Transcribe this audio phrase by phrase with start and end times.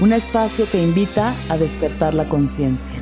[0.00, 2.96] un espacio que invita a despertar la conciencia.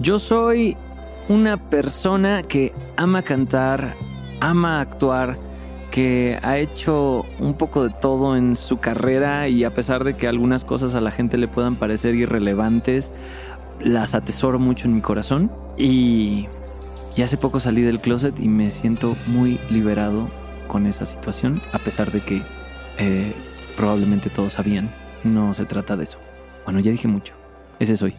[0.00, 0.76] Yo soy
[1.28, 3.94] una persona que ama cantar,
[4.40, 5.38] ama actuar,
[5.92, 10.26] que ha hecho un poco de todo en su carrera y a pesar de que
[10.26, 13.12] algunas cosas a la gente le puedan parecer irrelevantes,
[13.78, 16.48] las atesoro mucho en mi corazón y,
[17.22, 20.30] hace poco salí del closet y me siento muy liberado
[20.66, 22.42] con esa situación, a pesar de que
[22.98, 23.34] eh,
[23.76, 24.90] probablemente todos sabían,
[25.24, 26.18] no se trata de eso.
[26.64, 27.34] Bueno, ya dije mucho,
[27.78, 28.16] ese soy.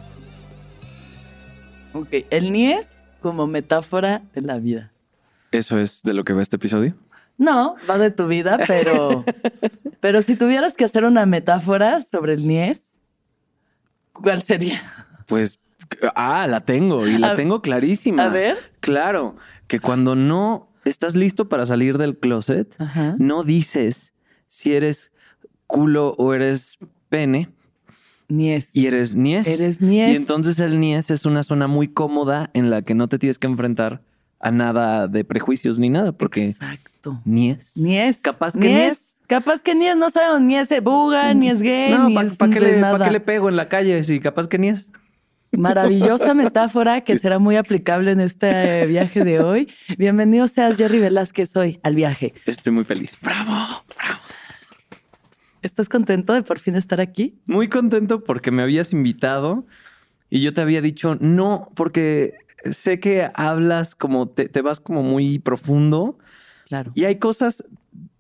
[1.94, 2.86] Ok, el NIES
[3.20, 4.92] como metáfora de la vida.
[5.52, 6.96] ¿Eso es de lo que va este episodio?
[7.38, 9.26] No, va de tu vida, pero,
[10.00, 12.84] pero si tuvieras que hacer una metáfora sobre el Nies,
[14.14, 14.82] ¿cuál sería?
[15.26, 15.60] Pues,
[16.16, 18.26] ah, la tengo y la tengo clarísima.
[18.26, 18.58] A ver.
[18.80, 19.36] Claro,
[19.68, 22.76] que cuando no estás listo para salir del closet,
[23.18, 24.14] no dices
[24.48, 25.12] si eres
[25.68, 26.78] culo o eres
[27.10, 27.50] pene.
[28.30, 28.70] Nies.
[28.74, 29.48] Y eres nies.
[29.48, 30.14] Eres nies.
[30.14, 33.38] Y entonces el nies es una zona muy cómoda en la que no te tienes
[33.38, 34.02] que enfrentar
[34.44, 37.22] a nada de prejuicios ni nada, porque Exacto.
[37.24, 37.78] ni es.
[37.78, 38.18] Ni es.
[38.18, 39.16] Capaz que ni es.
[39.26, 42.28] Capaz que ni es, no sabemos ni es buga, ni es gay, no, ni ¿para
[42.28, 44.68] es pa qué, le, ¿pa qué le pego en la calle si capaz que ni
[44.68, 44.90] es?
[45.54, 49.72] Maravillosa metáfora que será muy aplicable en este viaje de hoy.
[49.98, 52.34] Bienvenido seas Jerry Velázquez hoy al viaje.
[52.46, 53.18] Estoy muy feliz.
[53.22, 54.20] Bravo, bravo.
[55.62, 57.40] ¿Estás contento de por fin estar aquí?
[57.46, 59.66] Muy contento porque me habías invitado
[60.30, 65.40] y yo te había dicho no, porque sé que hablas como te, vas como muy
[65.40, 66.18] profundo.
[66.68, 66.92] Claro.
[66.96, 67.64] Y hay cosas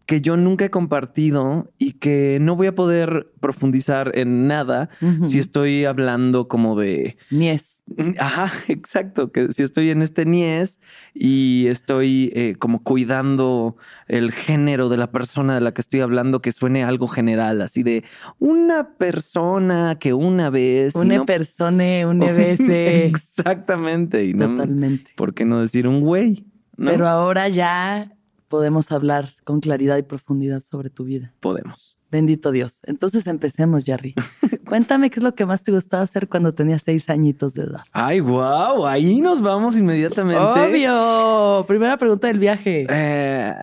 [0.05, 4.89] que yo nunca he compartido y que no voy a poder profundizar en nada
[5.25, 7.17] si estoy hablando como de...
[7.29, 7.81] Nies.
[8.19, 10.79] Ajá, exacto, que si estoy en este Nies
[11.13, 13.77] y estoy eh, como cuidando
[14.07, 17.83] el género de la persona de la que estoy hablando, que suene algo general, así
[17.83, 18.03] de
[18.39, 20.95] una persona que una vez...
[20.95, 22.59] Una persona, una vez.
[22.59, 24.25] Exactamente.
[24.25, 25.11] Y Totalmente.
[25.15, 26.45] ¿Por qué no decir un güey?
[26.77, 28.12] Pero ahora ya
[28.53, 31.33] podemos hablar con claridad y profundidad sobre tu vida.
[31.39, 31.97] Podemos.
[32.11, 32.81] Bendito Dios.
[32.83, 34.13] Entonces empecemos, Jerry.
[34.69, 37.81] Cuéntame qué es lo que más te gustaba hacer cuando tenías seis añitos de edad.
[37.91, 40.39] Ay, wow, ahí nos vamos inmediatamente.
[40.39, 41.65] Obvio.
[41.65, 42.85] Primera pregunta del viaje.
[42.87, 43.55] Eh,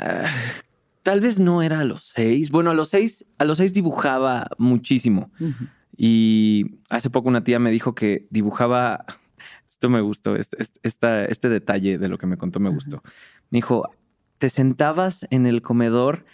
[1.05, 2.51] tal vez no era a los seis.
[2.51, 5.31] Bueno, a los seis, a los seis dibujaba muchísimo.
[5.97, 9.05] Y hace poco una tía me dijo que dibujaba.
[9.69, 13.05] Esto me gustó, este, este, este detalle de lo que me contó me gustó.
[13.51, 13.89] Me dijo,
[14.41, 16.25] te sentabas en el comedor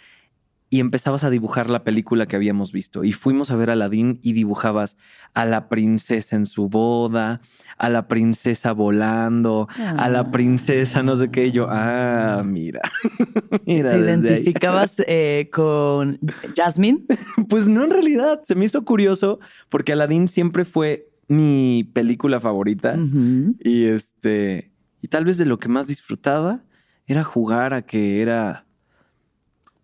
[0.69, 3.03] y empezabas a dibujar la película que habíamos visto.
[3.03, 4.95] Y fuimos a ver a Aladdin y dibujabas
[5.33, 7.41] a la princesa en su boda,
[7.77, 11.47] a la princesa volando, a la princesa no sé qué.
[11.47, 12.81] Y yo, ah, mira.
[13.65, 16.19] mira ¿Te identificabas eh, con
[16.55, 17.03] Jasmine?
[17.49, 18.41] Pues no, en realidad.
[18.45, 22.95] Se me hizo curioso porque Aladdin siempre fue mi película favorita.
[23.59, 24.71] Y este,
[25.01, 26.63] y tal vez de lo que más disfrutaba
[27.07, 28.65] era jugar a que era.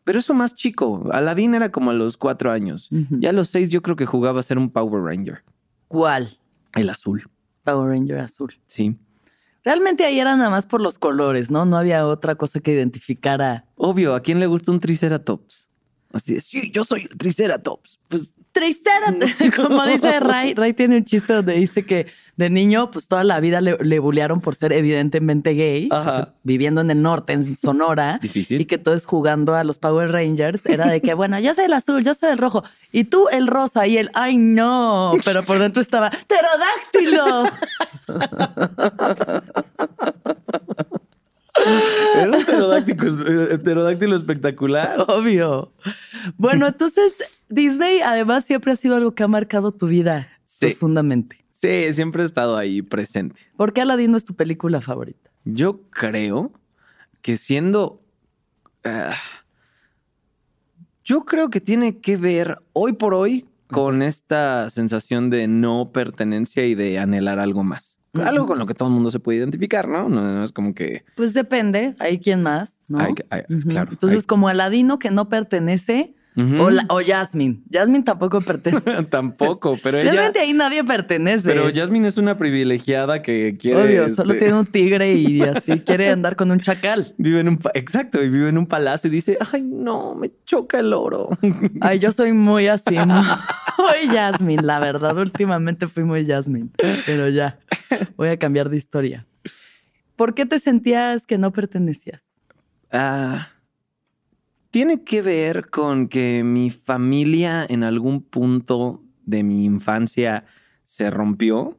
[0.03, 1.09] Pero eso más chico.
[1.11, 2.89] Aladdin era como a los cuatro años.
[3.09, 5.43] Ya a los seis yo creo que jugaba a ser un Power Ranger.
[5.87, 6.29] ¿Cuál?
[6.75, 7.29] El azul.
[7.63, 8.53] Power Ranger azul.
[8.67, 8.97] Sí.
[9.63, 11.63] Realmente ahí era nada más por los colores, ¿no?
[11.63, 13.65] No había otra cosa que identificara.
[13.75, 15.69] Obvio, ¿a quién le gusta un Triceratops?
[16.11, 17.99] Así de, sí, yo soy el Triceratops.
[18.09, 19.51] Pues Triceratops.
[19.55, 23.39] Como dice Ray, Ray tiene un chiste donde dice que de niño, pues toda la
[23.39, 26.09] vida le, le bullearon por ser evidentemente gay, Ajá.
[26.09, 28.17] o sea, viviendo en el norte, en Sonora.
[28.21, 28.61] Difícil.
[28.61, 31.73] Y que todos jugando a los Power Rangers era de que, bueno, yo soy el
[31.73, 35.59] azul, yo soy el rojo, y tú el rosa, y el, ay no, pero por
[35.59, 37.43] dentro estaba, pterodáctilo.
[42.15, 45.05] era un pterodáctilo, eh, pterodáctilo espectacular.
[45.07, 45.71] Obvio.
[46.37, 47.15] Bueno, entonces
[47.53, 50.67] Disney además siempre ha sido algo que ha marcado tu vida Sí.
[50.67, 51.37] profundamente.
[51.51, 53.41] Sí, siempre he estado ahí presente.
[53.55, 55.31] ¿Por qué Aladino es tu película favorita?
[55.45, 56.51] Yo creo
[57.21, 58.01] que siendo...
[58.83, 59.15] ah,
[61.03, 66.65] yo creo que tiene que ver hoy por hoy con esta sensación de no pertenencia
[66.65, 67.97] y de anhelar algo más.
[68.13, 70.07] Algo con lo que todo el mundo se puede identificar, ¿no?
[70.07, 71.03] No, no es como que...
[71.15, 72.99] Pues depende, hay quien más, ¿no?
[72.99, 77.59] Hay hay- claro, Entonces, hay- como Aladino que no pertenece, O, la- o Jasmine.
[77.71, 79.03] Jasmine tampoco pertenece.
[79.09, 80.11] Tampoco, pero ella...
[80.11, 81.47] Realmente ahí nadie pertenece.
[81.47, 83.83] Pero Jasmine es una privilegiada que quiere...
[83.83, 87.13] Obvio, solo este, tiene un tigre y así quiere andar con un chacal.
[87.17, 87.59] Vive en un...
[87.75, 91.29] Exacto, y vive en un palacio y dice, ay, no, me choca el oro.
[91.81, 95.17] Ay, yo soy muy así, muy Jasmine, la verdad.
[95.17, 96.69] Últimamente fui muy Jasmine,
[97.05, 97.59] pero ya,
[98.15, 99.27] voy a cambiar de historia.
[100.15, 102.21] ¿Por qué te sentías que no pertenecías?
[102.91, 103.49] Ah,
[104.73, 110.45] tiene que ver con que mi familia en algún punto de mi infancia
[110.83, 111.77] se rompió.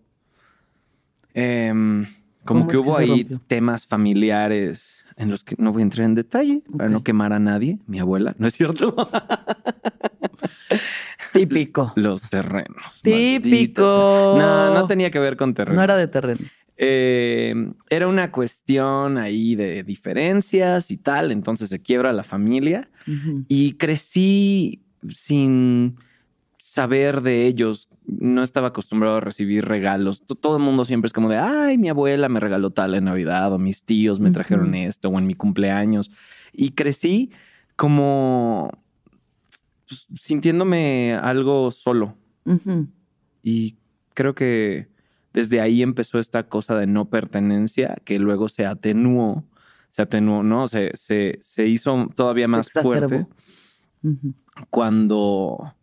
[1.35, 2.07] Em,
[2.45, 3.41] como ¿Cómo que hubo ahí rompió?
[3.49, 7.41] temas familiares en los que no voy a entrar en detalle para no quemar a
[7.41, 8.95] nadie, mi abuela, ¿no es cierto?
[11.35, 11.93] Típico.
[11.97, 13.03] Los terrenos.
[13.03, 13.51] Típico.
[13.51, 14.39] malditos.
[14.39, 15.77] No, no tenía que ver con terrenos.
[15.77, 16.47] No era de terrenos.
[16.77, 17.55] Eh,
[17.89, 22.89] era una cuestión ahí de diferencias y tal, entonces se quiebra la familia
[23.47, 25.97] y crecí sin
[26.59, 27.89] saber de ellos.
[28.07, 30.25] No estaba acostumbrado a recibir regalos.
[30.27, 33.53] Todo el mundo siempre es como de, ay, mi abuela me regaló tal en Navidad
[33.53, 36.11] o mis tíos me trajeron esto o en mi cumpleaños.
[36.53, 37.31] Y crecí
[37.77, 38.73] como
[40.19, 42.17] sintiéndome algo solo.
[43.43, 43.77] Y
[44.15, 44.89] creo que
[45.33, 49.45] desde ahí empezó esta cosa de no pertenencia que luego se atenuó,
[49.91, 50.69] se atenuó, ¿no?
[50.69, 53.27] Se, se, se hizo todavía más fuerte
[54.71, 55.75] cuando,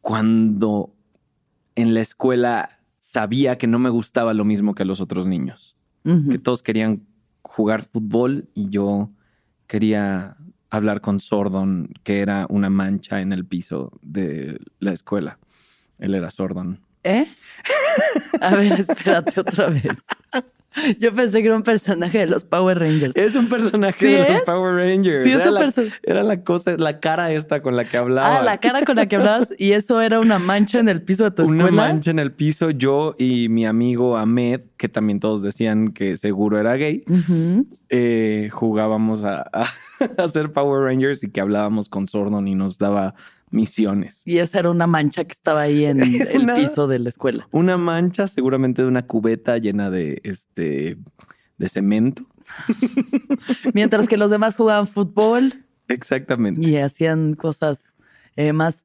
[0.00, 0.94] cuando
[1.74, 6.38] en la escuela sabía que no me gustaba lo mismo que los otros niños, que
[6.38, 7.06] todos querían
[7.42, 9.10] jugar fútbol y yo
[9.66, 10.36] quería
[10.70, 15.38] hablar con Sordon, que era una mancha en el piso de la escuela.
[15.98, 16.80] Él era Sordon.
[17.02, 17.26] ¿Eh?
[18.40, 20.02] A ver, espérate otra vez.
[21.00, 23.16] Yo pensé que era un personaje de los Power Rangers.
[23.16, 24.28] Es un personaje ¿Sí de es?
[24.30, 25.24] los Power Rangers.
[25.24, 25.72] Sí, es era, un la,
[26.04, 28.36] era la cosa, la cara esta con la que hablaba.
[28.38, 31.24] Ah, la cara con la que hablabas y eso era una mancha en el piso
[31.24, 31.82] de tu Una escuela.
[31.88, 36.58] mancha en el piso, yo y mi amigo Ahmed, que también todos decían que seguro
[36.60, 37.04] era gay,
[37.88, 39.66] eh, jugábamos a, a,
[40.18, 43.14] a ser Power Rangers y que hablábamos con Sordon y nos daba
[43.50, 44.22] misiones.
[44.24, 46.00] Y esa era una mancha que estaba ahí en
[46.30, 47.48] el Una- piso de la escuela.
[47.50, 50.96] Una mancha, seguramente de una cubeta llena de este
[51.58, 52.26] de cemento.
[53.74, 56.66] Mientras que los demás jugaban fútbol Exactamente.
[56.66, 57.94] y hacían cosas
[58.36, 58.84] eh, más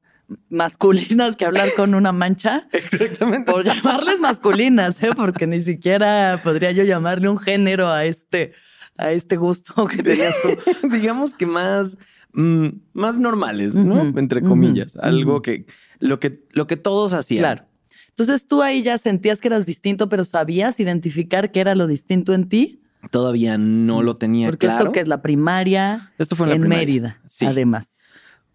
[0.50, 2.68] masculinas que hablar con una mancha.
[2.72, 3.50] Exactamente.
[3.52, 5.10] Por llamarles masculinas, ¿eh?
[5.16, 8.52] porque ni siquiera podría yo llamarle un género a este,
[8.98, 10.88] a este gusto que tenías tú.
[10.88, 11.96] digamos que más,
[12.36, 14.00] mm, más normales, ¿no?
[14.18, 14.96] Entre comillas.
[14.96, 15.66] Algo que
[15.98, 17.40] lo, que lo que todos hacían.
[17.40, 17.64] Claro.
[18.10, 22.32] Entonces tú ahí ya sentías que eras distinto, pero sabías identificar qué era lo distinto
[22.32, 22.80] en ti.
[23.10, 24.80] Todavía no lo tenía Porque claro.
[24.80, 26.78] esto que es la primaria Esto fue en, en primaria.
[26.86, 27.44] Mérida, Sí.
[27.46, 27.88] además.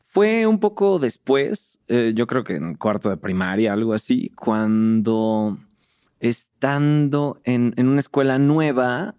[0.08, 5.58] Fue un poco después, eh, yo creo que en cuarto de primaria, algo así, cuando
[6.20, 9.16] estando en, en una escuela nueva,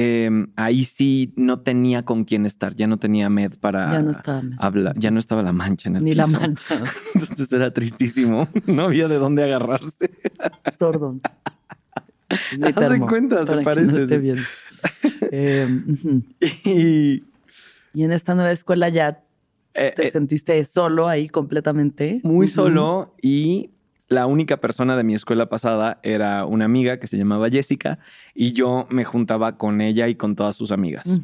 [0.00, 4.10] eh, ahí sí no tenía con quién estar, ya no tenía med para ya no
[4.12, 4.42] estaba.
[4.58, 6.80] hablar, ya no estaba la mancha en el Ni la mancha.
[7.14, 10.10] Entonces era tristísimo, no había de dónde agarrarse.
[10.78, 11.18] Sordo.
[12.76, 14.38] Termo, cuenta, se parece, No esté bien.
[15.32, 16.22] Eh, ujú.
[16.64, 17.24] Y
[17.92, 19.24] y en esta nueva escuela ya
[19.74, 22.20] eh, te eh, sentiste solo ahí completamente.
[22.22, 23.70] muy solo y
[24.08, 27.98] la única persona de mi escuela pasada era una amiga que se llamaba Jessica
[28.34, 31.20] y yo me juntaba con ella y con todas sus amigas.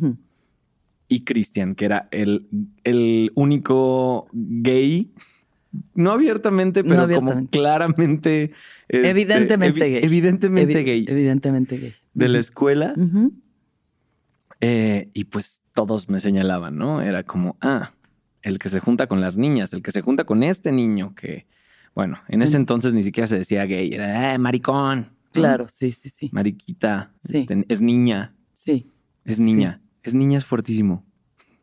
[1.08, 2.46] Y Cristian, que era el,
[2.84, 5.10] el único gay
[5.94, 7.36] no abiertamente, No pero abiertamente.
[7.40, 8.52] como claramente.
[8.88, 10.04] este, Evidentemente evi- gay.
[10.04, 11.04] Evidentemente Evi- gay.
[11.08, 11.94] Evidentemente gay.
[12.14, 12.94] de la escuela.
[14.60, 17.02] Eh, y pues todos me señalaban, ¿no?
[17.02, 17.92] Era como, ah,
[18.42, 21.46] el que se junta con las niñas, el que se junta con este niño que,
[21.94, 25.10] bueno, en ese entonces ni siquiera se decía gay, era eh, maricón.
[25.32, 26.28] Claro, sí, sí, sí.
[26.32, 27.12] Mariquita.
[27.24, 27.38] Sí.
[27.38, 28.34] este, es niña.
[28.54, 28.90] Sí,
[29.24, 29.80] Es niña.
[30.02, 31.04] Es niña, es fuertísimo.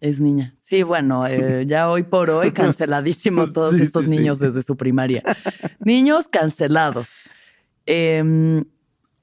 [0.01, 0.55] es niña.
[0.59, 4.75] Sí, bueno, eh, ya hoy por hoy canceladísimos todos Sí, estos sí, niños desde su
[4.75, 5.23] primaria.
[5.79, 7.09] Niños cancelados.
[7.85, 8.63] Em,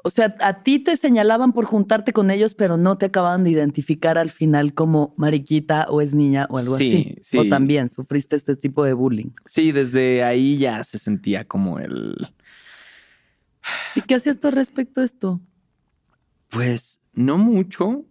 [0.08, 3.50] o sea, a ti te señalaban por juntarte con ellos, pero no te acababan de
[3.50, 7.16] identificar al final como mariquita o es niña o algo Sí, así.
[7.22, 7.38] sí.
[7.38, 9.30] O también sufriste este tipo de bullying.
[9.44, 12.16] Sí, desde ahí ya se sentía como el.
[13.94, 15.40] ¿Y qué hacías tú respecto a esto?
[16.48, 18.06] Pues no mucho.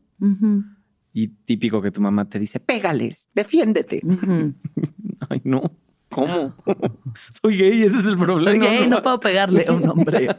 [1.14, 4.02] Y típico que tu mamá te dice, pégales, defiéndete.
[5.30, 5.64] Ay, no.
[6.10, 6.56] ¿Cómo?
[7.42, 8.64] Soy gay, ese es el problema.
[8.66, 10.28] Soy gay, no puedo pegarle a un hombre.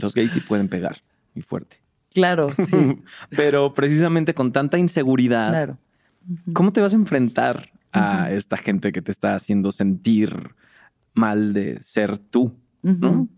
[0.00, 0.98] Los gays sí pueden pegar
[1.34, 1.76] muy fuerte.
[2.12, 2.98] Claro, sí,
[3.36, 5.78] Pero precisamente con tanta inseguridad, claro.
[6.52, 10.50] ¿cómo te vas a enfrentar a esta gente que te está haciendo sentir
[11.14, 12.52] mal de ser tú?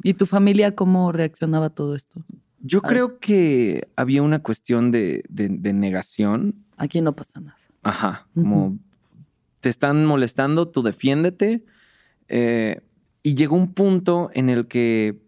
[0.02, 2.24] ¿Y tu familia cómo reaccionaba a todo esto?
[2.60, 6.54] Yo creo que había una cuestión de, de- de negación.
[6.76, 7.56] Aquí no pasa nada.
[7.82, 8.78] Ajá, como
[9.60, 11.64] te están molestando, tú defiéndete.
[12.28, 12.80] Eh,
[13.24, 15.20] y llegó un punto en el que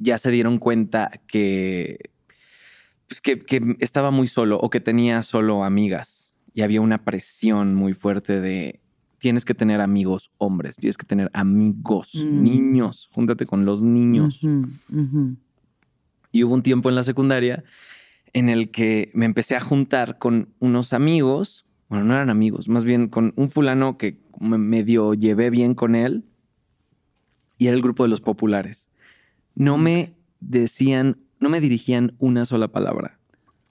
[0.00, 2.10] ya se dieron cuenta que,
[3.06, 6.34] pues que, que estaba muy solo o que tenía solo amigas.
[6.52, 8.80] Y había una presión muy fuerte de
[9.18, 12.42] tienes que tener amigos hombres, tienes que tener amigos, Mm.
[12.42, 14.40] niños, júntate con los niños.
[16.32, 17.62] Y hubo un tiempo en la secundaria
[18.32, 22.84] en el que me empecé a juntar con unos amigos, bueno, no eran amigos, más
[22.84, 26.24] bien con un fulano que me medio llevé bien con él
[27.58, 28.88] y era el grupo de los populares.
[29.60, 33.18] No me decían, no me dirigían una sola palabra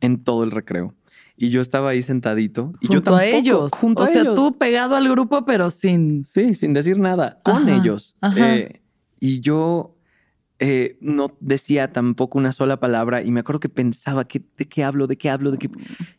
[0.02, 0.94] en todo el recreo.
[1.36, 3.72] Y yo estaba ahí sentadito y yo junto a tampoco, ellos.
[3.74, 4.36] junto o a sea, ellos.
[4.36, 6.26] tú pegado al grupo, pero sin.
[6.26, 8.16] Sí, sin decir nada, con Ajá, ellos.
[8.22, 8.56] ajá.
[8.58, 8.82] Eh,
[9.20, 9.96] y yo
[10.60, 14.84] eh, no decía tampoco una sola palabra y me acuerdo que pensaba, ¿qué, ¿de qué
[14.84, 15.08] hablo?
[15.08, 15.50] ¿De qué hablo?
[15.52, 15.70] ¿De qué,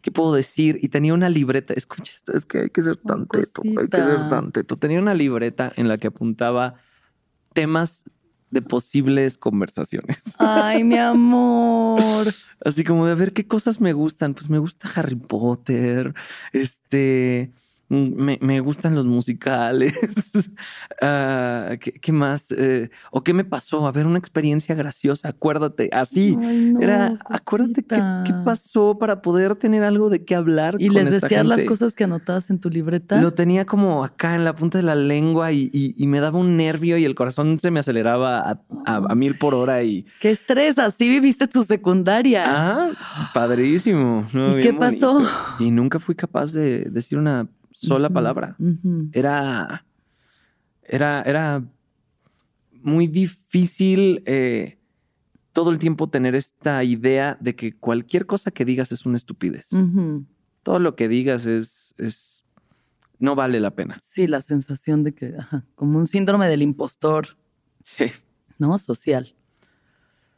[0.01, 0.79] qué puedo decir?
[0.83, 3.99] Y tenía una libreta, escucha esto, es que hay que ser tan teto, hay que
[3.99, 4.79] ser tan teto.
[4.79, 6.75] Tenía una libreta en la que apuntaba
[7.53, 8.05] temas
[8.51, 10.35] de posibles conversaciones.
[10.39, 12.25] Ay, mi amor.
[12.65, 14.35] Así como de a ver qué cosas me gustan.
[14.35, 16.15] Pues me gusta Harry Potter.
[16.53, 17.53] Este.
[17.91, 19.95] Mm, Me, me gustan los musicales.
[21.03, 22.47] Ah, ¿qué, qué más?
[22.51, 23.87] Eh, ¿O qué me pasó?
[23.87, 25.29] A ver, una experiencia graciosa.
[25.29, 25.89] Acuérdate.
[25.93, 26.37] Así.
[26.39, 30.77] Ay, no, Era, acuérdate qué, qué pasó para poder tener algo de qué hablar.
[30.79, 33.19] Y con les esta decías las cosas que anotabas en tu libreta.
[33.21, 36.39] Lo tenía como acá en la punta de la lengua y, y- y me daba
[36.39, 40.05] un nervio y el corazón se me aceleraba a, a- a mil por hora y
[40.21, 42.45] Qué estrés, así viviste tu secundaria.
[42.47, 44.29] Ah, padrísimo.
[44.35, 45.15] No, ¿Y qué pasó?
[45.15, 45.31] bonito.
[45.61, 47.49] Y nunca fui capaz de decir una
[47.87, 48.57] sola palabra.
[49.13, 49.85] Era,
[50.85, 51.65] era, era
[52.83, 54.79] muy difícil eh,
[55.53, 59.69] todo el tiempo tener esta idea de que cualquier cosa que digas es una estupidez.
[60.63, 62.45] Todo lo que digas es, es,
[63.19, 63.99] no vale la pena.
[64.03, 67.37] Sí, la sensación de que, ajá, como un síndrome del impostor,
[67.83, 68.07] Sí.
[68.59, 68.77] ¿no?
[68.79, 69.35] Social.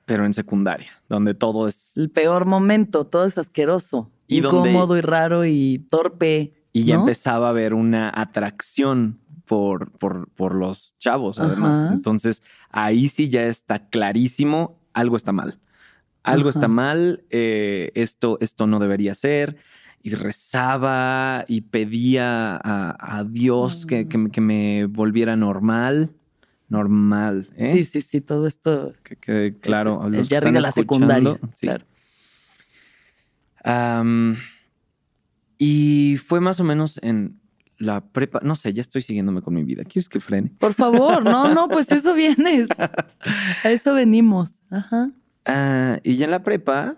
[0.07, 4.97] Pero en secundaria, donde todo es El peor momento, todo es asqueroso, Y donde- incómodo
[4.97, 6.55] y raro y torpe.
[6.73, 7.01] Y ya ¿no?
[7.03, 11.85] empezaba a haber una atracción por, por, por los chavos, además.
[11.85, 11.95] Ajá.
[11.95, 15.59] Entonces, ahí sí ya está clarísimo, algo está mal.
[16.23, 16.59] Algo Ajá.
[16.59, 19.57] está mal, eh, esto, esto no debería ser.
[20.05, 26.11] Y rezaba y pedía a, a Dios que, que me- que me volviera normal.
[26.69, 27.51] Normal.
[27.57, 27.73] ¿eh?
[27.75, 28.95] Sí, sí, sí, todo esto.
[29.03, 30.07] Que quede claro.
[30.07, 31.39] el los que están de la secundaria.
[31.55, 31.67] Sí.
[31.67, 31.85] Claro.
[35.65, 37.39] Y fue más o menos en
[37.79, 38.41] la prepa.
[38.43, 39.85] No sé, ya estoy siguiéndome con mi vida.
[39.85, 40.53] ¿Quieres que frene?
[40.59, 42.69] Por favor, no, no, pues eso vienes.
[42.79, 44.55] A eso venimos.
[44.71, 45.11] Ajá.
[45.45, 46.97] Ah, y ya en la prepa.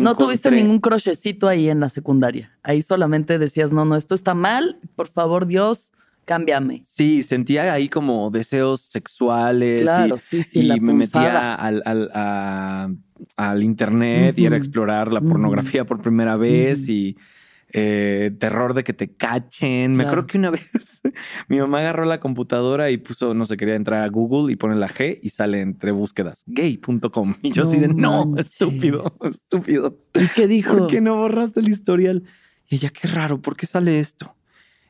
[0.00, 2.50] No tuviste ningún crochecito ahí en la secundaria.
[2.64, 4.78] Ahí solamente decías, no, no, esto está mal.
[4.96, 5.92] Por favor, Dios,
[6.24, 6.82] cámbiame.
[6.84, 9.80] Sí, sentía ahí como deseos sexuales.
[9.80, 11.54] y- Claro, sí, sí, y la me metía punzada.
[11.54, 12.88] al, al- a-
[13.36, 17.16] al internet y era explorar la pornografía por primera vez y
[17.76, 19.90] eh, terror de que te cachen.
[19.92, 20.08] Me Claro.
[20.10, 21.02] acuerdo que una vez
[21.48, 24.76] mi mamá agarró la computadora y puso, no sé, quería entrar a Google y pone
[24.76, 27.34] la G y sale entre búsquedas gay.com.
[27.42, 28.52] Y yo así de, No no, manches.
[28.52, 29.98] estúpido, estúpido.
[30.14, 30.76] ¿Y qué dijo?
[30.78, 32.22] ¿Por qué no borraste el historial?
[32.68, 34.36] Y ella, qué raro, ¿por qué sale esto?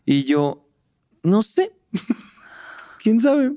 [0.05, 0.69] Y yo,
[1.23, 1.73] No sé.
[3.03, 3.53] ¿Quién sabe?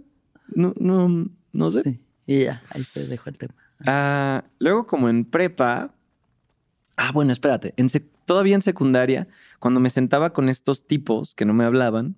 [0.55, 1.83] No, no, no sé.
[1.83, 1.99] Sí.
[2.25, 3.53] Y ya, ahí se dejó el tema.
[3.85, 5.93] Ah, luego, como en prepa.
[6.95, 7.73] Ah, bueno, espérate.
[7.77, 9.27] En sec- todavía en secundaria,
[9.59, 12.15] cuando me sentaba con estos tipos que no me hablaban,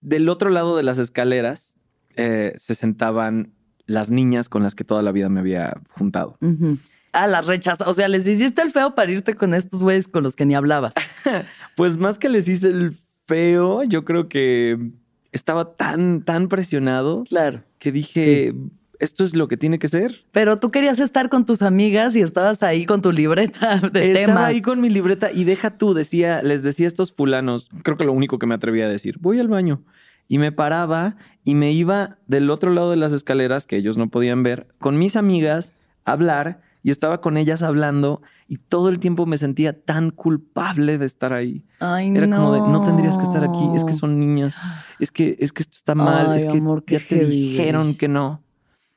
[0.00, 1.74] del otro lado de las escaleras
[2.16, 3.52] eh, se sentaban
[3.86, 6.36] las niñas con las que toda la vida me había juntado.
[6.40, 6.78] Ujú.
[7.12, 7.88] Ah, las rechazas.
[7.88, 10.54] O sea, les hiciste el feo para irte con estos güeyes con los que ni
[10.54, 10.92] hablabas.
[11.74, 12.96] Pues más que les hice el
[13.26, 14.90] feo, yo creo que
[15.30, 17.62] estaba tan, tan presionado Claro.
[17.78, 18.52] que dije,
[18.98, 20.24] esto es lo que tiene que ser.
[20.32, 24.26] Pero tú querías estar con tus amigas y estabas ahí con tu libreta de Estaba
[24.26, 24.44] temas.
[24.44, 28.04] ahí con mi libreta y deja tú, decía, les decía a estos fulanos, creo que
[28.04, 29.82] lo único que me atrevía a decir, voy al baño.
[30.30, 34.08] Y me paraba y me iba del otro lado de las escaleras, que ellos no
[34.08, 35.72] podían ver, con mis amigas
[36.04, 40.98] a hablar y estaba con ellas hablando y todo el tiempo me sentía tan culpable
[40.98, 41.64] de estar ahí.
[41.80, 42.36] Ay, Era no.
[42.36, 44.54] como de, no tendrías que estar aquí, es que son niñas,
[45.00, 47.94] es que, es que esto está mal, Ay, es que amor, ya te heavy, dijeron
[47.94, 48.42] que no.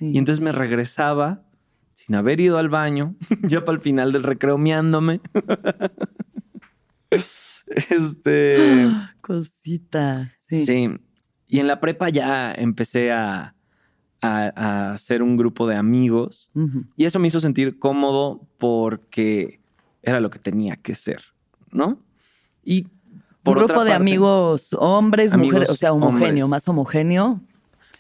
[0.02, 0.14] Sí.
[0.14, 1.44] Y entonces me regresaba
[1.94, 5.22] sin haber ido al baño, ya para el final del recreo meándome.
[7.90, 8.88] este.
[9.22, 10.34] Cosita.
[10.50, 10.66] Sí.
[10.66, 10.90] Sí.
[11.48, 13.54] Y en la prepa ya empecé a,
[14.22, 16.50] a, a hacer un grupo de amigos.
[16.96, 19.60] Y eso me hizo sentir cómodo porque
[20.02, 21.22] era lo que tenía que ser,
[21.72, 22.00] ¿no?
[22.64, 22.88] Y
[23.44, 26.50] por Un otra grupo de amigos hombres, Amigos mujeres, o sea, homogéneo, hombres.
[26.50, 27.42] más homogéneo,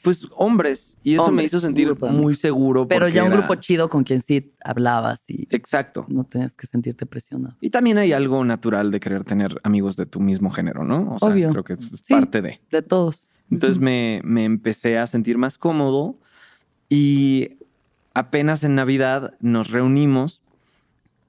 [0.03, 0.98] Pues hombres.
[1.03, 2.88] Y eso me hizo sentir muy seguro.
[2.88, 6.05] pero ya un era- grupo chido con quien sí hablabas y Exacto.
[6.10, 7.55] no tenías que sentirte presionado.
[7.62, 11.13] Y también hay algo natural de querer tener amigos de tu mismo género, ¿no?
[11.13, 11.51] O sea, Obvio.
[11.51, 12.13] creo que es Sí.
[12.13, 12.60] parte de.
[12.72, 13.29] De todos.
[13.51, 16.15] Entonces me, me empecé a sentir más cómodo
[16.89, 17.58] y
[18.13, 20.41] apenas en Navidad nos reunimos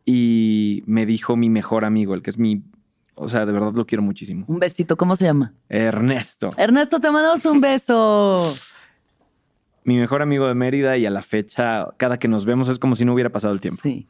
[0.05, 2.63] y me dijo mi mejor amigo, el que es mi,
[3.15, 5.55] o sea, de verdad lo quiero muchísimo, Un besito, ¿cómo se llama?
[5.69, 8.55] Ernesto, Ernesto, te mandamos un beso.
[9.85, 12.95] mi mejor amigo de Mérida y a la fecha, cada que nos vemos es como
[12.95, 13.81] si no hubiera pasado el tiempo.
[13.83, 14.07] Sí.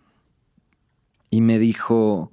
[1.30, 2.32] Y me dijo,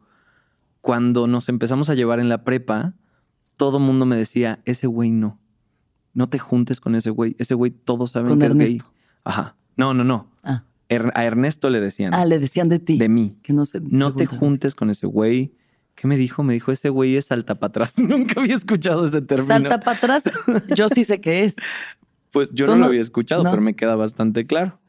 [0.81, 2.93] cuando nos empezamos a llevar en la prepa,
[3.55, 5.39] todo mundo me decía, ese güey no.
[6.13, 7.35] No te juntes con ese güey.
[7.39, 8.65] Ese güey todos saben Con que es gay.
[8.67, 8.91] Ernesto.
[9.24, 9.55] Ajá.
[9.77, 10.29] No, no, no.
[10.44, 10.63] Ah.
[10.89, 12.98] Er- a Ernesto le decían Ah, le decían de ti.
[12.98, 13.37] de mí.
[13.44, 13.79] Que no se.
[13.79, 15.53] No se te juntes con ese güey.
[16.00, 16.44] ¿Qué me dijo?
[16.44, 17.98] Me dijo, ese güey es salta para atrás.
[18.00, 19.53] Nunca había escuchado ese término.
[19.53, 20.24] Salta para atrás.
[20.75, 21.55] Yo sí sé qué es.
[22.31, 23.50] Pues yo no, lo había escuchado, no.
[23.50, 24.79] pero me queda bastante claro.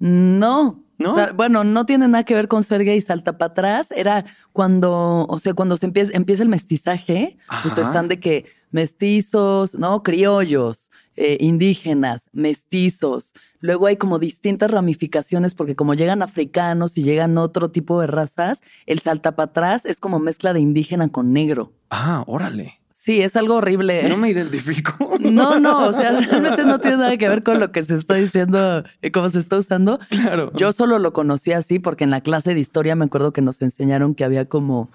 [0.00, 0.82] No.
[0.96, 1.12] ¿No?
[1.12, 3.86] O sea, bueno, no tiene nada que ver con ser gay salta para atrás.
[3.94, 7.82] Era cuando, o sea, cuando se empieza, empieza el mestizaje, pues Ajá.
[7.82, 10.02] están de que mestizos, ¿no?
[10.02, 13.32] Criollos, eh, indígenas, mestizos.
[13.60, 18.60] Luego hay como distintas ramificaciones porque como llegan africanos y llegan otro tipo de razas,
[18.86, 21.72] el salta para atrás es como mezcla de indígena con negro.
[21.90, 22.78] Ah, órale.
[22.92, 24.08] Sí, es algo horrible.
[24.08, 24.92] No me identifico.
[25.18, 28.14] No, no, o sea, realmente no tiene nada que ver con lo que se está
[28.14, 29.98] diciendo y cómo se está usando.
[30.10, 30.52] Claro.
[30.54, 33.60] Yo solo lo conocí así porque en la clase de historia me acuerdo que nos
[33.60, 34.90] enseñaron que había como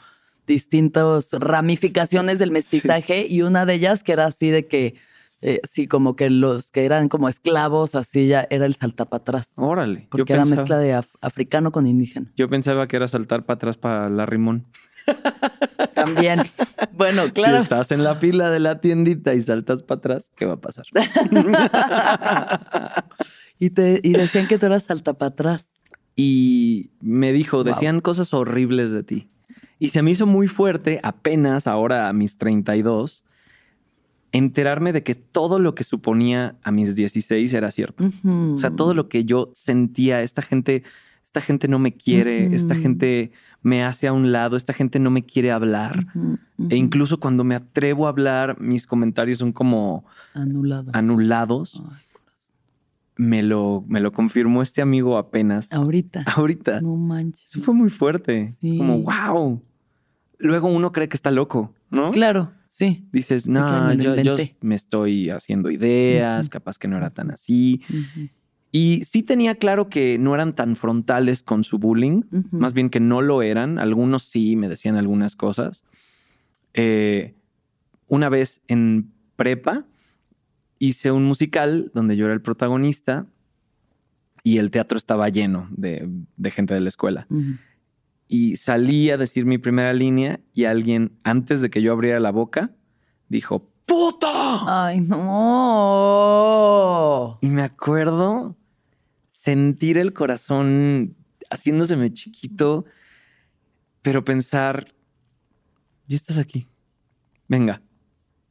[0.48, 4.96] distintas ramificaciones del mestizaje y una de ellas que era así de que,
[5.46, 9.48] eh, sí, como que los que eran como esclavos, así ya era el saltapatrás.
[9.56, 10.08] Órale.
[10.10, 12.32] Porque Yo era pensaba- mezcla de af- africano con indígena.
[12.38, 14.66] Yo pensaba que era saltar para atrás para la rimón.
[15.94, 16.42] También.
[16.94, 17.58] Bueno, claro.
[17.58, 20.62] Si estás en la fila de la tiendita y saltas para atrás, ¿qué va a
[20.62, 20.86] pasar?
[23.60, 25.66] y, te, y decían que tú eras saltapatrás.
[26.16, 27.66] y me dijo, Wow.
[27.66, 29.30] decían cosas horribles de ti.
[29.80, 33.26] Y se me hizo muy fuerte, apenas ahora a mis 32,
[34.34, 38.04] enterarme de que todo lo que suponía a mis 16 era cierto.
[38.26, 40.84] O sea, todo lo que yo sentía, esta gente,
[41.24, 45.10] esta gente no me quiere, esta gente me hace a un lado, esta gente no
[45.12, 46.08] me quiere hablar.
[46.70, 50.94] E incluso cuando me atrevo a hablar, mis comentarios son como Anulados.
[50.94, 51.82] anulados.
[51.90, 51.98] Ay,
[53.16, 55.72] Me lo, me lo confirmó este amigo apenas.
[55.72, 56.24] ahorita.
[56.36, 56.82] Ahorita.
[56.82, 57.46] No manches.
[57.52, 58.48] Eso fue muy fuerte.
[58.60, 58.78] Sí.
[58.80, 59.62] Como, wow.
[60.40, 62.12] Luego uno cree que está loco, ¿no?
[62.12, 63.08] Claro, sí.
[63.12, 64.56] Dices, no, me yo, yo inventé".
[64.62, 67.82] me estoy haciendo ideas, capaz que no era tan así.
[68.72, 73.00] Y sí tenía claro que no eran tan frontales con su bullying, más bien que
[73.00, 73.78] no lo eran.
[73.78, 75.84] Algunos sí me decían algunas cosas.
[76.74, 77.36] Eh,
[78.08, 79.86] una vez en prepa
[80.80, 83.28] hice un musical donde yo era el protagonista
[84.44, 87.28] y el teatro estaba lleno de, de gente de la escuela.
[88.28, 92.32] Y salí a decir mi primera línea y alguien, antes de que yo abriera la
[92.32, 92.72] boca,
[93.30, 94.28] dijo, ¡Puto!
[94.30, 96.18] Ay, no.
[97.42, 98.56] Y me acuerdo
[99.30, 101.16] sentir el corazón
[101.50, 102.86] haciéndoseme chiquito,
[104.02, 104.94] pero pensar,
[106.08, 106.68] ya estás aquí.
[107.48, 107.82] Venga,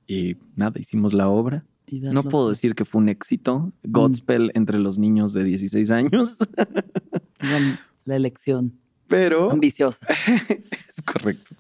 [0.07, 1.65] Y nada, hicimos la obra.
[1.91, 3.73] No puedo decir que fue un éxito.
[3.83, 6.39] Godspell entre los niños de 16 años.
[8.05, 8.82] La elección
[9.13, 10.07] Pero ambiciosa.
[10.49, 11.55] es correcto.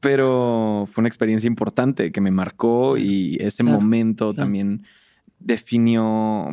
[0.00, 4.44] Pero fue una experiencia importante que me marcó y ese Claro, momento claro.
[4.44, 4.84] también
[5.40, 6.48] definió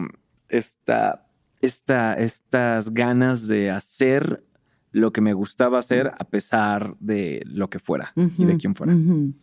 [0.49, 1.27] esta,
[1.61, 4.43] esta, estas ganas de hacer
[4.91, 8.93] lo que me gustaba hacer a pesar de lo que fuera y de quién fuera.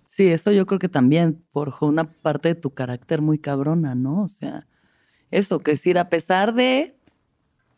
[0.07, 4.23] Sí, eso yo creo que también forjó una parte de tu carácter muy cabrona, ¿no?
[4.23, 4.67] O sea,
[5.31, 6.97] eso, que decir, a pesar de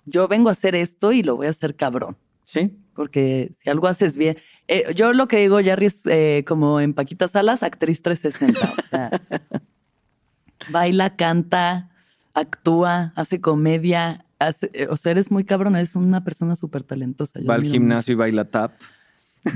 [0.07, 2.17] yo vengo a hacer esto y lo voy a hacer cabrón.
[2.45, 4.37] Sí, Porque si algo haces bien.
[4.69, 8.73] eh, yo lo que digo, Jerry, es eh, como en Paquita Salas, actriz 360.
[8.79, 9.11] O sea,
[10.71, 11.91] baila, canta,
[12.35, 14.25] actúa, hace comedia.
[14.39, 17.41] hace- eh, o sea, eres muy cabrón, eres una persona súper talentosa.
[17.41, 18.73] Yo va al gimnasio y baila tap.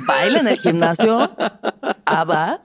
[0.06, 1.34] Baila en el gimnasio,
[2.04, 2.60] aba,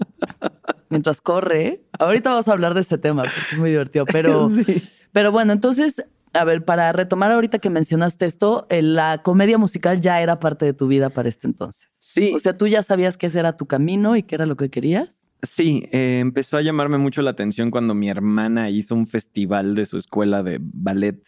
[0.90, 1.84] mientras corre.
[2.00, 4.50] Ahorita vamos a hablar de ese tema porque es muy divertido, pero.
[4.50, 4.84] Sí.
[5.14, 6.04] Pero bueno, entonces,
[6.34, 10.74] a ver, para retomar ahorita que mencionaste esto, la comedia musical ya era parte de
[10.74, 11.90] tu vida para este entonces.
[12.00, 14.56] Sí, O sea, tú ya sabías que ese era tu camino y que era lo
[14.56, 15.10] que querías.
[15.42, 19.86] Sí, eh, empezó a llamarme mucho la atención cuando mi hermana hizo un festival de
[19.86, 21.22] su escuela de ballet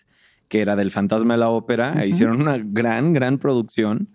[0.47, 2.03] que era del Fantasma de la Ópera.
[2.03, 2.07] e.
[2.07, 4.09] Hicieron una gran, gran producción.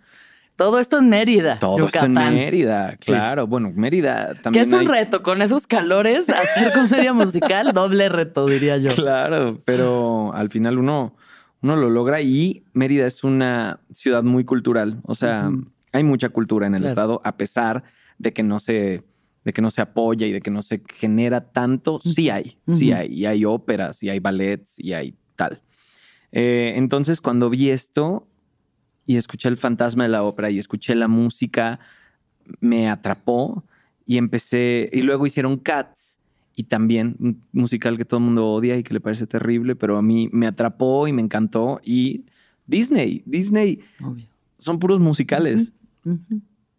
[0.61, 2.35] Todo esto en Mérida, Todo esto en Yucatán.
[2.35, 2.97] Mérida, Sí.
[3.07, 3.47] claro.
[3.47, 8.11] Bueno, Mérida Que también es un hay- reto, con esos calores, hacer comedia musical, doble
[8.11, 8.91] reto, diría yo.
[8.95, 11.17] Claro, pero al final uno,
[11.63, 14.99] uno lo logra y Mérida es una ciudad muy cultural.
[15.05, 15.51] O sea,
[15.93, 16.91] hay mucha cultura en el Claro.
[16.91, 17.83] estado, a pesar
[18.19, 19.03] de que no se,
[19.47, 22.93] de que no se apoya y de que no se genera tanto, sí hay, sí
[22.93, 23.09] hay.
[23.15, 25.63] Y hay óperas, y hay ballets, y hay tal.
[26.33, 28.27] Eh, entonces, cuando vi esto
[29.11, 31.81] y escuché el fantasma de la ópera y escuché la música,
[32.61, 33.65] me atrapó
[34.07, 36.21] y empecé, y luego hicieron Cats
[36.55, 39.99] y también un musical que todo el mundo odia y que le parece terrible, pero
[39.99, 42.25] a mí me atrapó y me encantó y
[42.69, 44.27] Disney, Disney Obvio.
[44.61, 45.73] son puros musicales.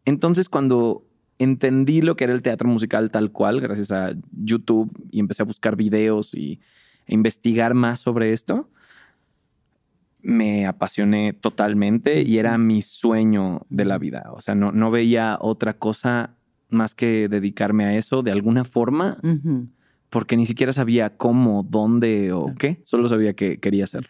[0.06, 1.06] Entonces cuando
[1.38, 5.46] entendí lo que era el teatro musical tal cual, gracias a YouTube, y empecé a
[5.46, 6.62] buscar videos y
[7.10, 8.70] a investigar más sobre esto,
[10.24, 14.30] me apasioné totalmente y era mi sueño de la vida.
[14.34, 16.36] O sea, no, no veía otra cosa
[16.70, 19.18] más que dedicarme a eso de alguna forma,
[20.10, 22.58] porque ni siquiera sabía cómo, dónde o Claro.
[22.58, 22.82] qué.
[22.84, 24.10] Solo sabía que quería hacerlo.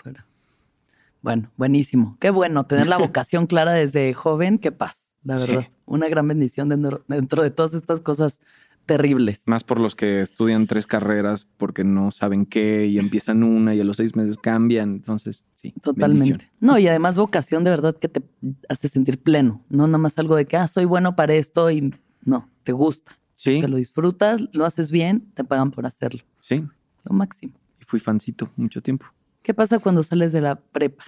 [1.22, 2.18] Bueno, buenísimo.
[2.20, 4.58] Qué bueno tener la vocación clara desde joven.
[4.58, 5.48] Qué paz, la Sí.
[5.52, 5.68] verdad.
[5.86, 8.40] Una gran bendición dentro, dentro de todas estas cosas
[8.86, 9.42] terribles.
[9.46, 13.80] Más por los que estudian tres carreras porque no saben qué y empiezan una y
[13.82, 14.92] a los seis meses cambian.
[14.92, 15.74] Entonces, sí.
[15.82, 16.24] Totalmente.
[16.32, 16.52] bendición.
[16.60, 18.22] No, y además vocación de verdad que te
[18.70, 19.64] hace sentir pleno.
[19.70, 23.18] No nada más algo de que, ah, soy bueno para esto y no, te gusta.
[23.36, 26.22] Sí, Se lo disfrutas, lo haces bien, te pagan por hacerlo.
[26.42, 26.64] sí.
[27.04, 27.54] Lo máximo.
[27.80, 29.08] Y fui fancito mucho tiempo.
[29.42, 31.04] ¿Qué pasa cuando sales de la prepa?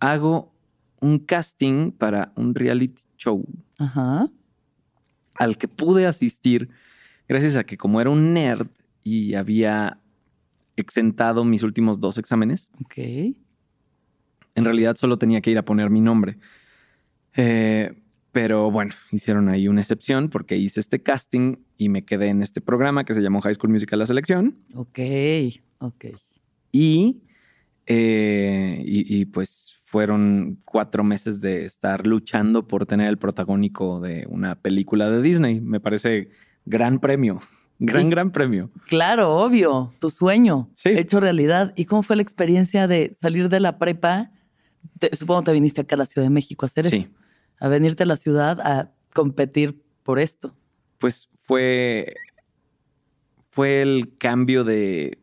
[0.00, 0.50] Hago
[0.98, 3.44] un casting para un reality show
[3.78, 4.30] Ajá.
[5.34, 6.70] al que pude asistir
[7.28, 8.68] gracias a que como era un nerd
[9.02, 10.00] y había
[10.76, 16.38] exentado mis últimos dos exámenes, en realidad solo tenía que ir a poner mi nombre.
[17.36, 17.94] Eh,
[18.32, 22.60] pero bueno, hicieron ahí una excepción porque hice este casting y me quedé en este
[22.60, 24.58] programa que se llamó High School Musical La Selección.
[24.74, 24.98] Ok.
[25.78, 26.04] Ok.
[26.72, 27.22] Y,
[27.86, 34.26] eh, y, y, pues fueron cuatro meses de estar luchando por tener el protagónico de
[34.28, 35.60] una película de Disney.
[35.60, 36.28] Me parece
[36.66, 37.40] gran premio,
[37.78, 38.70] gran, gran premio.
[38.86, 39.94] Claro, obvio.
[40.00, 40.90] Tu sueño Sí.
[40.90, 41.72] hecho realidad.
[41.76, 44.30] ¿Y cómo fue la experiencia de salir de la prepa?
[44.98, 46.96] Te- supongo que te viniste acá a la Ciudad de México a hacer Sí.
[46.96, 47.08] eso.
[47.60, 50.54] A venirte a la ciudad a competir por esto.
[50.98, 52.14] Pues fue,
[53.50, 55.18] fue el cambio de,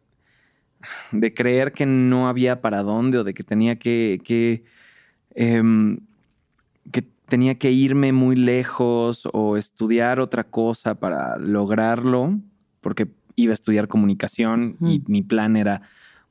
[1.11, 4.63] de creer que no había para dónde o de que tenía que, que,
[5.35, 5.99] em,
[6.91, 12.39] que tenía que irme muy lejos o estudiar otra cosa para lograrlo,
[12.79, 15.81] porque iba a estudiar comunicación y mi plan era,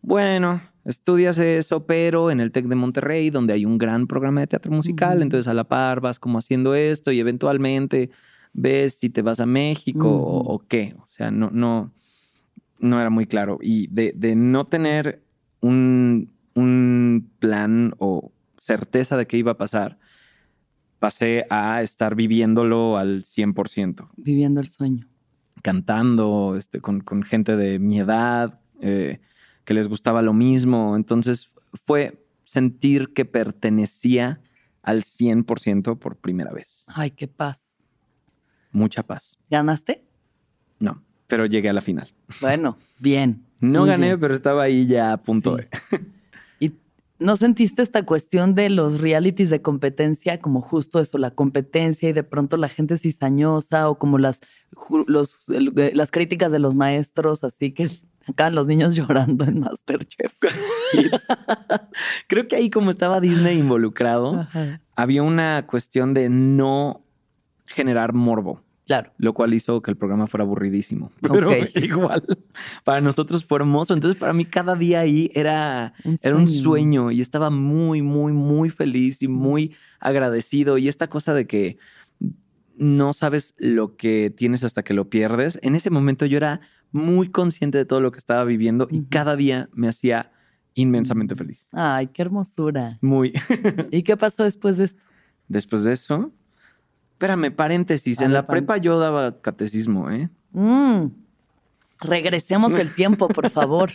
[0.00, 4.46] bueno, estudias eso, pero en el TEC de Monterrey, donde hay un gran programa de
[4.46, 8.10] teatro musical, entonces a la par vas como haciendo esto y eventualmente
[8.52, 10.94] ves si te vas a México o qué.
[11.02, 11.90] O sea, no, no,
[12.78, 13.58] no era muy claro.
[13.60, 15.20] Y de, de no tener
[15.62, 19.98] un, un plan o certeza de qué iba a pasar,
[21.02, 25.08] pasé a estar viviéndolo al 100%, Viviendo el sueño.
[25.60, 29.18] cantando este, con, con gente de mi edad, eh,
[29.64, 30.94] que les gustaba lo mismo.
[30.94, 31.50] Entonces
[31.86, 34.40] fue sentir que pertenecía
[34.80, 36.84] al 100% por primera vez.
[36.86, 37.60] Ay, qué paz.
[38.70, 39.38] Mucha paz.
[39.50, 40.04] ¿Ganaste?
[40.78, 41.02] No.
[41.26, 42.12] pero llegué a la final.
[42.40, 43.44] Bueno, bien.
[43.58, 44.20] No gané, bien.
[44.20, 45.64] pero estaba ahí ya a punto Sí.
[45.98, 46.04] de.
[47.22, 52.08] ¿Y no sentiste esta cuestión de los realities de competencia como justo eso, la competencia
[52.08, 54.40] y de pronto la gente cizañosa o como las,
[55.06, 57.88] los, eh, las críticas de los maestros, así que
[58.28, 60.34] acaban los niños llorando en Masterchef?
[62.28, 64.80] Creo que ahí, como estaba Disney involucrado, Ajá.
[64.96, 67.04] había una cuestión de no
[67.66, 68.61] generar morbo.
[68.84, 69.12] Claro.
[69.16, 71.12] lo cual hizo que el programa fuera aburridísimo.
[71.20, 72.22] Pero igual,
[72.84, 73.94] para nosotros fue hermoso.
[73.94, 77.10] Entonces, para mí, cada día ahí era, Un era un sueño.
[77.10, 80.78] y estaba muy, muy, muy feliz y muy agradecido.
[80.78, 81.78] Y esta cosa de que
[82.76, 85.58] no sabes lo que tienes hasta que lo pierdes.
[85.62, 89.36] En ese momento yo era muy consciente de todo lo que estaba viviendo y cada
[89.36, 90.32] día me hacía
[90.74, 91.68] inmensamente feliz.
[91.72, 92.98] Ay, qué hermosura.
[93.00, 93.32] Muy.
[93.90, 95.04] ¿Y qué pasó después de esto?
[95.48, 96.32] Después de eso,
[97.22, 98.20] espérame, paréntesis.
[98.20, 100.28] A en la prepa yo daba catecismo, ¿eh?
[100.52, 101.06] Mm.
[102.00, 103.90] Regresemos el tiempo, por favor.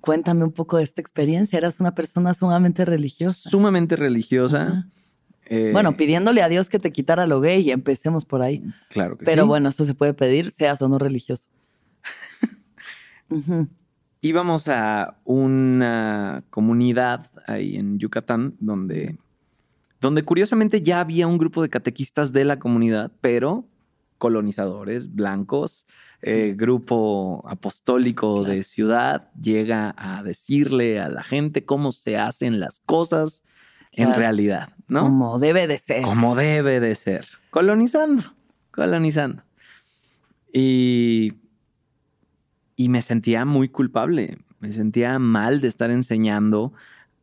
[0.00, 1.58] Cuéntame un poco de esta experiencia.
[1.58, 3.48] Eras una persona sumamente religiosa.
[3.50, 4.88] Sumamente religiosa.
[5.46, 8.64] Eh, Bueno, pidiéndole a Dios que te quitara lo gay y empecemos por ahí.
[8.88, 9.48] claro que Pero sí.
[9.48, 11.48] bueno, eso se puede pedir, seas o no religioso.
[13.30, 13.68] Ujú.
[14.22, 19.16] Íbamos a una comunidad ahí en Yucatán donde,
[20.00, 23.66] donde curiosamente ya había un grupo de catequistas de la comunidad, pero
[24.18, 25.86] colonizadores blancos,
[26.22, 32.80] eh, grupo apostólico de ciudad, llega a decirle a la gente cómo se hacen las
[32.80, 33.42] cosas
[33.92, 35.02] en realidad, ¿no?
[35.02, 36.02] Como debe de ser.
[36.02, 37.26] como debe de ser.
[37.50, 38.22] Colonizando,
[38.70, 39.42] colonizando.
[40.52, 41.34] Y,
[42.76, 44.38] y me sentía muy culpable.
[44.60, 46.72] Me sentía mal de estar enseñando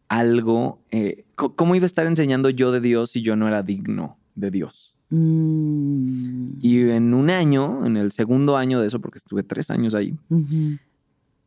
[0.10, 0.82] algo.
[0.92, 4.52] eh, ¿Cómo iba a estar enseñando yo de Dios si yo no era digno de
[4.52, 4.96] Dios?
[5.10, 6.54] Mm.
[6.62, 10.14] Y en un año, en el segundo año de eso, porque estuve tres años ahí,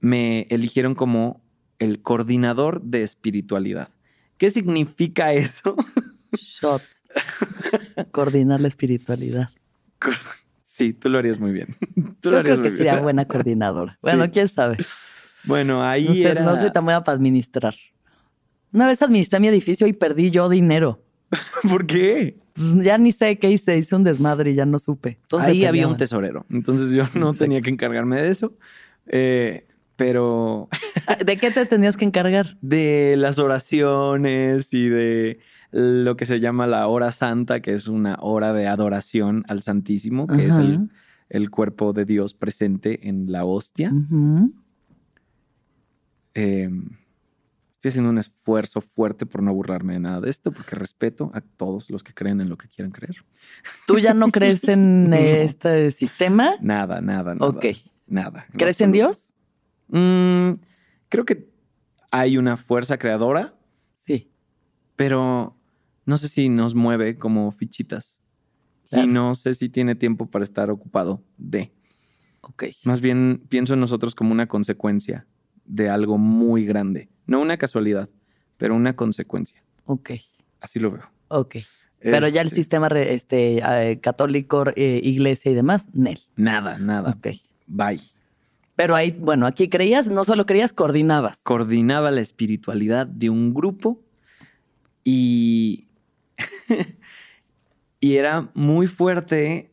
[0.01, 1.41] me eligieron como
[1.79, 3.89] el coordinador de espiritualidad.
[4.39, 5.77] ¿Qué significa eso?
[6.33, 6.83] Shot.
[8.13, 9.51] Coordinar la espiritualidad.
[10.63, 11.77] Sí, tú lo harías muy bien.
[12.21, 13.97] Tú lo Yo harías creo que sería buena coordinadora.
[14.03, 14.31] Bueno, Sí.
[14.31, 14.79] quién sabe.
[15.45, 16.43] Bueno, ahí No sé, era...
[16.43, 17.75] no soy tan buena para administrar.
[18.73, 21.03] Una vez administré mi edificio y perdí yo dinero.
[21.69, 22.37] ¿Por qué?
[22.55, 25.19] Pues ya ni sé qué hice, hice un desmadre y ya no supe.
[25.31, 26.45] Se ahí había un tesorero.
[26.51, 27.33] Entonces yo no Exacto.
[27.39, 28.53] tenía que encargarme de eso.
[29.07, 30.69] Eh, pero
[31.07, 32.57] Ah, ¿De qué te tenías que encargar?
[32.63, 35.39] de las oraciones y de
[35.73, 40.27] lo que se llama la hora santa, que es una hora de adoración al Santísimo,
[40.27, 40.63] que es Ajá.
[40.63, 40.91] el,
[41.29, 43.93] el cuerpo de Dios presente en la hostia.
[43.93, 44.53] Ujú.
[46.35, 46.71] Eh,
[47.81, 51.41] estoy haciendo un esfuerzo fuerte por no burlarme de nada de esto, porque respeto a
[51.41, 53.25] todos los que creen en lo que quieran creer.
[53.87, 56.57] ¿Tú ya no crees en eh, este sistema?
[56.61, 57.47] Nada, nada, nada.
[57.47, 57.65] Ok.
[58.07, 58.45] Nada.
[58.53, 59.33] ¿Crees en Dios?
[59.89, 60.61] Mm,
[61.09, 61.49] creo que
[62.11, 63.55] hay una fuerza creadora,
[63.97, 64.31] Sí.
[64.95, 65.57] pero
[66.05, 68.21] no sé si nos mueve como fichitas.
[68.91, 69.07] Claro.
[69.07, 71.73] Y no sé si tiene tiempo para estar ocupado de.
[72.43, 72.65] Ok.
[72.85, 75.27] Más bien pienso en nosotros como una consecuencia
[75.71, 77.09] de algo muy grande.
[77.27, 78.09] No una casualidad,
[78.57, 79.63] pero una consecuencia.
[79.85, 80.11] Ok.
[80.61, 81.11] Así lo veo.
[81.29, 81.57] Ok.
[82.01, 83.59] Pero ya el Este, sistema re- este,
[83.91, 86.19] eh, católico, eh, iglesia y demás, Nel.
[86.37, 87.11] Nada, nada.
[87.11, 87.29] Ok.
[87.67, 88.01] Bye.
[88.75, 91.39] Pero ahí, bueno, aquí creías, no solo creías, coordinabas.
[91.43, 94.01] coordinaba la espiritualidad de un grupo
[95.05, 95.89] y,
[98.01, 99.71] y era muy fuerte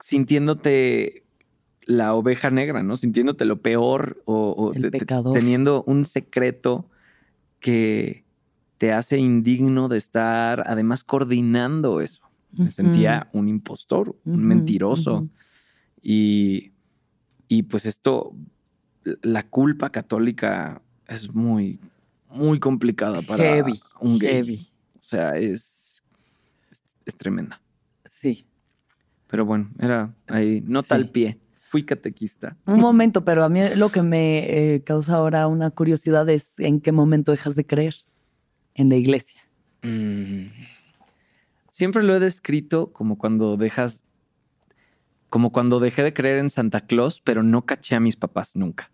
[0.00, 1.21] sintiéndote
[1.84, 2.96] la oveja negra, ¿no?
[2.96, 6.88] Sintiéndote lo peor o, te- teniendo un secreto
[7.60, 8.24] que
[8.78, 12.22] te hace indigno de estar además coordinando eso.
[12.56, 15.28] Me sentía un impostor, un mentiroso.
[16.02, 16.72] Y,
[17.48, 18.34] y pues esto,
[19.22, 21.78] la culpa católica es muy,
[22.28, 24.30] muy complicada para Heavy, un gay.
[24.34, 24.66] heavy.
[24.98, 26.02] O sea, es,
[26.70, 27.60] es, es tremenda.
[28.10, 28.46] Sí.
[29.28, 30.88] Pero bueno, era ahí, no Sí.
[30.88, 31.38] tal pie.
[31.72, 32.58] Fui catequista.
[32.66, 36.82] Un momento, pero a mí lo que me eh, causa ahora una curiosidad es en
[36.82, 37.94] qué momento dejas de creer
[38.74, 39.40] en la iglesia.
[39.80, 40.48] Mm.
[41.70, 44.04] Siempre lo he descrito como cuando dejas,
[45.30, 48.92] como cuando dejé de creer en Santa Claus, pero no caché a mis papás nunca.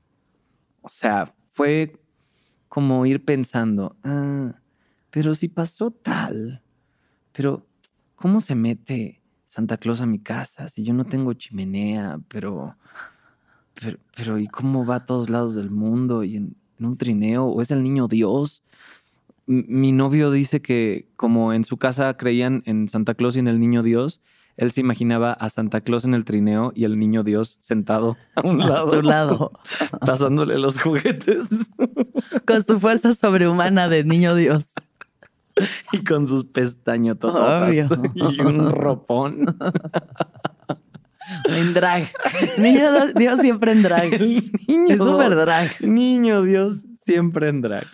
[0.81, 2.01] O sea, fue
[2.69, 4.55] como ir pensando, ah,
[5.11, 6.63] pero si pasó tal,
[7.33, 7.67] pero
[8.15, 9.18] ¿cómo se mete
[9.59, 12.21] Santa Claus a mi casa si yo no tengo chimenea?
[12.29, 12.77] Pero,
[13.75, 17.47] pero, pero ¿y cómo va a todos lados del mundo y en, en un trineo?
[17.47, 18.63] ¿O es el niño Dios?
[19.49, 23.49] M- mi novio dice que como en su casa creían en Santa Claus y en
[23.49, 24.21] el niño Dios,
[24.57, 28.43] él se imaginaba a Santa Claus en el trineo y el niño Dios sentado a
[28.47, 28.87] un lado.
[28.87, 29.53] A su lado.
[30.07, 31.49] pasándole los juguetes
[32.47, 34.67] Con su fuerza sobrehumana de niño Dios.
[35.93, 37.87] y con sus pestañotas Obvio.
[38.15, 39.57] y un ropón.
[41.45, 42.09] En drag.
[42.57, 44.15] Niño Dios siempre en drag.
[44.15, 45.79] El niño, Es súper drag.
[45.83, 47.85] niño Dios siempre en drag.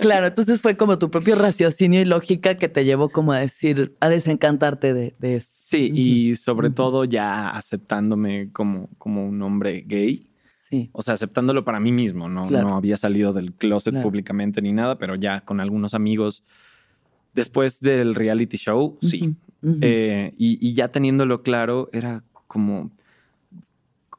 [0.00, 3.94] Claro, entonces fue como tu propio raciocinio y lógica que te llevó como a decir,
[4.00, 5.48] a desencantarte de, de eso.
[5.52, 10.28] Sí, y sobre todo ya aceptándome como, como un hombre gay.
[10.68, 10.88] Sí.
[10.92, 12.42] O sea, aceptándolo para mí mismo, ¿no?
[12.42, 12.68] Claro.
[12.68, 14.08] No había salido del closet Claro.
[14.08, 16.42] públicamente ni nada, pero ya con algunos amigos.
[17.34, 19.34] Después del reality show, sí.
[19.80, 22.90] Eh, y, y ya teniéndolo claro, era como,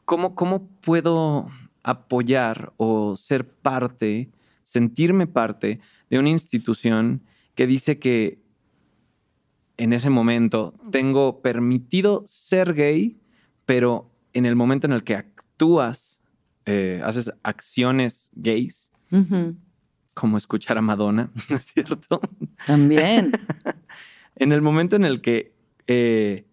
[0.05, 1.47] ¿cómo, ¿cómo puedo
[1.83, 4.29] apoyar o ser parte,
[4.63, 5.79] sentirme parte
[6.09, 7.21] de una institución
[7.55, 8.39] que dice que
[9.77, 13.17] en ese momento tengo permitido ser gay,
[13.65, 16.14] pero en el momento en el que actúas,
[16.65, 18.91] eh, haces acciones gays,
[20.13, 22.21] como escuchar a Madonna, ¿no es cierto?
[22.65, 23.31] También.
[24.37, 25.53] En el momento en el que
[25.87, 26.45] eh,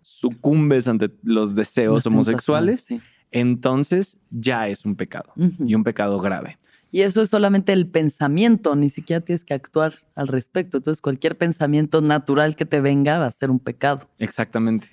[0.00, 2.86] sucumbes ante los deseos Las homosexuales,
[3.30, 6.58] entonces ya es un pecado y un pecado grave.
[6.90, 10.78] Y eso es solamente el pensamiento, ni siquiera tienes que actuar al respecto.
[10.78, 14.08] Entonces, cualquier pensamiento natural que te venga va a ser un pecado.
[14.18, 14.88] Exactamente.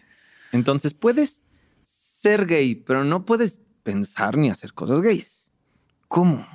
[0.52, 1.42] Entonces puedes
[1.86, 5.52] ser gay, pero no puedes pensar ni hacer cosas gays.
[6.08, 6.46] ¿Cómo?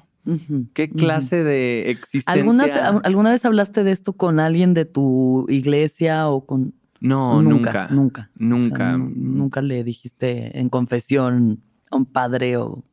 [0.74, 2.32] ¿Qué clase de existencia?
[2.42, 6.74] ¿Algunas- ¿Alguna vez hablaste de esto con alguien de tu iglesia o con...
[7.00, 7.86] No, nunca.
[7.90, 8.30] Nunca.
[8.34, 8.92] O sea, Nunca.
[8.98, 12.84] nu- nunca le dijiste en confesión a un padre o...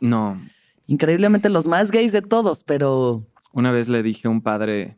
[0.00, 0.38] No.
[0.86, 3.24] Increíblemente los más gays de todos, pero...
[3.52, 4.96] Una vez le dije a un padre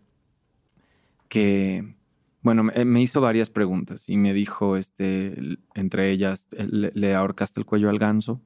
[1.28, 1.94] que,
[2.42, 5.36] bueno, me, hizo varias preguntas y me dijo, este,
[5.74, 8.40] entre ellas, le, le ahorcaste el cuello al ganso.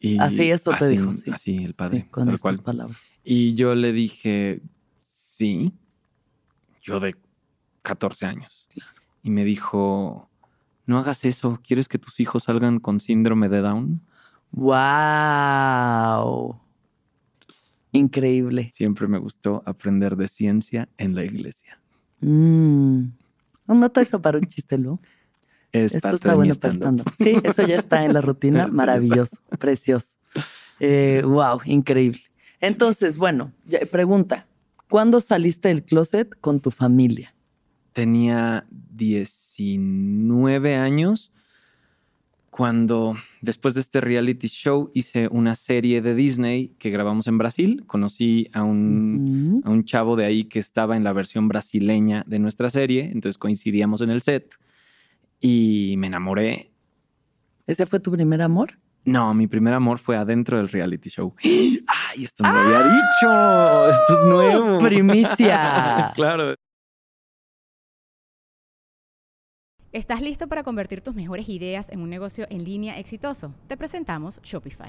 [0.00, 1.30] Y Así, eso te dijo, sí.
[1.30, 2.64] Así, el padre, sí, con tal estas cual.
[2.64, 2.98] palabras.
[3.24, 4.60] Y yo le dije,
[5.02, 5.72] sí,
[6.82, 7.16] yo de
[7.82, 8.68] 14 años.
[9.22, 10.28] Y me dijo,
[10.86, 14.00] no hagas eso, ¿quieres que tus hijos salgan con síndrome de Down?
[14.52, 14.76] ¡Wow!
[17.92, 18.70] Increíble.
[18.72, 21.80] Siempre me gustó aprender de ciencia en la iglesia.
[22.20, 23.06] Mm.
[23.66, 25.00] Anota eso para un chiste, Lu.
[25.84, 26.72] Es Esto está bueno para.
[26.72, 28.66] Sí, eso ya está en la rutina.
[28.68, 30.08] Maravilloso, precioso.
[30.78, 32.20] Eh, Wow, increíble.
[32.60, 33.50] Entonces, bueno,
[33.90, 34.46] pregunta.
[34.90, 37.34] ¿Cuándo saliste del closet con tu familia?
[37.94, 41.32] Tenía 19 años
[42.50, 47.84] cuando, después de este reality show, hice una serie de Disney que grabamos en Brasil.
[47.86, 52.38] Conocí a un, a un chavo de ahí que estaba en la versión brasileña de
[52.38, 54.54] nuestra serie, entonces coincidíamos en el set
[55.40, 56.72] y me enamoré.
[57.66, 58.78] ¿Ese fue tu primer amor?
[59.04, 61.34] No, mi primer amor fue adentro del reality show.
[61.42, 63.88] ¡Ay, esto no lo había dicho!
[63.90, 64.78] Esto es nuevo.
[64.84, 66.12] Primicia.
[66.14, 66.54] claro.
[69.92, 73.54] ¿Estás listo para convertir tus mejores ideas en un negocio en línea exitoso?
[73.66, 74.88] Te presentamos Shopify.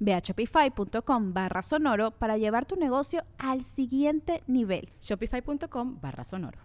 [0.00, 4.90] Ve a shopify.com barra sonoro para llevar tu negocio al siguiente nivel.
[5.00, 6.58] Shopify.com barra sonoro.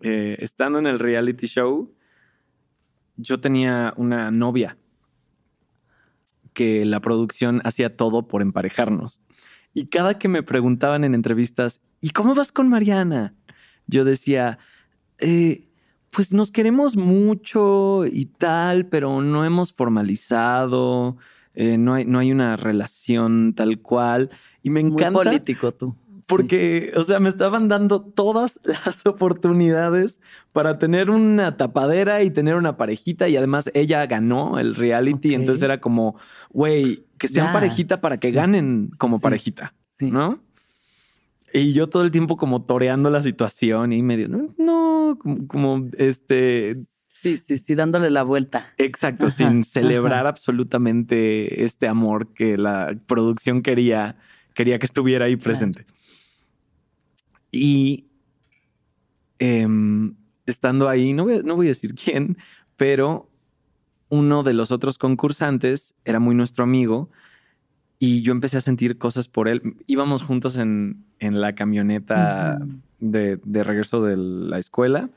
[0.00, 1.90] eh, estando en el reality show,
[3.16, 4.76] yo tenía una novia
[6.52, 9.18] que la producción hacía todo por emparejarnos.
[9.72, 13.34] Y cada que me preguntaban en entrevistas, ¿y cómo vas con Mariana?
[13.86, 14.58] Yo decía,
[15.18, 15.68] "Eh,
[16.16, 21.18] pues nos queremos mucho y tal, pero no hemos formalizado,
[21.54, 24.30] eh, no, hay, no hay una relación tal cual.
[24.62, 25.22] Y me Muy encanta.
[25.22, 25.94] político tú.
[26.26, 30.20] Porque, o sea, me estaban dando todas las oportunidades
[30.52, 33.28] para tener una tapadera y tener una parejita.
[33.28, 35.34] Y además ella ganó el reality.
[35.34, 36.16] Entonces era como,
[36.50, 39.22] güey, que sean Ya, parejita para que ganen como Sí.
[39.22, 39.74] parejita.
[40.00, 40.40] ¿no?
[41.58, 45.88] Y yo todo el tiempo como toreando la situación y medio, no, no como, como,
[45.96, 46.74] este,
[47.22, 48.72] Sí, sí, sí, dándole la vuelta.
[48.76, 50.28] exacto, Ajá, sin celebrar ajá.
[50.28, 54.18] absolutamente este amor que la producción quería,
[54.54, 55.44] quería que estuviera ahí Claro.
[55.44, 55.86] presente.
[57.50, 58.06] Y
[59.38, 60.14] em,
[60.46, 62.36] estando ahí, no voy, no voy a decir quién,
[62.76, 63.30] pero
[64.08, 67.10] uno de los otros concursantes era muy nuestro amigo
[67.98, 69.76] y yo empecé a sentir cosas por él.
[69.86, 72.58] Íbamos juntos en, en la camioneta
[72.98, 75.08] de, de regreso de la escuela.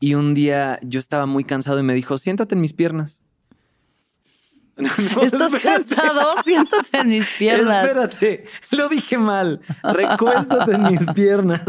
[0.00, 3.22] Y un día yo estaba muy cansado y me dijo, siéntate en mis piernas.
[5.16, 5.62] No, ¿Estás espérate.
[5.62, 6.34] cansado?
[6.44, 7.84] Siéntate en mis piernas.
[7.86, 9.60] Espérate, lo dije mal.
[9.82, 11.62] Recuéstate en mis piernas.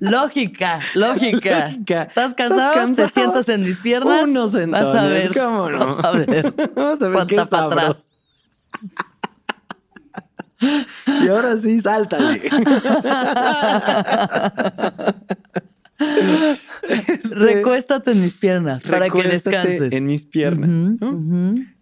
[0.00, 1.66] lógica, lógica.
[1.68, 2.02] Lógica.
[2.02, 2.74] ¿Estás cansado?
[2.74, 3.08] cansado?
[3.08, 4.24] Te sientas en mis piernas.
[4.24, 5.32] Unos Vas a ver.
[5.38, 5.94] ¿cómo no?
[5.96, 6.52] Vas a ver.
[6.74, 7.96] Vamos a ver qué Falta para atrás.
[11.24, 12.50] Y ahora sí, sáltale.
[16.88, 19.92] Este, Recuéstate en mis piernas para que descanses.
[19.92, 20.98] En mis piernas.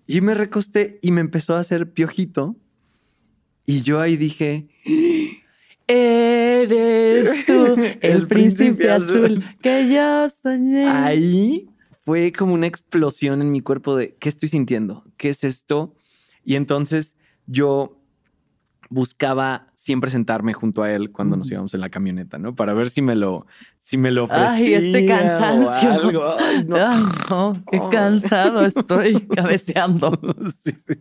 [0.06, 2.56] Y me recosté y me empezó a hacer piojito.
[3.66, 4.68] Y yo ahí dije,
[5.86, 9.44] Eres tú, el, El príncipe, príncipe azul, azul.
[9.62, 10.86] que yo soñé.
[10.86, 11.68] ahí
[12.04, 15.04] fue como una explosión en mi cuerpo de, ¿qué estoy sintiendo?
[15.16, 15.94] ¿Qué es esto?
[16.44, 17.16] Y entonces
[17.46, 17.97] yo
[18.91, 22.55] buscaba siempre sentarme junto a él cuando nos íbamos en la camioneta, ¿no?
[22.55, 24.78] Para ver si me lo, si me lo Ay, ofrecía.
[24.78, 25.93] este o cansancio.
[25.93, 26.34] algo.
[26.39, 26.76] Ay, no.
[26.76, 27.91] Ay, no, qué Oh.
[27.91, 30.18] cansado estoy cabeceando.
[30.53, 30.95] Sí, sí.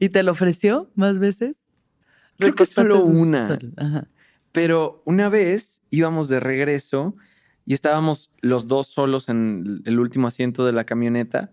[0.00, 1.56] ¿Y te lo ofreció más veces?
[2.38, 3.58] Creo que solo una.
[3.76, 4.08] Ajá.
[4.52, 7.14] Pero una vez íbamos de regreso
[7.66, 11.52] y estábamos los dos solos en el último asiento de la camioneta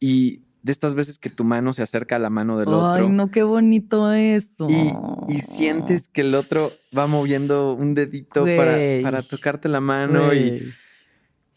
[0.00, 3.08] y de estas veces que tu mano se acerca a la mano del otro Ay,
[3.08, 4.66] no, qué bonito eso.
[4.68, 4.92] y,
[5.26, 10.70] y sientes que el otro va moviendo un dedito para, para tocarte la mano y,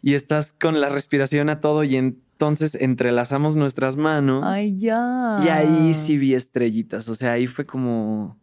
[0.02, 5.36] y estás con la respiración a todo y entonces entrelazamos nuestras manos Ay, ya.
[5.44, 8.40] y ahí sí vi estrellitas, o sea, ahí fue como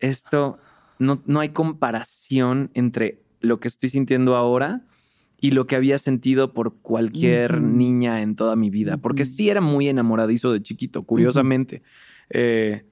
[0.00, 0.58] esto,
[0.98, 4.82] no, no hay comparación entre lo que estoy sintiendo ahora
[5.40, 9.60] y lo que había sentido por cualquier niña en toda mi vida, porque sí era
[9.60, 11.82] muy enamoradizo de chiquito, curiosamente.
[12.30, 12.84] Eh,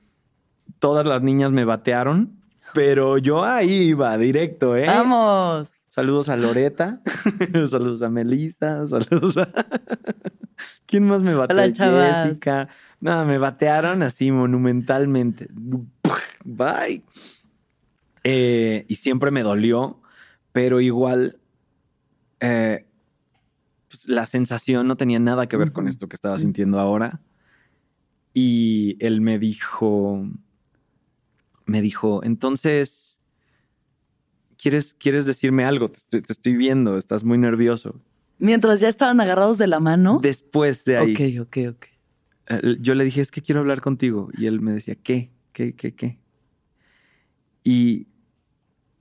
[0.79, 2.37] todas las niñas me batearon,
[2.75, 4.87] pero yo ahí iba directo, ¿eh?
[4.87, 5.71] Vamos.
[5.89, 7.03] Saludos a Loreta,
[7.69, 9.53] saludos a Melissa, saludos a...
[10.87, 11.57] ¿Quién más me bateó?
[11.57, 12.25] Hola, chavas.
[12.29, 12.69] Jessica.
[13.01, 15.49] Nada, me batearon así monumentalmente.
[16.45, 17.03] Bye.
[18.25, 20.01] Eh, y siempre me dolió,
[20.53, 21.39] pero igual
[22.43, 22.85] eh,
[23.89, 27.21] pues, la sensación no tenía nada que ver con esto que estaba sintiendo ahora.
[28.35, 30.27] Y él me dijo,
[31.67, 33.21] me dijo, entonces,
[34.57, 35.89] ¿quieres, quieres decirme algo?
[35.89, 38.01] Te estoy, te estoy viendo, estás muy nervioso.
[38.39, 40.19] Mientras ya estaban agarrados de la mano.
[40.23, 41.87] Después de ahí, Ok, ok, ok.
[42.49, 44.31] eh, yo le dije, es que quiero hablar contigo.
[44.37, 45.31] Y él me decía, ¿qué?
[45.53, 45.75] ¿Qué?
[45.75, 45.95] ¿Qué?
[45.95, 46.19] ¿Qué?
[47.65, 48.09] Y,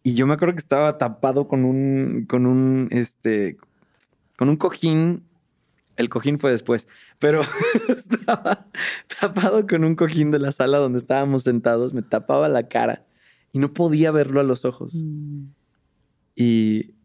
[0.04, 3.58] y yo me acuerdo que estaba tapado con un, con un, este,
[4.38, 5.24] con un cojín.
[5.98, 6.88] El cojín fue después,
[7.20, 7.42] pero
[7.90, 8.68] estaba
[9.20, 11.94] tapado con un cojín de la sala donde estábamos sentados.
[11.94, 13.06] Me tapaba la cara
[13.52, 14.96] y no podía verlo a los ojos.
[15.04, 15.44] Mm.
[16.36, 16.96] Y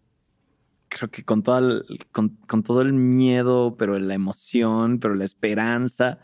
[0.89, 5.25] creo que con, toda el- con, con todo el miedo, pero la emoción, pero la
[5.25, 6.21] esperanza,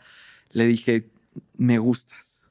[0.51, 1.11] le dije,
[1.55, 2.45] me gustas.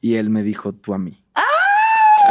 [0.00, 1.21] Y él me dijo, tú a mí.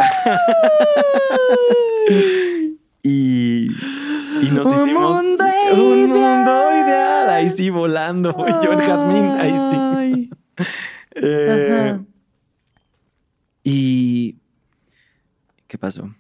[3.04, 7.30] y, y nos Un hicimos mundo un mundo ideal.
[7.30, 8.36] Ahí sí, volando.
[8.64, 10.30] Yo en Jazmín, ahí sí.
[11.14, 12.00] Eh,
[13.64, 14.38] y.
[15.68, 16.16] ¿Qué pasó?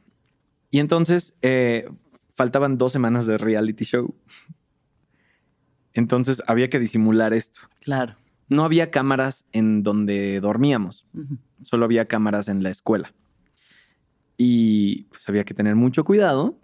[0.69, 1.89] Y entonces eh,
[2.35, 4.13] faltaban dos semanas de reality show.
[5.93, 7.61] Entonces había que disimular esto.
[7.79, 8.17] Claro.
[8.49, 11.05] No había cámaras en donde dormíamos,
[11.61, 13.13] solo había cámaras en la escuela.
[14.37, 16.57] Y pues había que tener mucho cuidado.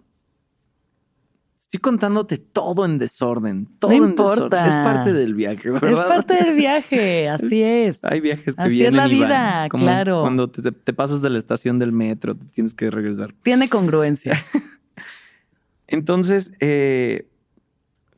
[1.58, 3.68] Estoy contándote todo en desorden.
[3.78, 4.64] Todo en importa.
[4.64, 4.68] desorden.
[4.68, 5.92] Es parte del viaje, ¿verdad?
[5.92, 8.02] Es parte del viaje, así es.
[8.04, 10.22] Hay viajes que Así es vienen la y van, vida, como claro.
[10.22, 13.34] Cuando te, te pasas de la estación del metro, te tienes que regresar.
[13.42, 14.32] Tiene congruencia.
[15.88, 17.28] Entonces, eh,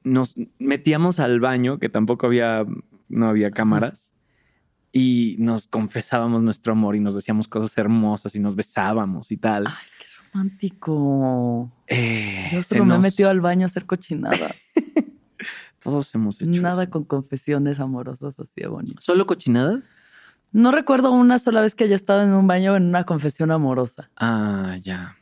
[0.05, 2.67] nos metíamos al baño, que tampoco había,
[3.09, 4.13] no había cámaras,
[4.93, 9.67] y nos confesábamos nuestro amor y nos decíamos cosas hermosas y nos besábamos y tal.
[9.67, 11.73] Ay, qué romántico.
[11.87, 14.51] Eh, Yo solo me he nos- metido al baño a hacer cochinada.
[15.83, 16.91] Todos hemos hecho Nada eso.
[16.91, 19.01] con confesiones amorosas así de bonito.
[19.01, 19.81] ¿Solo cochinadas?
[20.53, 24.11] No recuerdo una sola vez que haya estado en un baño en una confesión amorosa.
[24.17, 25.17] Ah, ya.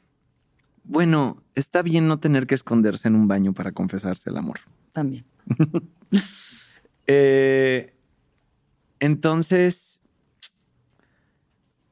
[0.84, 4.60] Bueno, está bien no tener que esconderse en un baño para confesarse el amor.
[4.92, 5.24] También.
[7.10, 7.94] Eh,
[9.00, 10.00] entonces,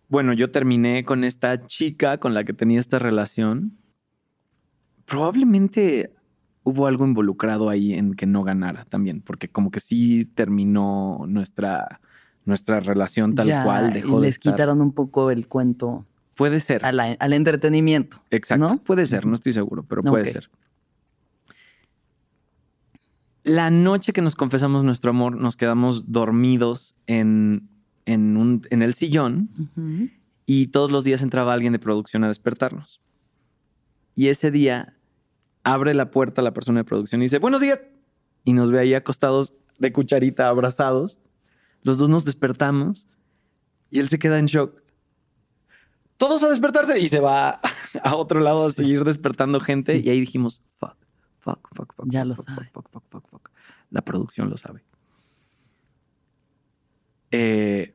[0.08, 3.76] bueno, yo terminé con esta chica con la que tenía esta relación.
[5.04, 6.12] Probablemente
[6.64, 12.00] hubo algo involucrado ahí en que no ganara también, porque como que sí terminó nuestra,
[12.44, 14.52] nuestra relación tal Ya, cual, dejó y de les estar.
[14.54, 16.04] quitaron un poco el cuento
[16.34, 16.82] Puede ser.
[16.92, 18.18] la- al entretenimiento.
[18.30, 18.68] Exacto.
[18.68, 18.78] ¿no?
[18.78, 20.50] Puede ser, no estoy seguro, pero puede ser.
[23.46, 27.68] La noche que nos confesamos nuestro amor, nos quedamos dormidos en,
[28.04, 29.50] en, un- en el sillón
[30.46, 33.00] y todos los días entraba alguien de producción a despertarnos.
[34.16, 34.96] Y ese día
[35.62, 37.80] abre la puerta la persona de producción y dice, buenos días.
[38.44, 41.20] Y nos ve ahí acostados de cucharita, abrazados.
[41.82, 43.06] Los dos nos despertamos
[43.90, 44.82] y él se queda en shock.
[46.16, 47.60] Todos a despertarse y se va
[48.02, 49.96] a otro lado a seguir despertando gente.
[50.00, 50.02] Sí.
[50.04, 50.96] Y ahí dijimos, fuck,
[51.46, 52.06] fuck, fuck, fuck.
[52.10, 52.70] Ya fuck, lo sabe.
[52.72, 53.50] Fuck, fuck, fuck, fuck.
[53.90, 54.84] La producción lo sabe.
[57.30, 57.94] Eh,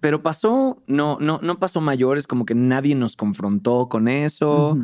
[0.00, 4.78] pero pasó, no, no, no pasó mayores, como que nadie nos confrontó con eso.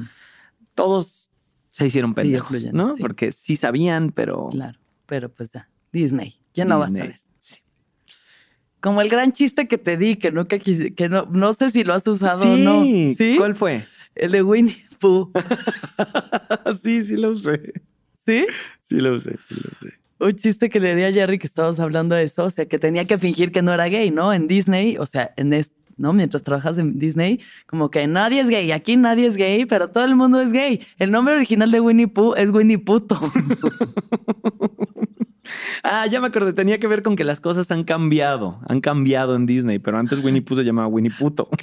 [0.75, 1.31] Todos
[1.71, 2.97] se hicieron Sí, pendejos, ¿no?
[2.97, 3.03] sí.
[3.03, 4.49] Porque sí sabían, pero.
[4.51, 5.69] Claro, pero pues ya.
[5.93, 6.41] Disney.
[6.53, 7.03] ¿Quién no a Disney.
[7.03, 7.17] saber?
[7.39, 7.57] Sí.
[8.81, 11.85] Como el gran chiste que te di, que nunca quise, que no, no sé si
[11.85, 12.83] lo has usado o no.
[12.83, 13.37] ¿Sí?
[13.39, 13.85] ¿Cuál fue?
[14.15, 15.33] El de Winnie Pooh.
[16.83, 17.73] sí, sí lo usé.
[18.27, 18.47] ¿Sí?
[18.81, 19.95] Sí lo usé, sí lo usé.
[20.21, 22.79] Un chiste que le di a Jerry que estábamos hablando de eso, o sea, que
[22.79, 24.33] tenía que fingir que no era gay, ¿no?
[24.33, 26.13] En Disney, o sea, en es- ¿no?
[26.13, 30.05] Mientras trabajas en Disney, como que nadie es gay, aquí nadie es gay, pero todo
[30.05, 30.81] el mundo es gay.
[30.99, 33.19] El nombre original de Winnie Pooh es Winnie Puto.
[35.83, 36.53] Ah, ya me acordé.
[36.53, 38.61] Tenía que ver con que las cosas han cambiado.
[38.69, 41.49] Han cambiado en Disney, pero antes Winnie Pooh se llamaba Winnie Puto.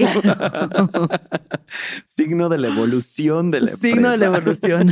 [2.06, 4.90] Signo de la evolución de la Signo de la evolución.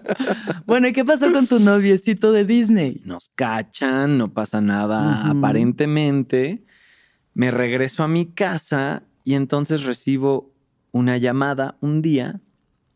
[0.66, 3.00] bueno, ¿y qué pasó con tu noviecito de Disney?
[3.04, 6.64] Nos cachan, no pasa nada aparentemente.
[7.34, 10.52] Me regreso a mi casa y entonces recibo
[10.92, 12.40] una llamada un día.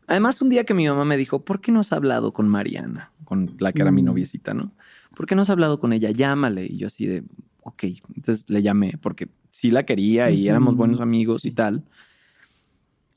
[0.06, 3.10] Además, un día que mi mamá me dijo, ¿por qué no has hablado con Mariana?
[3.24, 4.06] Con la que era mi Mm.
[4.06, 4.72] noviecita, ¿no?
[5.16, 6.10] ¿Por qué no has hablado con ella?
[6.10, 6.66] Llámale.
[6.66, 7.24] Y yo así de,
[7.62, 7.84] ok.
[8.14, 11.84] Entonces le llamé porque sí la quería y éramos buenos amigos y tal.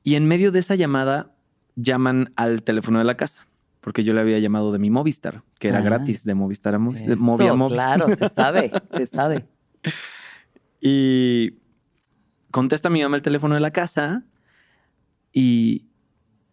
[0.04, 1.36] Y en medio de esa llamada
[1.76, 3.46] llaman al teléfono de la casa.
[3.82, 5.82] Porque yo le había llamado de mi Movistar, que era Ah.
[5.82, 7.18] gratis de Movistar a Movistar.
[7.68, 9.46] Claro, se sabe, se sabe.
[10.82, 11.56] Y
[12.52, 14.24] contesta mi mamá el teléfono de la casa
[15.34, 15.86] y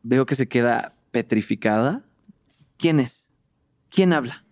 [0.03, 2.05] veo que se queda petrificada.
[2.76, 3.30] ¿Quién es?
[3.88, 4.44] ¿Quién habla?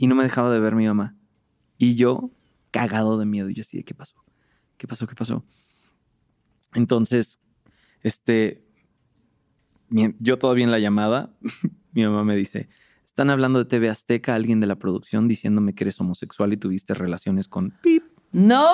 [0.00, 1.14] Y no me dejaba de ver mi mamá.
[1.76, 2.30] Y yo,
[2.70, 4.14] cagado de miedo, y yo así de, ¿qué pasó?
[4.78, 5.06] ¿Qué pasó?
[5.06, 5.44] ¿Qué pasó?
[6.72, 7.38] Entonces,
[8.00, 8.64] este,
[9.90, 11.36] yo todavía en la llamada,
[11.92, 12.70] mi mamá me dice,
[13.04, 16.94] están hablando de TV Azteca, alguien de la producción diciéndome que eres homosexual y tuviste
[16.94, 18.04] relaciones con pip.
[18.32, 18.64] ¡No!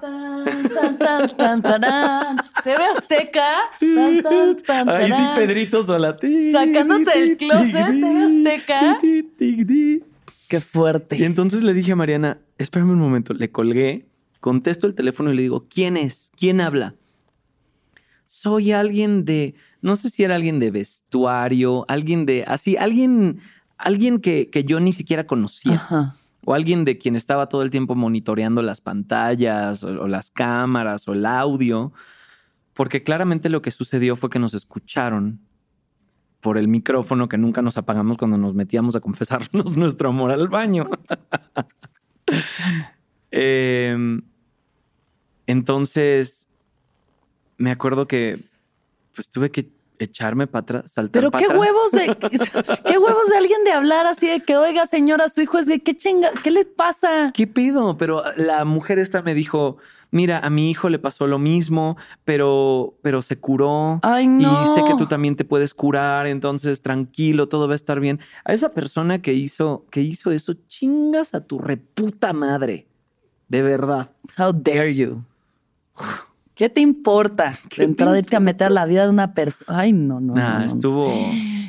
[0.00, 2.36] Tan, tan, tan.
[2.64, 3.46] ¿TV Azteca?
[4.22, 5.22] Tan, tan, Ahí sí.
[5.36, 6.16] Pedrito Sola.
[6.52, 8.98] Sacándote del closet, TV Azteca.
[10.48, 11.16] Qué fuerte.
[11.18, 14.06] Y entonces le dije a Mariana, espérame un momento, le colgué,
[14.40, 16.30] contesto el teléfono y le digo, ¿quién es?
[16.36, 16.94] ¿Quién habla?
[18.26, 23.40] Soy alguien de, no sé si era alguien de vestuario, alguien de, así, alguien,
[23.78, 25.74] alguien que, que yo ni siquiera conocía.
[25.74, 26.16] Ajá.
[26.46, 31.08] O alguien de quien estaba todo el tiempo monitoreando las pantallas o, o las cámaras
[31.08, 31.92] o el audio.
[32.74, 35.40] Porque claramente lo que sucedió fue que nos escucharon
[36.40, 40.48] por el micrófono que nunca nos apagamos cuando nos metíamos a confesarnos nuestro amor al
[40.48, 40.84] baño.
[43.36, 44.22] Em,
[45.48, 46.48] entonces,
[47.56, 48.38] me acuerdo que
[49.12, 51.58] pues tuve que echarme para atrás, saltar Pero qué atrás.
[51.58, 52.06] huevos de
[52.86, 55.80] qué huevos de alguien de hablar así de que, oiga, señora, su hijo es gay,
[55.80, 57.32] qué chinga, ¿qué le pasa?
[57.34, 57.96] ¿Qué pedo?
[57.96, 59.78] Pero la mujer esta me dijo,
[60.14, 63.98] mira, a mi hijo le pasó lo mismo, pero, pero se curó.
[64.02, 64.62] Ay, no.
[64.62, 68.20] Y sé que tú también te puedes curar, entonces tranquilo, todo va a estar bien.
[68.44, 72.86] A esa persona que hizo, que hizo eso, chingas a tu reputa madre.
[73.48, 74.10] De verdad.
[74.38, 75.22] How dare you?
[76.54, 79.78] ¿Qué te importa ¿Qué de entrada te irte a meter la vida de una persona?
[79.80, 80.64] Ay, no, no, Nah, no.
[80.66, 81.12] estuvo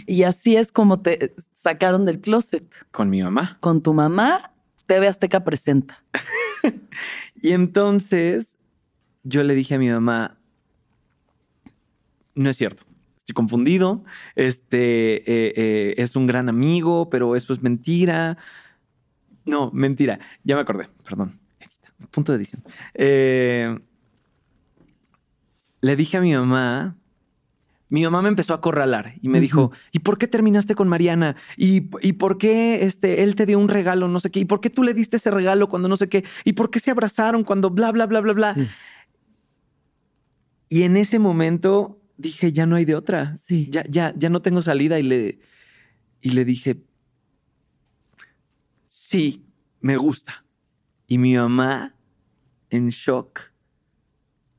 [0.06, 2.64] Y así es como te sacaron del closet.
[2.92, 3.58] con mi mamá.
[3.60, 4.52] Con tu mamá,
[4.86, 6.04] TV Azteca presenta.
[7.42, 8.58] Y entonces
[9.24, 10.38] yo le dije a mi mamá,
[12.34, 12.84] no es cierto,
[13.18, 14.04] estoy confundido,
[14.36, 18.38] este eh, eh, es un gran amigo, pero eso es mentira.
[19.46, 21.40] No, mentira, ya me acordé, perdón.
[22.12, 22.64] Punto de edición.
[22.94, 23.78] Eh,
[25.82, 26.96] le dije a mi mamá,
[27.90, 31.36] mi mamá me empezó a acorralar y me dijo, ¿y por qué terminaste con Mariana?
[31.56, 34.40] ¿Y, y por qué este, él te dio un regalo, no sé qué?
[34.40, 36.24] ¿Y por qué tú le diste ese regalo cuando no sé qué?
[36.44, 38.54] ¿Y por qué se abrazaron cuando bla, bla, bla, bla, bla?
[38.56, 38.68] Sí.
[40.70, 43.36] Y en ese momento dije, ya no hay de otra.
[43.38, 43.70] Sí.
[43.72, 45.00] Ya, ya, ya no tengo salida.
[45.00, 45.40] Y le,
[46.22, 46.84] y le dije,
[48.88, 49.46] sí,
[49.80, 50.44] me gusta.
[51.08, 51.96] Y mi mamá
[52.72, 53.42] en shock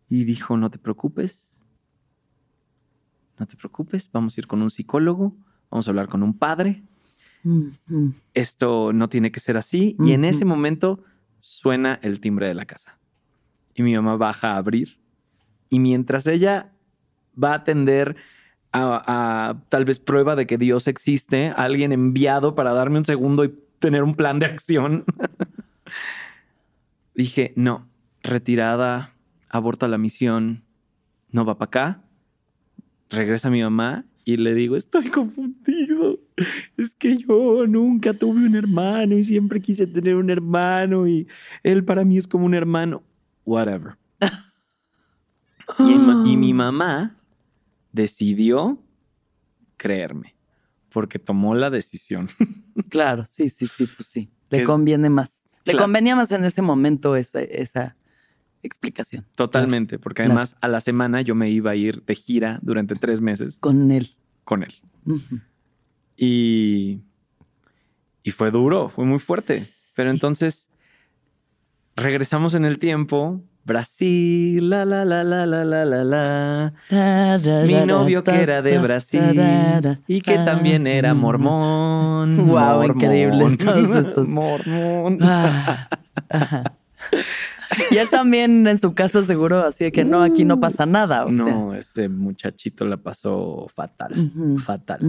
[0.08, 1.45] y dijo, no te preocupes.
[3.38, 5.34] No te preocupes, vamos a ir con un psicólogo,
[5.70, 6.82] vamos a hablar con un padre.
[8.34, 9.96] Esto no tiene que ser así.
[10.00, 11.04] Y en ese momento
[11.40, 12.98] suena el timbre de la casa.
[13.74, 14.98] Y mi mamá baja a abrir.
[15.68, 16.72] Y mientras ella
[17.40, 18.16] va a atender
[18.72, 23.44] a, a tal vez prueba de que Dios existe, alguien enviado para darme un segundo
[23.44, 25.04] y tener un plan de acción,
[27.14, 27.86] dije, no,
[28.22, 29.12] retirada,
[29.48, 30.64] aborta la misión,
[31.30, 32.02] no va para acá.
[33.10, 36.18] Regresa mi mamá y le digo, estoy confundido.
[36.76, 41.28] Es que yo nunca tuve un hermano y siempre quise tener un hermano y
[41.62, 43.02] él para mí es como un hermano.
[43.44, 43.96] Whatever.
[46.24, 47.16] Y, mi mamá
[47.92, 48.80] decidió
[49.76, 50.34] creerme
[50.90, 52.28] porque tomó la decisión.
[52.88, 54.30] Claro, sí, sí, sí, pues sí.
[54.50, 55.32] Le Es- conviene más.
[55.64, 55.84] Le Claro.
[55.86, 57.95] convenía más en ese momento esa, esa
[58.66, 59.24] explicación.
[59.34, 60.32] Totalmente, porque Claro.
[60.32, 63.90] además a la semana yo me iba a ir de gira durante tres meses Con
[63.90, 64.08] él.
[64.44, 64.74] con él.
[65.06, 65.40] Ujú.
[66.16, 67.00] Y,
[68.22, 69.66] y fue duro, fue muy fuerte.
[69.94, 70.68] Pero entonces
[71.96, 73.40] regresamos en el tiempo.
[73.64, 76.72] Brasil, la la la la la la la la.
[77.66, 79.20] Mi novio que era de Brasil
[80.06, 82.36] y que también era mormón.
[82.46, 84.28] Guau, mormón, increíbles todos estos.
[84.36, 85.18] Mormón.
[85.20, 85.88] Ah,
[86.28, 86.75] ajá.
[87.90, 91.24] Y él también en su casa seguro así de que no, aquí no pasa nada.
[91.26, 94.30] O no, ese muchachito la pasó fatal,
[94.64, 95.00] fatal.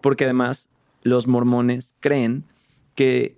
[0.00, 0.68] Porque además
[1.02, 2.44] los mormones creen
[2.94, 3.36] que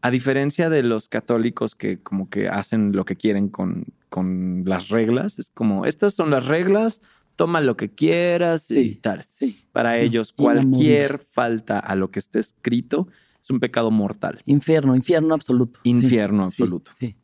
[0.00, 4.88] a diferencia de los católicos que como que hacen lo que quieren con, con las
[4.88, 7.00] reglas, es como, estas son las reglas,
[7.36, 9.22] toma lo que quieras y tal.
[9.22, 9.64] sí.
[9.72, 13.08] Para ellos, cualquier falta a lo que esté escrito
[13.42, 14.40] es un pecado mortal.
[14.46, 15.80] Infierno, infierno absoluto.
[15.82, 16.92] Infierno sí, absoluto.
[16.98, 17.16] Sí.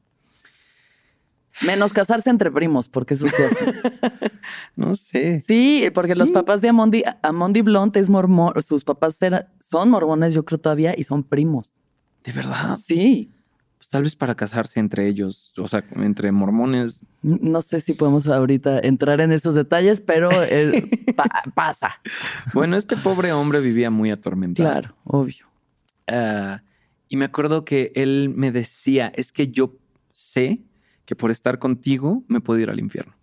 [1.66, 3.64] Menos casarse entre primos, porque eso se hace.
[4.76, 5.40] No sé.
[5.46, 10.32] Sí, porque los papás de Amondi, Amondi Blunt es mormón, sus papás eran- son mormones,
[10.34, 11.74] yo creo todavía, y son primos.
[12.24, 12.76] De verdad.
[12.82, 13.30] Sí.
[13.76, 17.00] Pues tal vez para casarse entre ellos, o sea, entre mormones.
[17.22, 22.00] No sé si podemos ahorita entrar en esos detalles, pero eh, pa- pasa.
[22.54, 24.68] Bueno, este pobre hombre vivía muy atormentado.
[24.68, 25.46] Claro, obvio.
[26.08, 26.62] Ah,
[27.08, 29.76] y me acuerdo que él me decía, es que yo
[30.12, 30.60] sé
[31.10, 33.14] que por estar contigo me puedo ir al infierno.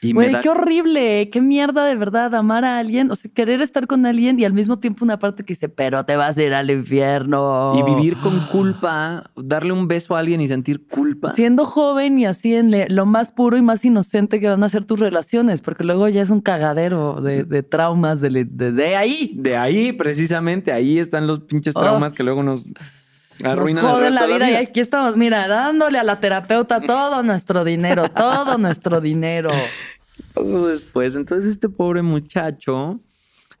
[0.00, 3.60] Y Güey, da- qué horrible, qué mierda de verdad amar a alguien, o sea, querer
[3.60, 6.42] estar con alguien y al mismo tiempo una parte que dice, pero te vas a
[6.44, 7.74] ir al infierno.
[7.76, 11.32] y vivir con culpa, darle un beso a alguien y sentir culpa.
[11.32, 14.86] Siendo joven y así en lo más puro y más inocente que van a ser
[14.86, 18.94] tus relaciones, porque luego ya es un cagadero de, de traumas de, le- de- de
[18.96, 19.32] ahí.
[19.36, 21.80] De ahí, precisamente, ahí están los pinches Oh.
[21.80, 22.66] traumas que luego Nos
[23.44, 27.64] arruinan el joden la vida y aquí estamos, mira, dándole a la terapeuta todo nuestro
[27.64, 29.50] dinero, todo nuestro dinero.
[29.50, 31.16] ¿Qué pasó después?
[31.16, 33.00] Entonces este pobre muchacho,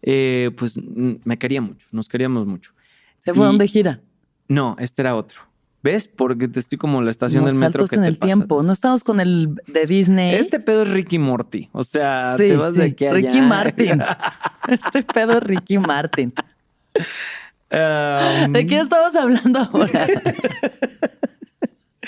[0.02, 2.72] eh, pues mm, me quería mucho, nos queríamos mucho.
[3.20, 4.00] Se fueron Y- de gira.
[4.48, 5.42] No, este era otro.
[5.80, 6.08] ¿Ves?
[6.08, 8.26] Porque te estoy como la estación del metro que en te el pasa.
[8.34, 8.62] tiempo.
[8.64, 10.34] No estamos con el de Disney.
[10.34, 11.68] Este pedo es Ricky Morty.
[11.72, 13.42] O sea, Sí, te vas de aquí a Ricky allá.
[13.42, 14.02] Martin.
[14.68, 16.34] Este pedo es Ricky Martin.
[17.70, 20.06] Um, ¿De qué estamos hablando ahora?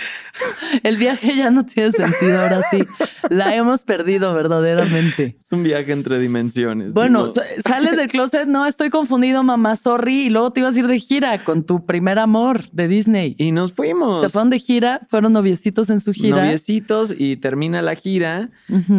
[0.83, 2.83] El viaje ya no tiene sentido, ahora sí.
[3.29, 5.37] La hemos perdido verdaderamente.
[5.43, 6.93] Es un viaje entre dimensiones.
[6.93, 10.79] Bueno, sa- sales del closet, no, estoy confundido, mamá, sorry, y luego te ibas a
[10.79, 13.35] ir de gira con tu primer amor de Disney.
[13.39, 14.21] y nos fuimos.
[14.21, 16.45] Se fueron de gira, fueron noviecitos en su gira.
[16.45, 18.51] Noviecitos y termina la gira.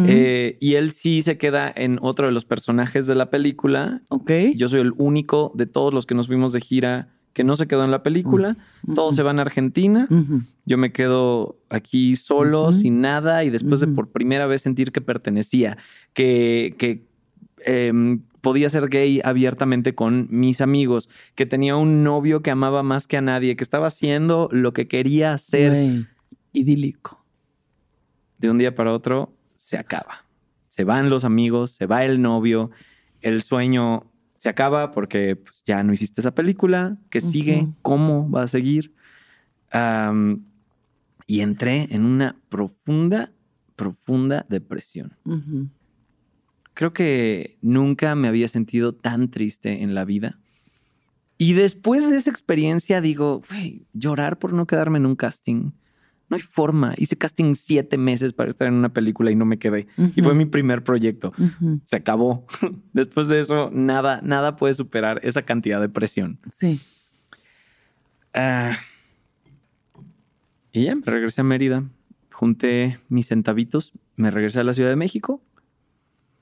[0.06, 4.02] Eh, y él sí se queda en otro de los personajes de la película.
[4.08, 4.30] ok.
[4.56, 7.66] Yo soy el único de todos los que nos fuimos de gira que no se
[7.66, 8.56] quedó en la película.
[8.94, 10.08] Todos se van a Argentina.
[10.64, 15.00] Yo me quedo aquí solo, sin nada, y después de por primera vez sentir que
[15.00, 15.78] pertenecía,
[16.12, 17.06] que, que
[17.64, 23.06] em, podía ser gay abiertamente con mis amigos, que tenía un novio que amaba más
[23.06, 26.06] que a nadie, que estaba haciendo lo que quería hacer
[26.52, 27.24] idílico.
[28.38, 30.24] de un día para otro, se acaba.
[30.68, 32.70] se van los amigos, se va el novio,
[33.20, 34.11] el sueño
[34.42, 37.68] se acaba porque pues, ya no hiciste esa película, ¿qué sigue?
[37.80, 38.92] ¿Cómo va a seguir?
[41.28, 43.30] Y entré en una profunda,
[43.76, 45.16] profunda depresión.
[46.74, 50.40] Creo que nunca me había sentido tan triste en la vida.
[51.38, 53.44] Y después de esa experiencia digo,
[53.92, 55.70] llorar por no quedarme en un casting.
[56.32, 56.94] No hay forma.
[56.96, 59.86] Hice casting siete meses para estar en una película y no me quedé.
[60.16, 61.34] Y fue mi primer proyecto.
[61.84, 62.46] Se acabó.
[62.94, 66.38] Después de eso, nada, nada puede superar esa cantidad de presión.
[66.48, 66.80] Sí.
[68.32, 68.78] Ah.
[70.72, 71.84] y ya, me regresé a Mérida.
[72.30, 75.42] Junté mis centavitos, me regresé a la Ciudad de México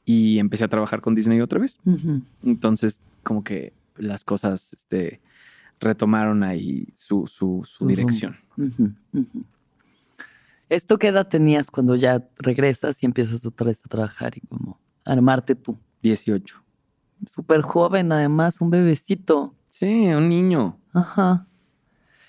[0.04, 1.80] y empecé a trabajar con Disney otra vez.
[2.44, 5.20] Entonces, como que las cosas este,
[5.80, 8.36] retomaron ahí su, su, dirección.
[8.56, 8.92] Ujú.
[10.70, 14.80] ¿Esto qué edad tenías cuando ya regresas y empiezas otra vez a trabajar y como
[15.04, 15.78] armarte tú?
[16.02, 16.64] 18.
[17.26, 19.54] Súper joven, además, un bebecito.
[19.68, 20.78] Sí, un niño.
[20.94, 21.46] Ajá.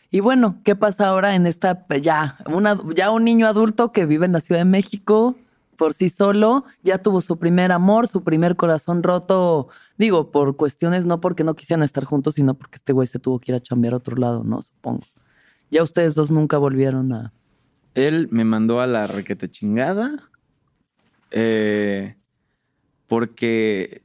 [0.09, 4.25] Y bueno, ¿qué pasa ahora en esta, ya, una, ya un niño adulto que vive
[4.25, 5.35] en la Ciudad de México
[5.77, 9.67] por sí solo, ya tuvo su primer amor, su primer corazón roto,
[9.97, 13.39] digo, por cuestiones no porque no quisieran estar juntos, sino porque este güey se tuvo
[13.39, 14.61] que ir a chambear a otro lado, ¿no?
[14.61, 15.01] Supongo.
[15.71, 17.33] Ya ustedes dos nunca volvieron a...
[17.95, 20.29] Él me mandó a la requete chingada.
[21.31, 22.15] eh,
[23.07, 24.03] porque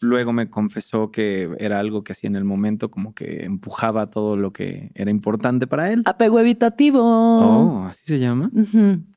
[0.00, 4.36] luego me confesó que era algo que hacía en el momento, como que empujaba todo
[4.36, 6.02] lo que era importante para él.
[6.04, 7.00] Apego evitativo.
[7.02, 8.50] Oh, así se llama.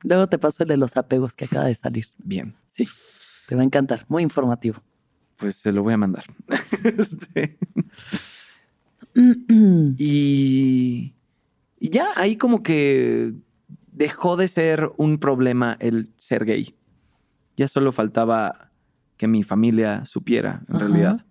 [0.02, 2.06] Luego te paso el de los apegos que acaba de salir.
[2.18, 2.88] Bien, Sí,
[3.46, 4.04] te va a encantar.
[4.08, 4.82] Muy informativo.
[5.36, 6.24] pues se lo voy a mandar.
[6.84, 7.58] Este,
[9.98, 11.14] y,
[11.80, 13.34] y ya ahí como que
[13.98, 16.74] dejó de ser un problema el ser gay.
[17.56, 18.70] Ya solo faltaba
[19.16, 20.86] que mi familia supiera, en Ajá.
[20.86, 21.24] realidad.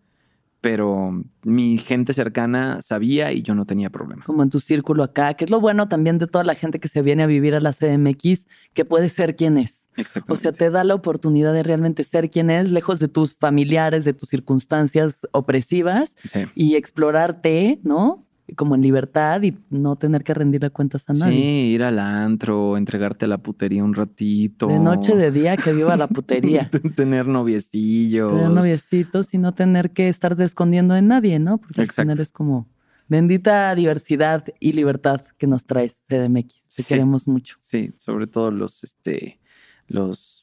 [0.59, 4.23] Pero mi gente cercana sabía y yo no tenía problema.
[4.25, 6.89] como en tu círculo acá, que es lo bueno también de toda la gente que
[6.89, 9.87] se viene a vivir a la CDMX, que puede ser quien es.
[10.27, 14.03] O sea, te da la oportunidad de realmente ser quien es, lejos de tus familiares,
[14.05, 16.45] de tus circunstancias opresivas Sí.
[16.53, 18.25] y explorarte, ¿no?
[18.55, 21.39] Como en libertad y no tener que rendirle cuentas a Sí, nadie.
[21.65, 24.67] ir al antro, entregarte a la putería un ratito.
[24.67, 26.69] De noche, de día, que viva la putería.
[26.95, 28.31] Tener noviecillos.
[28.31, 31.57] Tener noviecitos y no tener que estarte escondiendo de nadie, ¿no?
[31.57, 32.01] Porque Exacto.
[32.01, 32.67] al final es como
[33.09, 36.61] bendita diversidad y libertad que nos trae CDMX.
[36.75, 36.87] Te Sí.
[36.87, 37.57] queremos mucho.
[37.59, 39.39] Sí, sobre todo los, este,
[39.87, 40.36] los...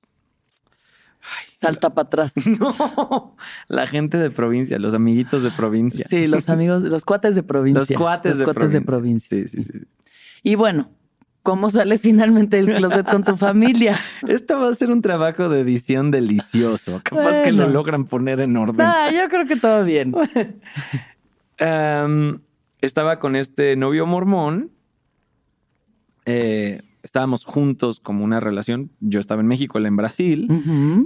[1.25, 2.33] Ay, Salta para atrás.
[2.47, 3.37] No,
[3.69, 6.07] la gente de provincia, los amiguitos de provincia.
[6.11, 7.81] Sí, los amigos, los cuates de provincia.
[7.81, 8.81] Los cuates, Los de, cuates provincia.
[8.81, 9.43] de provincia.
[9.43, 9.79] Sí, sí, sí.
[10.43, 10.91] Y bueno,
[11.43, 13.99] ¿cómo sales finalmente del closet con tu familia?
[14.29, 17.01] Esto va a ser un trabajo de edición delicioso.
[17.03, 18.87] Capaz que lo logran poner en orden.
[18.87, 20.15] Ah, yo creo que todo bien.
[21.59, 22.41] Am,
[22.83, 24.71] estaba con este novio mormón.
[26.27, 28.91] Eh, estábamos juntos como una relación.
[29.01, 30.49] Yo estaba en México, él en Brasil.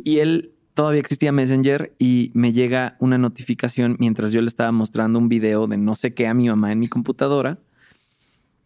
[0.04, 5.18] Y él todavía existía Messenger y me llega una notificación mientras yo le estaba mostrando
[5.18, 7.58] un video de no sé qué a mi mamá en mi computadora.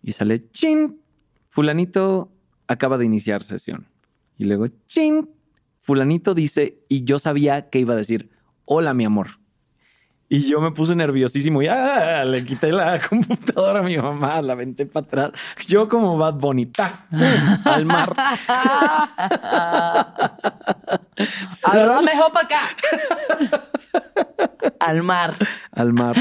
[0.02, 0.98] Y sale, chin,
[1.48, 2.30] fulanito
[2.68, 3.86] acaba de iniciar sesión.
[4.36, 5.30] Y luego, chin,
[5.80, 8.30] fulanito dice, y yo sabía que iba a decir,
[8.66, 9.41] hola mi amor.
[10.32, 12.24] Y yo me puse nerviosísimo y ¡ah!
[12.24, 15.32] le quité la computadora a mi mamá, la aventé para atrás.
[15.68, 17.04] Yo como Bad Bunny, ¡tac!
[17.66, 18.16] al mar.
[21.64, 22.60] A ver, dame mejor para acá.
[24.80, 25.36] Al mar.
[25.70, 26.16] Al mar.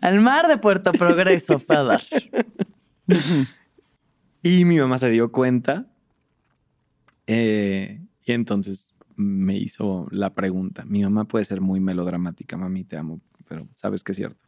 [0.00, 2.02] Al mar de Puerto Progreso, fue a dar.
[4.44, 5.86] Y mi mamá se dio cuenta.
[7.26, 10.84] eh, y entonces me hizo la pregunta.
[10.84, 14.44] Mi mamá puede ser muy melodramática, mami, te amo, pero sabes que es cierto.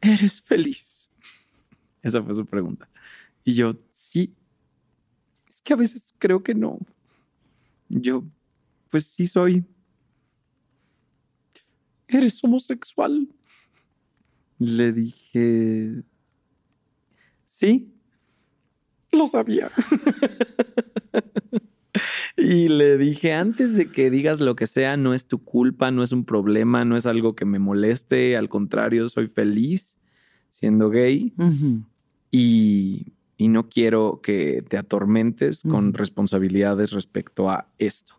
[0.00, 1.10] ¿Eres feliz?
[2.02, 2.88] Esa fue su pregunta.
[3.44, 4.34] Y yo, sí.
[5.48, 6.78] Es que a veces creo que no.
[7.88, 8.24] Yo,
[8.90, 9.64] pues sí soy.
[12.08, 13.28] ¿Eres homosexual?
[14.58, 16.02] Le dije,
[17.46, 17.92] sí.
[19.12, 19.70] Lo sabía.
[22.36, 26.02] y le dije, antes de que digas lo que sea, no es tu culpa, no
[26.02, 29.98] es un problema, no es algo que me moleste, al contrario, soy feliz
[30.50, 31.34] siendo gay
[32.30, 38.14] y, y no quiero que te atormentes con responsabilidades respecto a esto.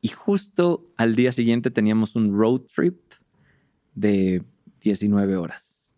[0.00, 2.96] Y justo al día siguiente teníamos un road trip
[3.94, 4.42] de
[4.82, 5.90] 19 horas.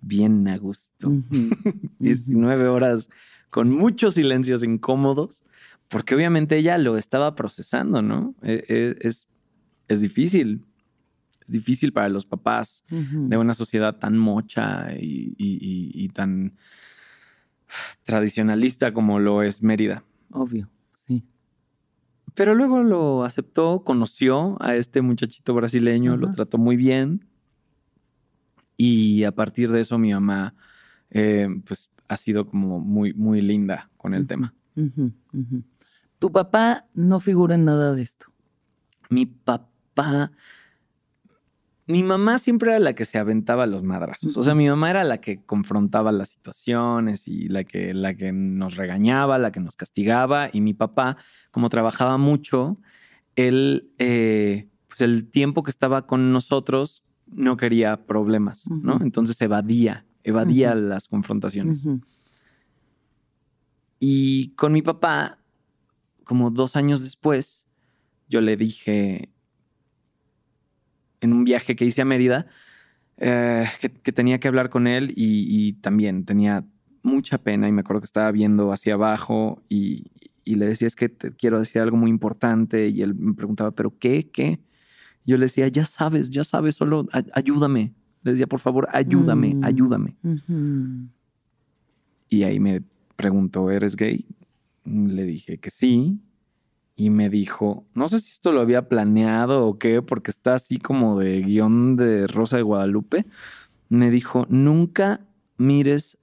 [0.00, 1.08] Bien a gusto.
[1.08, 1.50] Ujú.
[1.98, 3.08] 19 horas
[3.54, 5.44] con muchos silencios incómodos,
[5.88, 8.34] porque obviamente ella lo estaba procesando, ¿no?
[8.42, 9.28] E- e- Es,
[9.86, 10.64] es, difícil.
[11.46, 16.56] Es difícil para los papás de una sociedad tan mocha y, y- y- y tan
[18.02, 20.02] tradicionalista como lo es Mérida.
[20.32, 20.68] Obvio,
[21.06, 21.22] sí.
[22.34, 27.24] Pero luego lo aceptó, conoció a este muchachito brasileño, lo trató muy bien.
[28.76, 30.56] Y a partir de eso mi mamá,
[31.10, 34.54] eh, pues, ha sido como muy, muy linda con el tema.
[36.18, 38.26] Tu papá no figura en nada de esto.
[39.10, 40.32] Mi papá,
[41.86, 44.36] mi mamá siempre era la que se aventaba los madrazos.
[44.36, 48.32] O sea, mi mamá era la que confrontaba las situaciones y la que, la que
[48.32, 50.48] nos regañaba, la que nos castigaba.
[50.52, 51.16] Y mi papá,
[51.50, 52.78] como trabajaba mucho,
[53.36, 58.98] él, eh, pues el tiempo que estaba con nosotros no quería problemas, ¿no?
[59.02, 61.86] Entonces evadía, evadía las confrontaciones.
[64.00, 65.38] Y con mi papá,
[66.24, 67.66] como dos años después,
[68.28, 69.30] yo le dije
[71.20, 72.46] en un viaje que hice a Mérida
[73.18, 76.66] eh, que, que tenía que hablar con él y, y también tenía
[77.02, 80.10] mucha pena y me acuerdo que estaba viendo hacia abajo y,
[80.44, 83.70] y le decía es que te quiero decir algo muy importante y él me preguntaba,
[83.70, 84.30] pero ¿qué?
[84.30, 84.60] ¿Qué?
[85.24, 87.94] Yo le decía, ya sabes, ya sabes, solo ayúdame.
[88.24, 89.64] Le decía, por favor, ayúdame, Mm.
[89.64, 90.16] ayúdame.
[92.28, 92.82] Y ahí me
[93.16, 94.26] preguntó, ¿eres gay?
[94.84, 96.18] Le dije que sí.
[96.96, 100.78] Y me dijo, no sé si esto lo había planeado o qué, porque está así
[100.78, 103.24] como de guion de Rosa de Guadalupe.
[103.88, 105.20] Me dijo, nunca
[105.58, 106.18] mires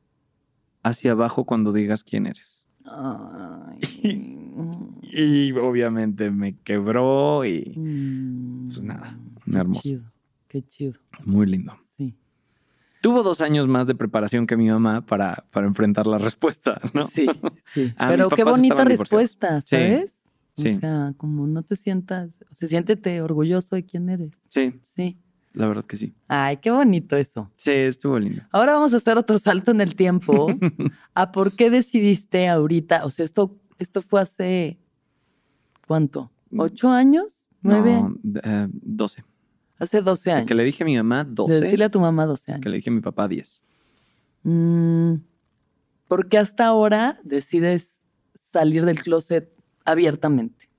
[0.83, 2.67] hacia abajo cuando digas quién eres.
[5.13, 8.67] Y obviamente me quebró y Mm.
[8.67, 9.17] Pues nada,
[9.49, 9.81] Qué hermoso.
[9.81, 10.03] chido,
[10.47, 10.99] qué chido.
[11.25, 11.73] muy lindo.
[13.01, 17.07] Tuvo dos años más de preparación que mi mamá para, para enfrentar la respuesta, ¿no?
[17.07, 17.27] Sí,
[17.73, 17.93] sí.
[17.97, 20.13] Ah, Pero qué bonita respuesta, ¿sabes?
[20.55, 20.69] sí.
[20.69, 24.31] O sea, como no te sientas, o sea, siéntete orgulloso de quién eres.
[24.49, 25.17] Sí, Sí.
[25.53, 26.13] la verdad que sí.
[26.27, 27.49] Ay, qué bonito eso.
[27.55, 28.43] Sí, estuvo lindo.
[28.51, 30.47] Ahora vamos a hacer otro salto en el tiempo
[31.15, 34.77] a por qué decidiste ahorita, o sea, esto, esto fue hace,
[35.87, 36.31] ¿cuánto?
[36.55, 37.49] ¿Ocho años?
[37.63, 37.93] ¿Nueve?
[38.23, 39.23] No, eh, 12.
[39.81, 40.47] Hace doce O sea, años.
[40.47, 42.61] que le dije a mi mamá De 12, decirle a tu mamá 12 años.
[42.63, 43.63] que le dije a mi papá 10.
[44.43, 45.15] Mm,
[46.07, 47.87] ¿Por qué hasta ahora decides
[48.51, 49.51] salir del closet
[49.85, 50.69] abiertamente?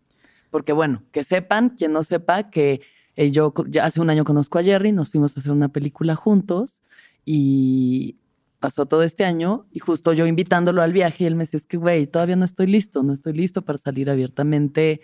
[0.50, 2.80] Porque bueno, que sepan, quien no sepa, que
[3.16, 6.14] eh, yo ya hace un año conozco a Jerry, nos fuimos a hacer una película
[6.14, 6.82] juntos
[7.24, 8.16] y
[8.60, 11.76] pasó todo este año y justo yo invitándolo al viaje, él me decía, es que
[11.76, 15.00] güey, todavía no estoy listo, no estoy listo para salir abiertamente,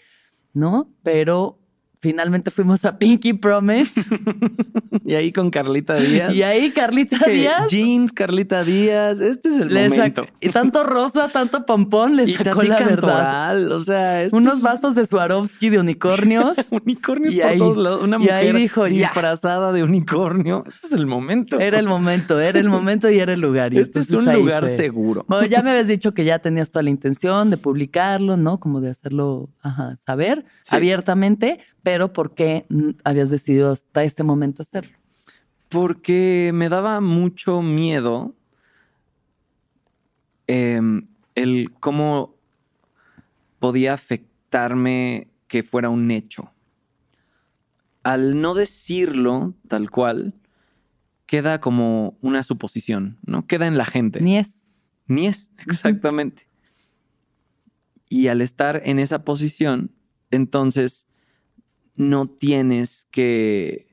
[0.52, 0.88] ¿no?
[1.02, 1.57] Pero
[2.00, 4.00] finalmente fuimos a Pinky Promise
[5.04, 6.34] y ahí con Carlita Díaz.
[6.34, 9.20] y ahí Carlita que Díaz Jeans, Carlita Díaz.
[9.20, 10.26] Este es el Le momento.
[10.40, 13.70] y tanto rosa, tanto pompón le Y sacó la verdad.
[13.72, 16.56] O sea, Unos vasos de Swarovski de unicornios.
[16.70, 18.02] unicornios Y por ahí- todos lados.
[18.02, 18.98] Una y ahí mujer ya.
[19.08, 20.64] disfrazada de unicornio.
[20.68, 21.58] Este es el momento.
[21.58, 23.72] Era el momento, era el momento y era el lugar.
[23.74, 24.76] Y este es un lugar fue.
[24.76, 25.24] seguro.
[25.28, 28.60] Bueno, ya me habías dicho que ya tenías toda la intención de publicarlo, ¿no?
[28.60, 30.76] Como de hacerlo ajá, saber Sí.
[30.76, 31.58] abiertamente,
[31.90, 32.66] pero ¿por qué
[33.02, 34.98] habías decidido hasta este momento hacerlo?
[35.70, 38.34] Porque me daba mucho miedo
[40.46, 42.36] em, el cómo
[43.58, 46.52] podía afectarme que fuera un hecho.
[48.02, 50.34] Al no decirlo tal cual,
[51.24, 53.46] queda como una suposición, ¿no?
[53.46, 54.20] Queda en la gente.
[54.20, 54.50] Ni es.
[55.06, 56.48] Ni es, exactamente.
[58.10, 59.90] Y al estar en esa posición,
[60.30, 61.07] entonces
[61.98, 63.86] no tienes que.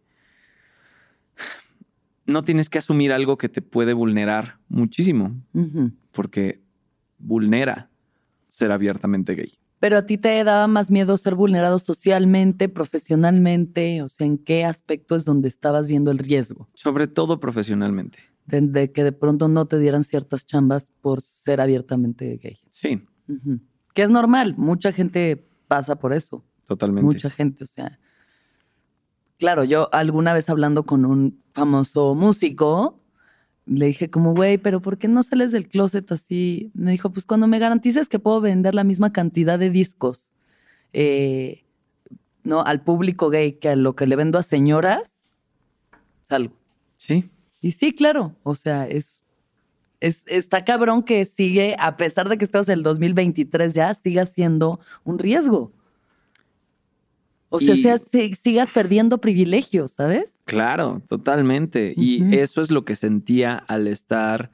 [2.25, 5.35] No tienes que asumir algo que te puede vulnerar muchísimo,
[6.11, 6.63] porque
[7.19, 7.91] vulnera
[8.49, 9.59] ser abiertamente gay.
[9.79, 14.63] Pero a ti te daba más miedo ser vulnerado socialmente, profesionalmente, o sea, ¿en qué
[14.65, 16.67] aspecto es donde estabas viendo el riesgo?
[16.73, 18.17] Sobre todo profesionalmente.
[18.45, 22.57] de, de que de pronto no te dieran ciertas chambas por ser abiertamente gay.
[22.71, 23.03] Sí.
[23.93, 27.05] Que es normal, mucha gente pasa por eso, totalmente.
[27.05, 27.99] mucha gente, o sea.
[29.37, 33.01] Claro, yo alguna vez hablando con un famoso músico,
[33.65, 36.71] le dije como, güey, pero ¿por qué no sales del closet así?
[36.73, 40.33] Me dijo, pues cuando me garantices que puedo vender la misma cantidad de discos,
[40.93, 41.65] eh,
[42.43, 42.61] ¿no?
[42.61, 45.03] Al público gay que a lo que le vendo a señoras,
[46.23, 46.55] salgo.
[46.97, 47.29] Sí,
[47.61, 49.21] Y sí, claro, o sea, es,
[49.99, 54.25] es está cabrón que sigue, a pesar de que estamos en el 2023 ya, siga
[54.25, 55.73] siendo un riesgo.
[57.55, 60.33] O sea, Y- sea, si- sigas perdiendo privilegios, ¿sabes?
[60.45, 61.93] Claro, totalmente.
[61.97, 64.51] Y eso es lo que sentía al estar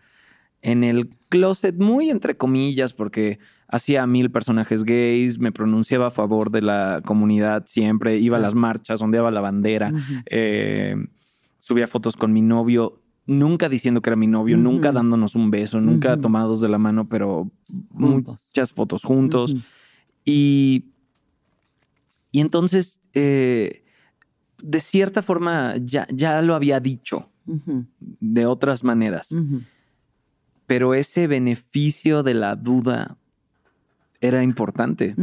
[0.61, 6.51] en el closet, muy entre comillas, porque hacía mil personajes gays, me pronunciaba a favor
[6.51, 9.91] de la comunidad siempre, iba a las marchas, ondeaba la bandera,
[10.29, 10.95] eh,
[11.57, 15.79] subía fotos con mi novio, nunca diciendo que era mi novio, nunca dándonos un beso,
[15.79, 17.49] nunca tomados de la mano, pero
[17.93, 18.45] Juntos.
[18.49, 19.55] muchas fotos juntos.
[20.25, 20.85] Y,
[22.31, 23.83] y entonces, eh,
[24.61, 27.29] de cierta forma, ya, ya lo había dicho
[28.19, 29.29] de otras maneras,
[30.65, 33.17] pero ese beneficio de la duda
[34.21, 35.15] era importante,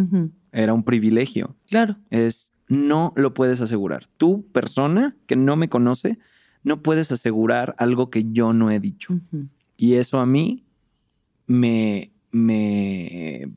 [0.52, 1.56] era un privilegio.
[1.68, 1.96] Claro.
[2.10, 4.06] Es, no lo puedes asegurar.
[4.18, 6.18] Tú, persona que no me conoce,
[6.64, 9.18] no puedes asegurar algo que yo no he dicho.
[9.76, 10.66] Y eso a mí
[11.46, 13.50] me, me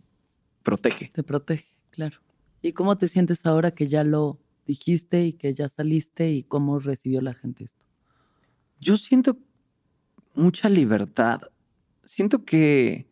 [0.64, 1.12] protege.
[1.14, 2.20] Te protege, claro.
[2.62, 6.80] ¿Y cómo te sientes ahora que ya lo dijiste y que ya saliste y cómo
[6.80, 7.86] recibió la gente esto?
[8.80, 9.38] Yo siento
[10.36, 11.42] mucha libertad.
[12.06, 13.08] Siento que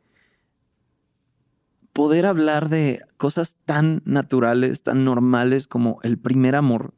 [1.93, 6.93] poder hablar de cosas tan naturales, tan normales como el primer amor,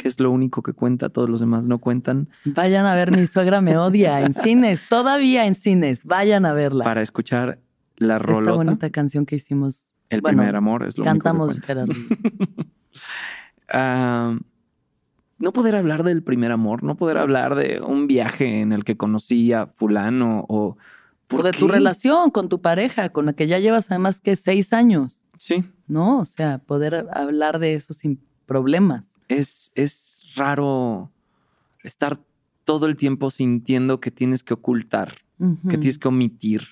[0.00, 3.26] que es lo único que cuenta, todos los demás no cuentan, Vayan a ver, mi
[3.26, 6.04] suegra me odia en cines, todavía en cines.
[6.04, 6.82] Vayan a verla.
[6.84, 7.60] para escuchar
[7.96, 8.52] la Esta rolota.
[8.52, 9.91] bonita canción que hicimos.
[10.14, 11.94] El bueno, primer amor es lo Cantamos, único que Gerardo.
[13.74, 14.36] Ah,
[15.38, 18.98] no poder hablar del primer amor, no poder hablar de un viaje en el que
[18.98, 20.66] conocí a fulano o...
[20.66, 20.76] O
[21.26, 24.74] ¿por de tu relación con tu pareja, con la que ya llevas además que seis
[24.74, 26.18] años, Sí, ¿no?
[26.18, 29.06] O sea, poder hablar de eso sin problemas.
[29.28, 31.10] es, es raro
[31.82, 32.20] estar
[32.64, 35.14] todo el tiempo sintiendo que tienes que ocultar,
[35.68, 36.68] que tienes que omitir.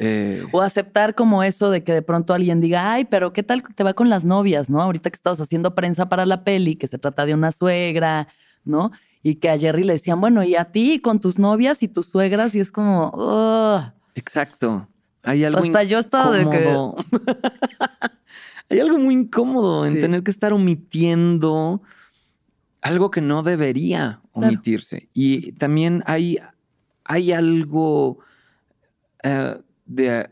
[0.00, 3.62] Eh, O aceptar como eso de que de pronto alguien diga, ay, pero ¿qué tal
[3.74, 4.80] te va con las novias, no?
[4.80, 8.28] Ahorita que estabas haciendo prensa para la peli, que se trata de una suegra,
[8.64, 8.92] ¿no?
[9.24, 12.06] Y que a Jerry le decían, bueno, ¿y a ti con tus novias y tus
[12.06, 12.54] suegras?
[12.54, 13.92] Y es como, "Ugh".
[14.14, 14.86] exacto.
[15.24, 16.76] Hay algo hasta yo estaba de que...
[18.70, 21.80] Hay algo muy incómodo en tener que estar omitiendo
[22.82, 24.52] algo que no debería Claro.
[24.52, 25.08] omitirse.
[25.14, 26.38] Y también hay,
[27.04, 28.18] hay algo
[29.24, 29.56] eh,
[29.88, 30.30] de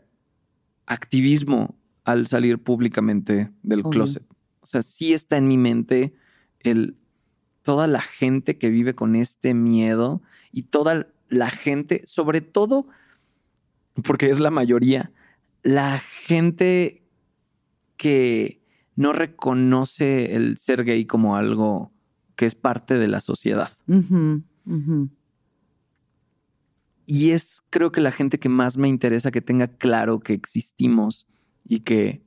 [0.85, 3.89] activismo al salir públicamente del Obvio.
[3.89, 4.23] closet.
[4.61, 6.13] O sea, sí está en mi mente
[6.61, 6.95] el,
[7.63, 10.21] toda la gente que vive con este miedo
[10.53, 12.87] y toda la gente, sobre todo,
[14.03, 15.11] porque es la mayoría,
[15.63, 17.03] la gente
[17.97, 18.61] que
[18.95, 21.91] no reconoce el ser gay como algo
[22.35, 23.71] que es parte de la sociedad.
[27.07, 31.25] Y es creo que la gente que más me interesa que tenga claro que existimos
[31.67, 32.21] y que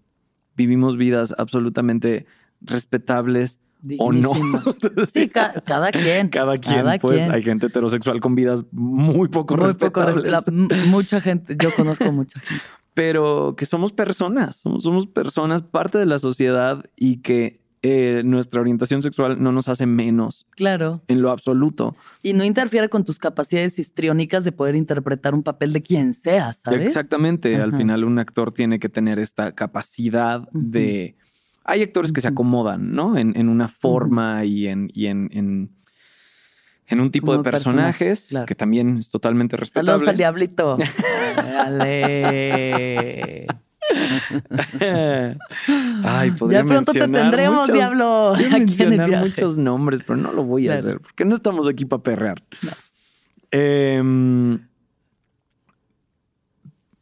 [0.56, 2.26] vivimos vidas absolutamente
[2.62, 3.58] respetables
[3.98, 4.32] o no.
[5.12, 6.28] Sí, ca- cada quien.
[6.28, 7.30] Cada quien, cada pues quien.
[7.32, 10.18] hay gente heterosexual con vidas muy poco Muy poco respetables.
[10.46, 12.62] resp- la- mucha gente, yo conozco mucha gente.
[12.94, 18.60] pero que somos personas, somos, somos personas, parte de la sociedad y que eh, nuestra
[18.60, 21.00] orientación sexual no nos hace menos Claro.
[21.08, 21.96] en lo absoluto.
[22.22, 26.52] Y no interfiere con tus capacidades histriónicas de poder interpretar un papel de quien sea,
[26.52, 26.84] ¿sabes?
[26.84, 31.16] Exactamente, al final un actor tiene que tener esta capacidad de...
[31.64, 33.16] Hay actores que se acomodan, ¿no?
[33.16, 35.70] En, en una forma y, en, y en, en,
[36.86, 38.46] en un tipo Como de personajes, claro.
[38.46, 39.90] que también es totalmente respetable.
[39.92, 40.78] Saludos al diablito.
[41.36, 43.46] Dale.
[46.04, 48.32] Ay, podría Ya pronto te mencionar tendremos, muchos- diablo.
[48.34, 50.88] Aquí en el mencionar muchos nombres, pero no lo voy a Claro.
[50.88, 52.42] hacer porque no estamos aquí para perrear.
[52.62, 52.70] No.
[53.52, 54.58] Em,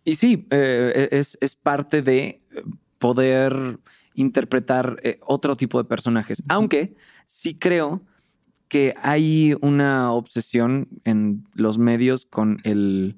[0.05, 2.41] y sí, eh, es, es parte de
[2.99, 3.79] poder
[4.15, 6.43] interpretar eh, otro tipo de personajes.
[6.49, 6.95] Aunque
[7.27, 8.03] sí creo
[8.69, 13.17] que hay una obsesión en los medios con el,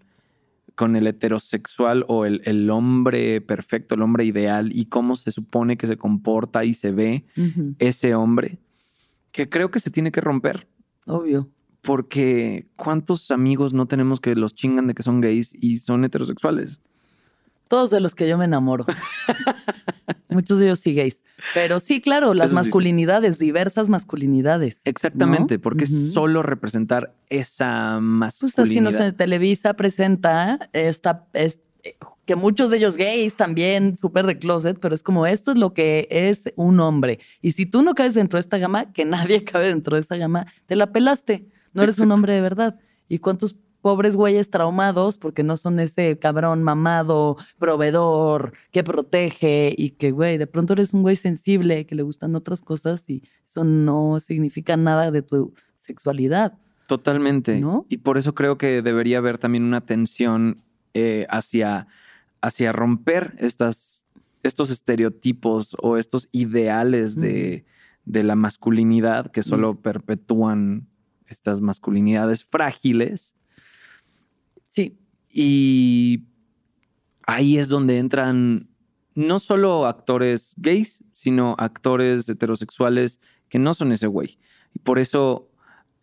[0.80, 5.76] con el heterosexual o el, el hombre perfecto, el hombre ideal y cómo se supone
[5.76, 7.26] que se comporta y se ve
[7.78, 8.56] ese hombre,
[9.30, 10.66] que creo que se tiene que romper.
[11.04, 11.50] Obvio.
[11.82, 16.80] Porque ¿cuántos amigos no tenemos que los chingan de que son gays y son heterosexuales?
[17.68, 18.86] Todos de los que yo me enamoro.
[20.30, 21.22] Muchos de ellos sí gays.
[21.54, 22.66] Pero sí, claro, las Eso sí, sí.
[22.68, 24.78] masculinidades, diversas masculinidades.
[24.84, 25.60] Exactamente, ¿no?
[25.60, 28.98] porque es solo representar esa Pues así, no masculinidad.
[28.98, 31.58] sé, Televisa presenta esta, es-
[32.26, 35.72] que muchos de ellos gays también, súper de closet, pero es como esto es lo
[35.74, 37.18] que es un hombre.
[37.40, 40.16] Y si tú no caes dentro de esta gama, que nadie cabe dentro de esa
[40.16, 41.46] gama, te la pelaste.
[41.72, 42.78] No eres un hombre de verdad.
[43.08, 49.90] ¿Y cuántos pobres güeyes traumados porque no son ese cabrón mamado, proveedor, que protege y
[49.90, 53.64] que, güey, de pronto eres un güey sensible, que le gustan otras cosas y eso
[53.64, 56.58] no significa nada de tu sexualidad.
[56.86, 57.60] Totalmente.
[57.60, 57.86] ¿No?
[57.88, 60.62] Y por eso creo que debería haber también una tensión
[60.94, 61.86] eh, hacia
[62.40, 64.04] hacia romper estas,
[64.42, 67.64] estos estereotipos o estos ideales de,
[68.04, 70.88] de la masculinidad que solo perpetúan
[71.26, 73.34] estas masculinidades frágiles.
[75.32, 76.24] Y
[77.26, 78.68] ahí es donde entran
[79.14, 84.38] no solo actores gays, sino actores heterosexuales que no son ese güey.
[84.74, 85.50] Y por eso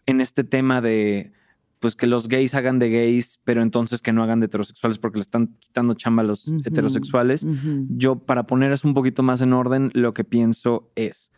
[0.06, 1.34] en este tema de
[1.80, 5.20] pues que los gays hagan de gays, pero entonces que no hagan de heterosexuales porque
[5.20, 7.46] le están quitando chamba a los heterosexuales.
[7.90, 11.32] Yo, para poner eso un poquito más en orden, lo que pienso es,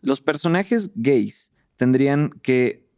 [0.00, 2.88] los personajes gays tendrían que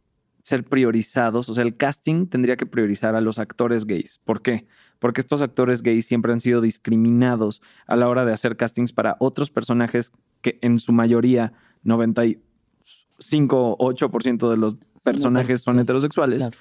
[0.45, 4.19] ser priorizados, o sea, el casting tendría que priorizar a los actores gays.
[4.25, 4.67] ¿Por qué?
[4.99, 9.17] Porque estos actores gays siempre han sido discriminados a la hora de hacer castings para
[9.19, 10.11] otros personajes
[10.43, 16.39] que en su mayoría, 95, 8% de los personajes son heterosexuales.
[16.39, 16.57] Claro.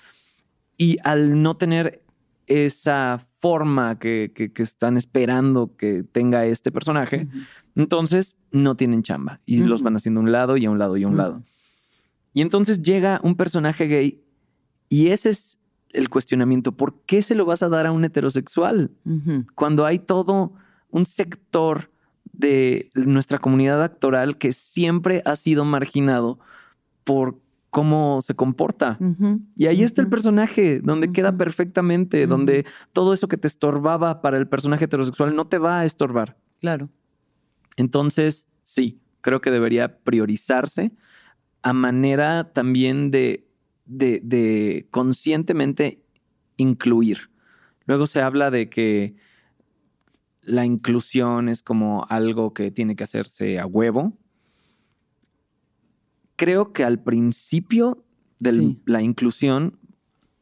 [0.76, 2.03] Y al no tener
[2.47, 7.26] esa forma que, que- que están esperando que tenga este personaje,
[7.74, 10.97] entonces no tienen chamba y los van haciendo a un lado y a un lado
[10.97, 11.43] y a un lado.
[12.35, 14.22] Y entonces llega un personaje gay
[14.89, 15.59] y ese es
[15.91, 16.72] el cuestionamiento.
[16.72, 18.91] ¿Por qué se lo vas a dar a un heterosexual?
[19.55, 20.53] Cuando hay todo
[20.91, 21.91] un sector
[22.32, 26.41] de nuestra comunidad actoral que siempre ha sido marginado
[27.05, 28.99] por cómo se comporta.
[29.57, 34.37] Y ahí está el personaje, donde queda perfectamente, donde todo eso que te estorbaba para
[34.37, 36.37] el personaje heterosexual no te va a estorbar.
[36.59, 36.89] Claro.
[37.76, 40.93] Entonces, sí, creo que debería priorizarse
[41.65, 43.47] a manera también de,
[43.87, 46.01] de, de conscientemente
[46.57, 47.31] incluir.
[47.87, 49.17] Luego se habla de que
[50.43, 54.12] la inclusión es como algo que tiene que hacerse a huevo.
[56.37, 58.05] Creo que al principio
[58.41, 58.81] de Sí.
[58.85, 59.79] la inclusión,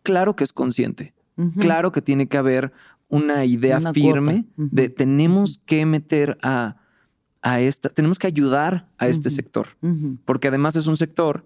[0.02, 1.14] claro que es consciente.
[1.58, 2.72] Claro que tiene que haber
[3.08, 4.62] una idea Una firme cuota.
[4.62, 4.68] Ujú.
[4.72, 6.76] de tenemos que meter a,
[7.42, 9.68] a esta, tenemos que ayudar a este sector,
[10.24, 11.44] porque además es un sector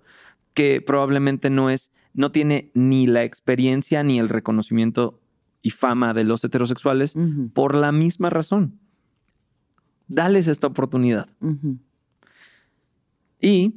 [0.52, 5.18] que probablemente no es, no tiene ni la experiencia ni el reconocimiento
[5.62, 7.14] y fama de los heterosexuales
[7.54, 8.78] por la misma razón.
[10.06, 11.28] Dales esta oportunidad.
[13.40, 13.74] Y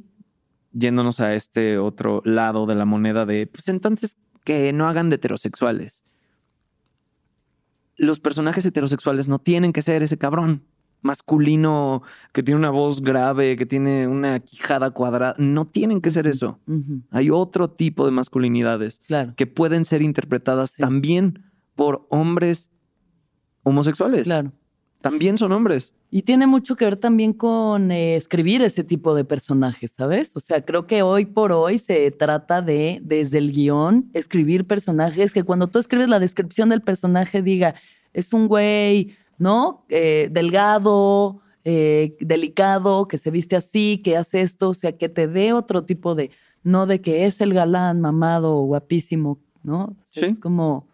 [0.72, 5.16] yéndonos a este otro lado de la moneda de, pues entonces que no hagan de
[5.16, 6.04] heterosexuales.
[7.96, 10.64] Los personajes heterosexuales no tienen que ser ese cabrón
[11.02, 15.34] masculino que tiene una voz grave, que tiene una quijada cuadrada.
[15.38, 16.58] No tienen que ser eso.
[17.10, 19.34] Hay otro tipo de masculinidades Claro.
[19.36, 20.82] que pueden ser interpretadas Sí.
[20.82, 21.44] también
[21.74, 22.70] por hombres
[23.62, 24.24] homosexuales.
[24.24, 24.52] Claro.
[25.00, 25.92] También son hombres.
[26.12, 30.32] Y tiene mucho que ver también con eh, escribir ese tipo de personajes, ¿sabes?
[30.36, 35.32] O sea, creo que hoy por hoy se trata de, desde el guion, escribir personajes
[35.32, 37.76] que cuando tú escribes la descripción del personaje diga,
[38.12, 39.86] es un güey, ¿no?
[39.88, 45.26] Eh, delgado, eh, delicado, que se viste así, que hace esto, o sea, que te
[45.26, 46.30] dé otro tipo de,
[46.62, 49.96] no de que es el galán, mamado, guapísimo, ¿no?
[50.12, 50.26] Sí.
[50.26, 50.88] Es como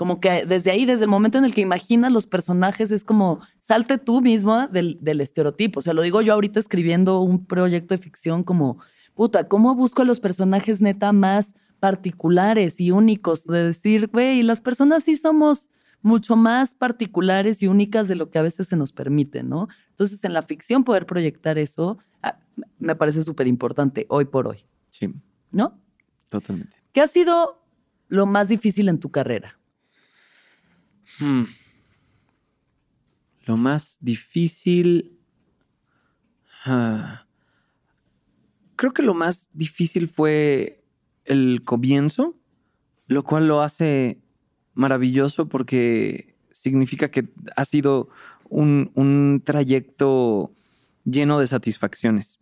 [0.00, 3.38] como que desde ahí, desde el momento en el que imaginas los personajes, es como
[3.60, 5.80] salte tú mismo del, del estereotipo.
[5.80, 8.78] O sea, lo digo yo ahorita escribiendo un proyecto de ficción como,
[9.12, 13.44] puta, ¿cómo busco a los personajes neta más particulares y únicos?
[13.44, 15.68] De decir, güey, las personas sí somos
[16.02, 19.68] mucho más particulares y únicas de lo que a veces se nos permite, ¿no?
[19.90, 22.38] Entonces, en la ficción poder proyectar eso ah,
[22.78, 25.12] me parece súper importante hoy por hoy, Sí,
[25.50, 25.78] ¿no?
[26.28, 26.76] totalmente.
[26.92, 27.62] ¿Qué ha sido
[28.08, 29.58] lo más difícil en tu carrera?
[31.18, 31.44] Hmm.
[33.46, 35.18] Lo más difícil.
[36.64, 37.26] ah,
[38.76, 40.82] creo que lo más difícil fue
[41.24, 42.38] el comienzo,
[43.06, 44.20] lo cual lo hace
[44.80, 48.08] maravilloso porque significa que ha sido
[48.48, 50.50] un, un trayecto
[51.04, 52.38] lleno de satisfacciones.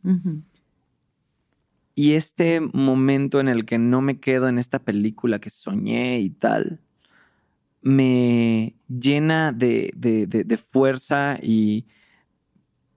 [1.94, 6.30] Y este momento en el que no me quedo en esta película que soñé y
[6.30, 6.80] tal,
[7.82, 11.86] me llena de, de- de- de fuerza y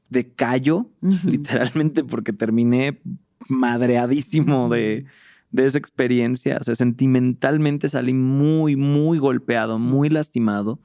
[0.10, 0.90] de callo,
[1.26, 3.00] literalmente, porque terminé
[3.48, 5.06] madreadísimo de,
[5.52, 6.58] de esa experiencia.
[6.60, 9.84] O sea, sentimentalmente salí muy, muy golpeado, Sí.
[9.84, 10.80] muy lastimado.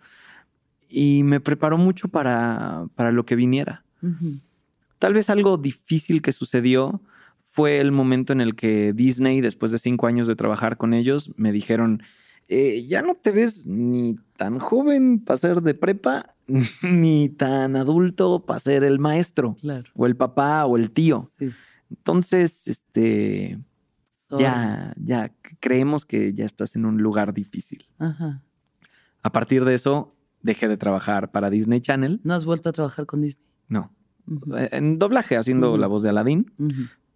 [0.88, 3.84] Y me preparó mucho para, para lo que viniera.
[4.98, 7.00] Tal vez algo difícil que sucedió
[7.50, 11.32] fue el momento en el que Disney, después de cinco años de trabajar con ellos,
[11.36, 12.02] me dijeron,
[12.48, 16.34] "Eh, ya no te ves ni tan joven para ser de prepa,
[16.82, 19.90] ni tan adulto para ser el maestro, Claro.
[19.94, 21.30] o el papá, o el tío.
[21.38, 21.50] Sí.
[21.90, 23.58] Entonces, este.
[24.30, 27.86] Ya, ya creemos que ya estás en un lugar difícil.
[27.98, 28.42] Ajá.
[29.22, 32.20] A partir de eso, dejé de trabajar para Disney Channel.
[32.24, 33.46] ¿No has vuelto a trabajar con Disney?
[33.68, 33.92] No.
[34.26, 36.52] Ujú, En doblaje, haciendo la voz de Aladdin,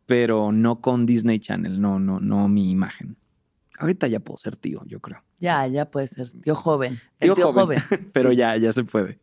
[0.06, 3.16] pero no con Disney Channel, no, no, no mi imagen.
[3.78, 5.22] Ahorita ya puedo ser tío, yo creo.
[5.38, 6.30] Ya, ya puede ser.
[6.42, 6.98] Tío joven.
[7.18, 7.80] Tío El tío joven.
[7.80, 8.10] joven.
[8.12, 8.36] pero Sí.
[8.36, 9.18] ya, ya se puede.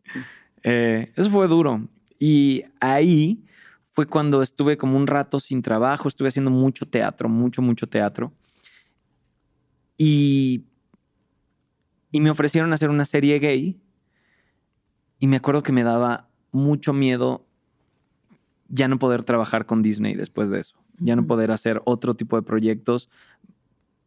[0.64, 1.88] Eh, eso fue duro.
[2.20, 3.46] Y ahí
[3.98, 8.32] fue cuando estuve como un rato sin trabajo, estuve haciendo mucho teatro, mucho, mucho teatro.
[9.98, 10.66] Y,
[12.12, 13.82] y me ofrecieron hacer una serie gay.
[15.18, 17.48] Y me acuerdo que me daba mucho miedo
[18.68, 20.78] ya no poder trabajar con Disney después de eso.
[21.00, 23.10] Ya no poder hacer otro tipo de proyectos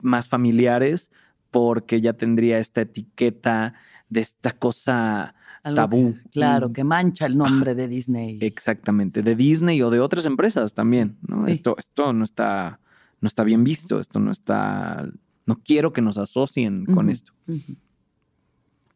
[0.00, 1.10] más familiares
[1.50, 3.74] porque ya tendría esta etiqueta
[4.08, 6.15] de esta cosa Algo tabú.
[6.23, 8.39] que- claro, que mancha el nombre de Disney.
[8.41, 11.45] Exactamente, de Disney o de otras empresas también, ¿no?
[11.45, 11.53] Sí.
[11.53, 12.81] Esto, esto no está,
[13.20, 15.09] no está bien visto, esto no está,
[15.47, 17.32] no quiero que nos asocien con esto.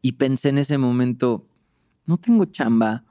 [0.01, 1.47] Y pensé en ese momento,
[2.05, 3.03] no tengo chamba,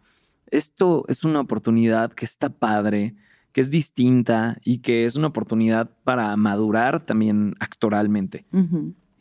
[0.51, 3.15] esto es una oportunidad que está padre,
[3.53, 8.47] que es distinta y que es una oportunidad para madurar también actoralmente.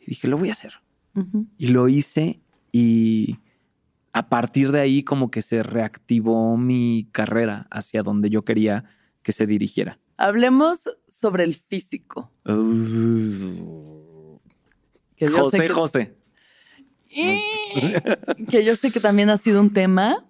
[0.00, 0.74] Y dije, lo voy a hacer.
[1.58, 2.40] Y lo hice
[2.72, 3.38] y
[4.14, 8.84] a partir de ahí como que se reactivó mi carrera hacia donde yo quería
[9.22, 9.98] que se dirigiera.
[10.16, 12.30] Hablemos sobre el físico.
[15.16, 16.14] Que yo sé José, que- José.
[18.50, 20.24] que yo sé que también ha sido un tema,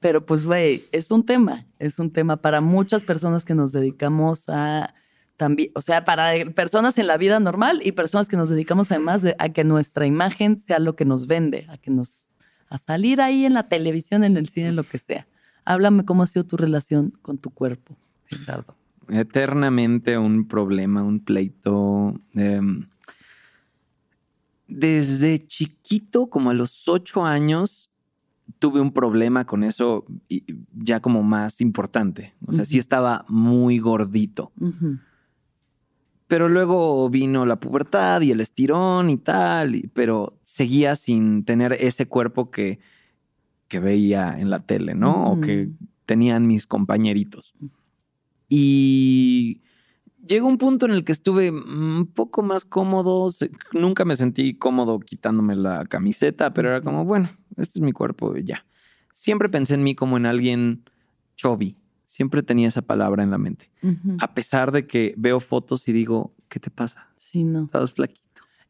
[0.00, 4.44] pero pues, güey, es un tema, es un tema para muchas personas que nos dedicamos
[4.48, 4.94] a
[5.36, 9.20] también, o sea, para personas en la vida normal y personas que nos dedicamos además
[9.22, 12.28] de- a que nuestra imagen sea lo que nos vende, a que nos,
[12.68, 15.26] a salir ahí en la televisión, en el cine, en lo que sea.
[15.64, 17.96] Háblame cómo ha sido tu relación con tu cuerpo,
[18.26, 18.76] Gerardo.
[19.08, 22.20] Eternamente un problema, un pleito.
[22.34, 22.86] em,
[24.66, 27.90] desde chiquito, como a los ocho años,
[28.58, 30.04] tuve un problema con eso
[30.72, 32.34] ya como más importante.
[32.46, 34.52] O sea, sí estaba muy gordito.
[34.58, 34.98] Ujú,
[36.34, 41.74] Pero luego vino la pubertad y el estirón y tal, y- pero seguía sin tener
[41.74, 42.80] ese cuerpo que,
[43.68, 45.30] que veía en la tele, ¿no?
[45.30, 45.68] O que
[46.06, 47.54] tenían mis compañeritos.
[48.48, 49.62] Y
[50.26, 53.28] llegó un punto en el que estuve un poco más cómodo.
[53.72, 58.36] Nunca me sentí cómodo quitándome la camiseta, pero era como, bueno, este es mi cuerpo
[58.36, 58.66] y ya.
[59.12, 60.82] Siempre pensé en mí como en alguien
[61.36, 61.76] chubby.
[62.04, 63.70] Siempre tenía esa palabra en la mente.
[64.18, 67.08] A pesar de que veo fotos y digo, ¿qué te pasa?
[67.16, 67.64] Sí, no.
[67.64, 68.22] Estabas flaquito.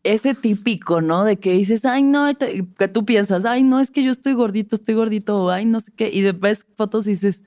[0.04, 1.24] ese típico, ¿no?
[1.24, 4.76] De que dices, ay, no, que tú piensas, ay, no, es que yo estoy gordito,
[4.76, 6.10] estoy gordito, o ay, no sé qué.
[6.12, 7.42] Y de- ves fotos y dices,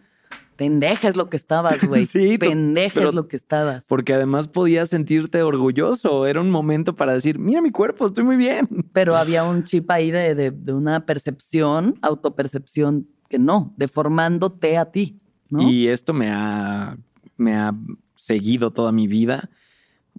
[0.56, 2.06] pendeja es lo que estabas, güey.
[2.08, 3.86] Sí, pendeja es lo que estabas.
[3.88, 6.26] Porque además podías sentirte orgulloso.
[6.26, 8.68] Era un momento para decir, mira mi cuerpo, estoy muy bien.
[8.92, 14.86] Pero había un chip ahí de, de- de una percepción, autopercepción, que no, deformándote a
[14.92, 15.20] ti,
[15.50, 15.70] ¿no?
[15.70, 16.98] Y esto me ha,
[17.38, 17.74] me ha
[18.16, 19.50] seguido toda mi vida.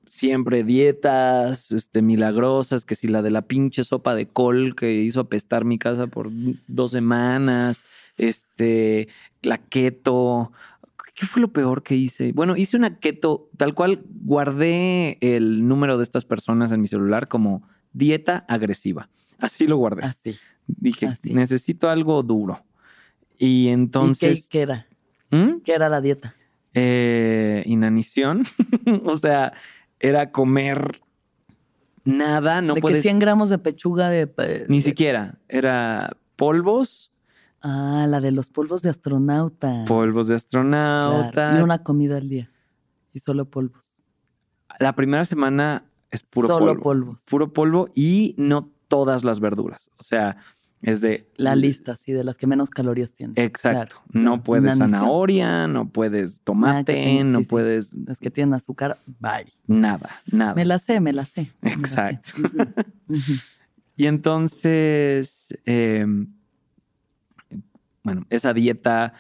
[0.09, 5.21] Siempre dietas este, milagrosas, que si la de la pinche sopa de col que hizo
[5.21, 6.31] apestar mi casa por
[6.67, 7.81] dos semanas,
[8.17, 9.09] este,
[9.43, 10.53] la keto.
[11.15, 12.33] ¿Qué fue lo peor que hice?
[12.33, 17.27] Bueno, hice una keto, tal cual guardé el número de estas personas en mi celular
[17.27, 19.09] como dieta agresiva.
[19.39, 20.05] Así lo guardé.
[20.05, 20.37] Así.
[20.67, 21.35] Dije, así.
[21.35, 22.63] necesito algo duro.
[23.39, 24.49] Y ¿Y qué, entonces...
[24.49, 24.88] qué era?
[25.31, 25.61] ¿Mm?
[25.65, 26.35] ¿Qué era la dieta?
[26.75, 28.45] Eh, inanición.
[29.05, 29.53] o sea,
[30.01, 31.01] era comer
[32.05, 32.99] nada, no de puedes...
[32.99, 34.67] que 100 gramos de pechuga de...
[34.69, 35.39] Ni siquiera.
[35.49, 37.11] Era polvos,
[37.61, 39.85] Ah, la de los polvos de astronauta.
[39.89, 41.31] polvos de astronauta.
[41.33, 42.53] Claro, Y una comida al día.
[43.13, 44.01] Y solo polvos.
[44.79, 46.83] La primera semana es puro Solo polvo.
[46.83, 47.25] polvos.
[47.29, 49.91] Puro polvo y no todas las verduras.
[49.99, 50.37] O sea,
[50.83, 51.29] es de...
[51.37, 53.35] La lista, sí, de las que menos calorías tienen.
[53.37, 53.97] Exacto.
[53.97, 54.43] Claro, no claro.
[54.45, 57.51] puedes zanahoria, no puedes tomate, tenga- no sí, sí.
[57.51, 59.53] puedes Las que tienen azúcar, bye.
[59.67, 60.55] nada, nada.
[60.55, 61.51] Me la sé, me la sé.
[61.61, 61.81] me la sé.
[61.81, 62.31] Exacto.
[63.97, 66.07] Y entonces, eh,
[68.05, 69.15] bueno, esa dieta,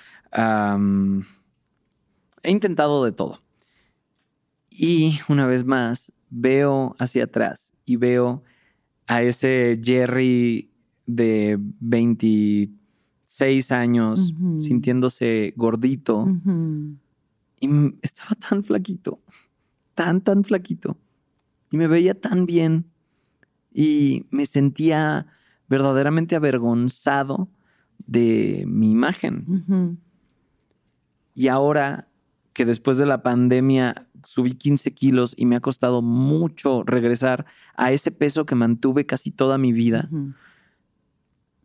[2.42, 3.42] he intentado de todo.
[4.70, 8.44] Y una vez más, veo hacia atrás y veo
[9.08, 10.70] a ese Jerry
[11.08, 16.28] de 26 años sintiéndose gordito
[17.60, 17.68] y
[18.02, 19.20] estaba tan flaquito,
[19.94, 20.96] tan, tan flaquito.
[21.72, 22.86] Y me veía tan bien.
[23.72, 25.26] Y me sentía
[25.68, 27.48] verdaderamente avergonzado
[28.06, 29.98] de mi imagen.
[31.34, 32.08] Y ahora
[32.52, 37.92] que después de la pandemia subí 15 kilos y me ha costado mucho regresar a
[37.92, 40.08] ese peso que mantuve casi toda mi vida.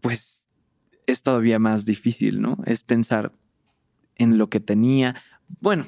[0.04, 0.46] Pues
[1.08, 2.58] es todavía más difícil, ¿no?
[2.66, 3.32] Es pensar
[4.16, 5.16] en lo que tenía.
[5.62, 5.88] Bueno,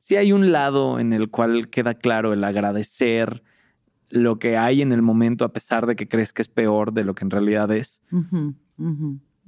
[0.00, 3.42] sí hay un lado en el cual queda claro el agradecer
[4.08, 7.02] lo que hay en el momento a pesar de que crees que es peor de
[7.04, 8.00] lo que en realidad es.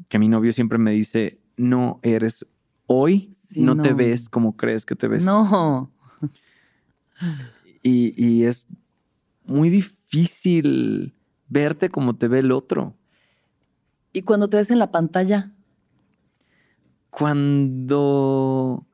[0.08, 2.44] Que mi novio siempre me dice, no eres
[2.86, 3.96] hoy, Sí, no, te no.
[3.96, 5.24] ves como crees que te ves.
[5.24, 5.90] No.
[7.82, 8.66] Y, y es
[9.44, 11.14] muy difícil
[11.48, 12.94] verte como te ve el otro.
[14.18, 15.52] Y cuando te ves en la pantalla,
[17.10, 18.86] Cuando,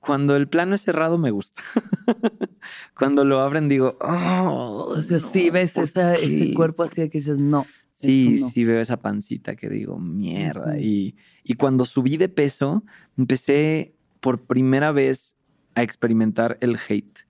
[0.00, 1.62] cuando el plano es cerrado me gusta.
[2.98, 6.54] cuando lo abren digo, oh, o sea, no, sí ves ¿por esa- ese qué?".
[6.54, 7.66] cuerpo así de que dices, no.
[7.90, 8.48] Sí, no.
[8.48, 10.78] sí veo esa pancita que digo, mierda.
[10.78, 12.82] Y, y cuando subí de peso,
[13.16, 15.36] empecé por primera vez
[15.74, 17.20] a experimentar el hate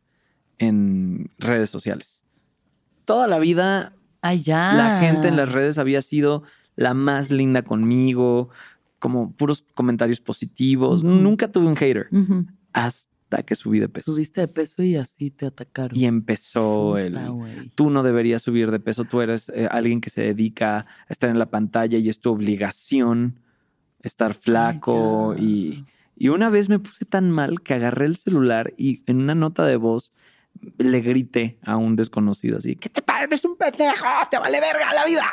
[0.59, 2.25] en redes sociales.
[3.05, 4.73] Toda la vida Ay, ya.
[4.75, 6.45] la gente en las redes había sido
[6.77, 8.51] la más linda conmigo,
[8.99, 11.05] como puros comentarios positivos.
[11.05, 12.09] Nunca tuve un hater
[12.73, 14.13] hasta que subí de peso.
[14.13, 15.99] Subiste de peso y así te atacaron.
[15.99, 17.19] Y empezó el...
[17.75, 21.31] Tú no deberías subir de peso, tú eres eh, alguien que se dedica a estar
[21.31, 23.41] en la pantalla y es tu obligación
[24.03, 25.35] estar flaco.
[25.39, 25.85] y,
[26.17, 29.65] y una vez me puse tan mal que agarré el celular y en una nota
[29.67, 30.13] de voz
[30.79, 33.25] le grité a un desconocido así, ¿qué te pasa?
[33.25, 35.25] Eres un pendejo, te vale verga la vida.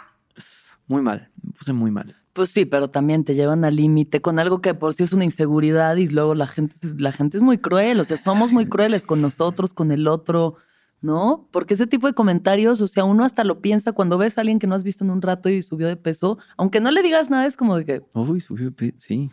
[0.90, 2.16] Muy mal, me puse muy mal.
[2.34, 5.24] Pues sí, pero también te llevan al límite con algo que por sí es una
[5.24, 8.66] inseguridad y luego la gente, es- la gente es muy cruel, o sea, somos muy
[8.66, 10.56] crueles con nosotros, con el otro,
[11.02, 11.48] ¿no?
[11.52, 14.60] Porque ese tipo de comentarios, o sea, uno hasta lo piensa cuando ves a alguien
[14.60, 17.30] que no has visto en un rato y subió de peso, aunque no le digas
[17.30, 19.30] nada, es como de que Uy, subió de pe- sí.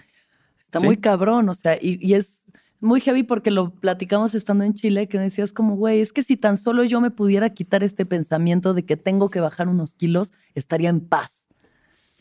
[0.60, 0.86] está Sí.
[0.86, 2.40] muy cabrón, o sea, y, y es
[2.80, 6.22] muy heavy porque lo platicamos estando en Chile, que me decías como, güey, es que
[6.22, 9.94] si tan solo yo me pudiera quitar este pensamiento de que tengo que bajar unos
[9.94, 11.45] kilos, estaría en paz.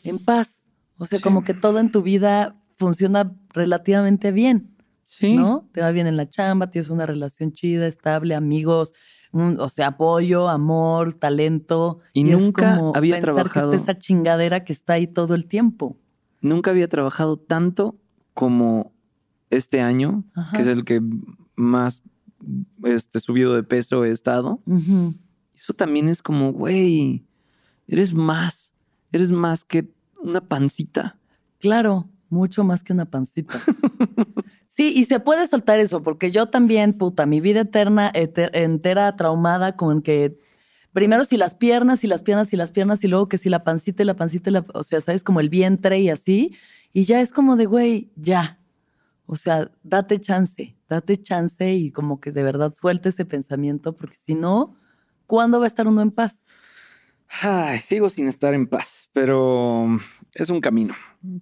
[0.08, 0.62] En paz.
[0.98, 1.22] O sea, Sí.
[1.22, 5.34] como que todo en tu vida funciona relativamente bien, Sí.
[5.34, 5.68] ¿no?
[5.72, 8.94] Te va bien en la chamba, tienes una relación chida, estable, amigos,
[9.32, 12.00] un- o sea, apoyo, amor, talento.
[12.14, 15.34] Y es nunca como había pensar trabajado- que está esa chingadera que está ahí todo
[15.34, 15.98] el tiempo.
[16.40, 17.98] Nunca había trabajado tanto
[18.34, 18.92] como
[19.50, 20.56] este año, Ajá.
[20.56, 21.00] que es el que
[21.56, 22.02] más
[22.84, 24.60] este, subido de peso he estado.
[25.54, 27.24] Eso también es como, güey,
[27.88, 28.72] eres más,
[29.10, 29.90] eres más que
[30.26, 31.16] una pancita.
[31.60, 33.60] Claro, mucho más que una pancita.
[34.68, 39.16] Sí, y se puede soltar eso, porque yo también, puta, mi vida eterna, eter- entera
[39.16, 40.38] traumada con que
[40.92, 43.64] primero si las piernas y las piernas y las piernas y luego que si la
[43.64, 46.54] pancita y la pancita, y la, o sea, sabes, como el vientre y así,
[46.92, 48.58] y ya es como de, güey, ya.
[49.24, 54.18] O sea, date chance, date chance y como que de verdad suelte ese pensamiento, porque
[54.26, 54.76] si no,
[55.26, 56.36] ¿cuándo va a estar uno en paz?
[57.40, 59.98] Ay, sigo sin estar en paz, pero
[60.36, 60.94] es un camino.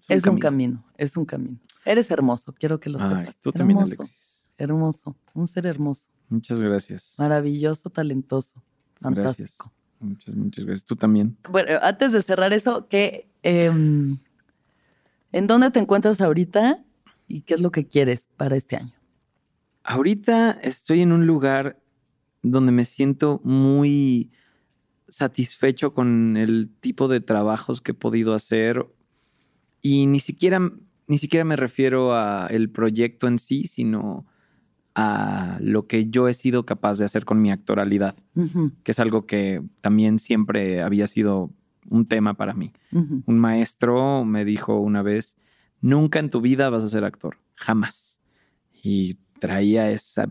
[0.09, 1.59] Es un camino, es un camino.
[1.85, 3.39] Eres hermoso, quiero que lo Ay, sepas.
[3.41, 4.03] tú también, hermoso.
[4.03, 4.47] Alexis.
[4.57, 7.15] Hermoso, un ser hermoso, Muchas gracias.
[7.19, 8.63] maravilloso, talentoso,
[9.01, 9.27] Gracias.
[9.51, 9.73] fantástico.
[10.01, 10.87] Muchas, muchas gracias.
[10.87, 11.37] Tú también.
[11.51, 14.19] Bueno, antes de cerrar eso, ¿qué, em,
[15.33, 16.85] ¿en dónde te encuentras ahorita
[17.27, 18.95] y qué es lo que quieres para este año?
[19.83, 21.81] Ahorita estoy en un lugar
[22.43, 24.31] donde me siento muy
[25.15, 28.87] satisfecho con el tipo de trabajos que he podido hacer
[29.81, 30.61] y ni siquiera
[31.07, 34.27] ni siquiera me refiero a el proyecto en sí, sino
[34.95, 38.17] a lo que yo he sido capaz de hacer con mi actoralidad,
[38.83, 41.51] que es algo que también siempre había sido
[41.91, 42.73] un tema para mí.
[43.27, 45.37] Un maestro me dijo una vez,
[45.81, 48.19] nunca en tu vida vas a ser actor, jamás.
[48.83, 50.29] Y traía esa,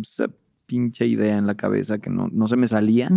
[0.00, 0.30] esa
[0.66, 3.10] pinche idea en la cabeza que no, no se me salía.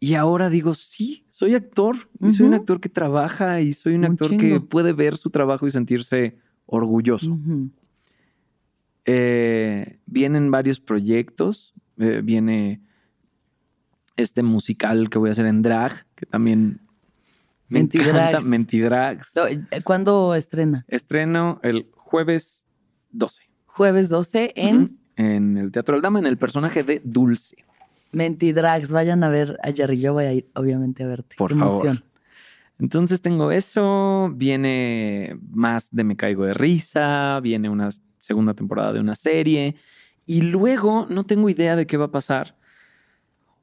[0.00, 2.08] Y ahora digo, sí, soy actor.
[2.20, 5.28] Y soy un actor que trabaja y soy un, Un actor que puede ver su
[5.30, 7.38] trabajo y sentirse orgulloso.
[9.04, 11.74] Eh, vienen varios proyectos.
[11.98, 12.80] eh, viene
[14.16, 16.80] este musical que voy a hacer en drag, que también
[17.68, 18.30] me Mentidrags.
[18.30, 18.40] encanta.
[18.40, 19.32] Mentidrags.
[19.36, 20.84] No, eh, ¿Cuándo estrena?
[20.88, 22.66] Estreno el jueves
[23.12, 27.56] 12 Jueves 12 en en el Teatro Aldama, en el personaje de Dulce.
[28.12, 28.90] Mentidrags.
[28.92, 30.00] Vayan a ver a Jerry.
[30.00, 31.36] Yo voy a ir, obviamente, a verte.
[31.36, 31.86] Por Qué favor.
[31.86, 32.04] emoción.
[32.78, 39.00] Entonces tengo eso, viene más de Me Caigo de Risa, viene una segunda temporada de
[39.00, 39.76] una serie
[40.24, 42.56] y luego no tengo idea de qué va a pasar.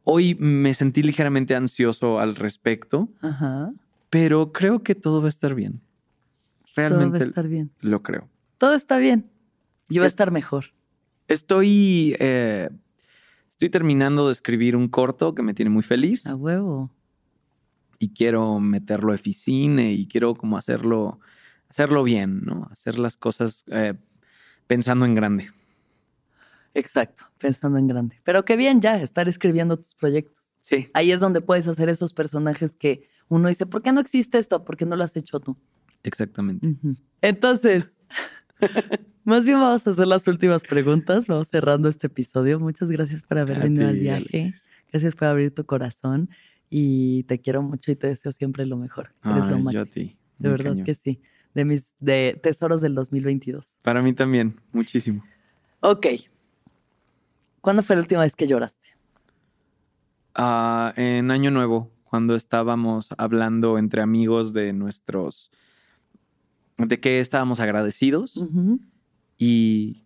[0.04, 3.72] Hoy me sentí ligeramente ansioso al respecto, Ajá.
[4.12, 5.82] pero creo que todo va a estar bien.
[6.76, 7.72] Todo va Realmente a estar bien.
[7.82, 8.30] lo creo.
[8.60, 9.32] Todo está bien.
[9.90, 10.66] Y va a Es- estar mejor.
[11.28, 12.70] Estoy, eh,
[13.58, 16.28] estoy terminando de escribir un corto que me tiene muy feliz.
[16.28, 16.92] A huevo.
[17.98, 21.20] y quiero meterlo a Eficine y quiero como hacerlo,
[21.68, 22.68] hacerlo bien, ¿no?
[22.72, 23.96] Hacer las cosas eh,
[24.68, 25.52] pensando en grande.
[26.76, 28.22] Exacto, pensando en grande.
[28.24, 30.54] Pero qué bien ya estar escribiendo tus proyectos.
[30.62, 34.38] Sí, Ahí es donde puedes hacer esos personajes que uno dice, ¿por qué no existe
[34.38, 34.64] esto?
[34.64, 35.58] ¿Por qué no lo has hecho tú?
[36.04, 36.76] exactamente.
[37.22, 37.98] Entonces,
[39.28, 41.28] más bien vamos a hacer las últimas preguntas.
[41.28, 42.62] Vamos cerrando este episodio.
[42.62, 44.54] Muchas gracias por haber A venido al viaje.
[44.90, 46.30] Gracias por abrir tu corazón.
[46.70, 49.14] Y te quiero mucho y te deseo siempre lo mejor.
[49.26, 50.18] Eres lo yo a ti.
[50.38, 50.86] De verdad cañón.
[50.86, 51.22] que sí.
[51.54, 53.80] De mis de tesoros del 2022.
[53.82, 55.26] Para mí también, muchísimo.
[55.82, 56.08] Ok.
[57.60, 58.88] ¿Cuándo fue la última vez que lloraste?
[60.36, 65.52] Ah, en Año Nuevo, cuando estábamos hablando entre amigos de nuestros,
[66.78, 68.80] de que estábamos agradecidos Ujú.
[69.38, 70.04] Y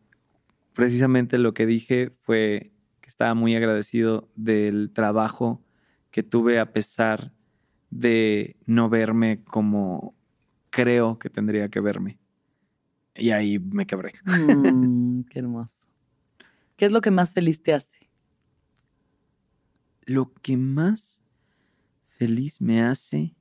[0.73, 2.71] precisamente lo que dije fue
[3.01, 5.63] que estaba muy agradecido del trabajo
[6.11, 7.31] que tuve a pesar
[7.89, 10.15] de no verme como
[10.69, 12.19] creo que tendría que verme.
[13.15, 14.13] Y ahí me quebré.
[14.25, 15.75] Mm, qué hermoso.
[16.77, 18.09] ¿Qué es lo que más feliz te hace?
[20.05, 21.21] Lo que más
[22.17, 23.35] feliz me hace.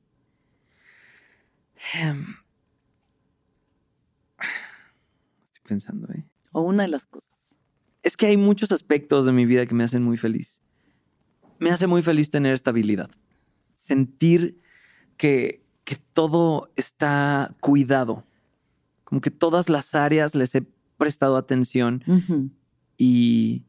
[1.95, 2.27] Em,
[5.47, 6.25] Estoy pensando, ¿eh?
[6.51, 7.31] O una de las cosas.
[8.03, 10.63] Es que hay muchos aspectos de mi vida que me hacen muy feliz.
[11.61, 13.09] Me hace muy feliz tener estabilidad.
[13.77, 14.61] Sentir
[15.17, 18.25] que, que todo está cuidado.
[19.05, 20.67] Como que todas las áreas les he
[20.97, 22.03] prestado atención
[22.99, 23.63] y,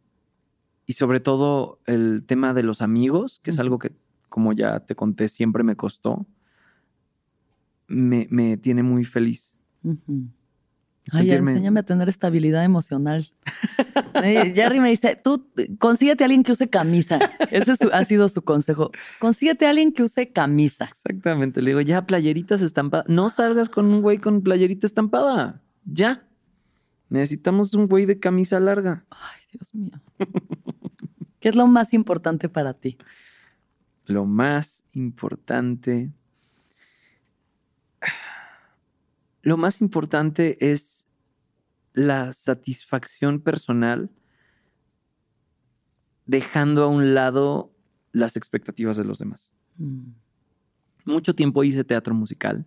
[0.88, 3.92] y sobre todo el tema de los amigos, que es algo que,
[4.28, 6.26] como ya te conté, siempre me costó,
[7.88, 9.54] me, me tiene muy feliz.
[11.12, 13.26] Ay, Sentirme- enséñame a tener estabilidad emocional.
[14.54, 15.48] Jerry me dice, tú
[15.80, 17.20] consíguete a alguien que use camisa.
[17.50, 18.92] Ese su- ha sido su consejo.
[19.20, 20.86] Consíguete a alguien que use camisa.
[20.92, 21.62] Exactamente.
[21.62, 23.08] Le digo, ya, playeritas estampadas.
[23.10, 25.62] No salgas con un güey con playerita estampada.
[25.86, 26.24] Ya.
[27.10, 29.04] Necesitamos un güey de camisa larga.
[29.10, 30.00] Ay, Dios mío.
[31.40, 32.98] ¿Qué es lo más importante para ti?
[34.06, 36.12] Lo más importante.
[39.42, 41.08] Lo más importante es
[41.94, 44.10] la satisfacción personal
[46.26, 47.72] dejando a un lado
[48.12, 49.54] las expectativas de los demás.
[49.78, 50.12] Mm.
[51.06, 52.66] mucho tiempo hice teatro musical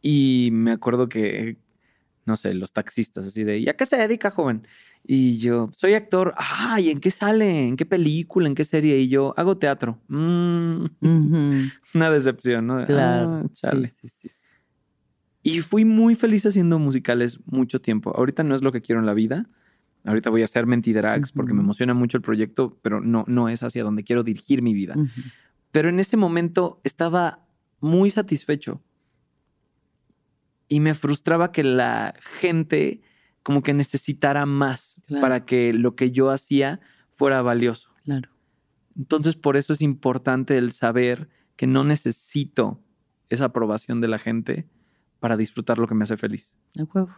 [0.00, 1.56] y me acuerdo que,
[2.26, 4.66] no sé, los taxistas así de, ¿y a qué se dedica, joven?
[5.04, 7.66] Y yo, soy actor, ay, ¿en qué sale?
[7.68, 8.48] ¿En qué película?
[8.48, 8.98] ¿En qué serie?
[8.98, 10.00] Y yo, hago teatro.
[10.08, 10.86] Mm,
[11.94, 12.84] una decepción, ¿no?
[12.84, 13.42] Claro.
[13.44, 13.88] Ah, chale.
[13.88, 14.30] Sí, sí, sí.
[15.42, 18.12] Y fui muy feliz haciendo musicales mucho tiempo.
[18.16, 19.48] Ahorita no es lo que quiero en la vida.
[20.04, 23.62] Ahorita voy a hacer Mentidrags porque me emociona mucho el proyecto, pero no, no es
[23.62, 24.94] hacia donde quiero dirigir mi vida.
[25.70, 27.44] Pero en ese momento estaba
[27.80, 28.82] muy satisfecho.
[30.68, 33.02] Y me frustraba que la gente
[33.42, 35.20] como que necesitara más Claro.
[35.22, 36.80] para que lo que yo hacía
[37.16, 37.90] fuera valioso.
[38.04, 38.30] Claro.
[38.96, 42.80] Entonces por eso es importante el saber que no necesito
[43.28, 44.66] esa aprobación de la gente
[45.22, 46.52] para disfrutar lo que me hace feliz.
[46.76, 47.10] A huevo.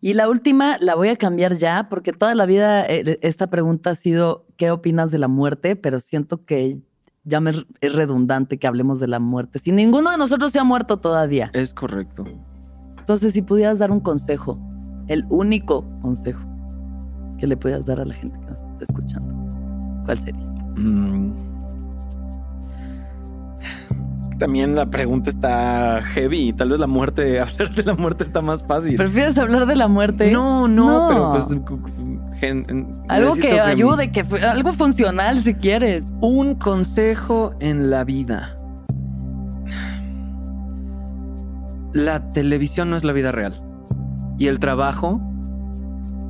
[0.00, 3.90] Y la última la voy a cambiar ya, porque toda la vida eh, esta pregunta
[3.90, 5.76] ha sido, ¿qué opinas de la muerte?
[5.76, 6.80] Pero siento que
[7.24, 7.50] ya me
[7.82, 9.58] es redundante que hablemos de la muerte.
[9.58, 11.50] Si ninguno de nosotros se ha muerto todavía.
[11.52, 12.24] Es correcto.
[12.98, 14.58] Entonces, si pudieras dar un consejo,
[15.08, 16.40] el único consejo
[17.38, 20.46] que le pudieras dar a la gente que nos está escuchando, ¿cuál sería?
[20.76, 21.34] Mm.
[24.38, 26.52] Que también la pregunta está heavy.
[26.52, 28.94] Tal vez la muerte, hablar de la muerte está más fácil.
[28.94, 30.30] ¿Prefieres hablar de la muerte?
[30.30, 31.08] No, no, No.
[31.08, 32.38] pero pues.
[32.38, 36.04] gen- Algo que mi- ayude, que algo funcional si quieres.
[36.20, 38.54] Un consejo en la vida.
[41.92, 43.60] La televisión no es la vida real.
[44.38, 45.20] Y el trabajo,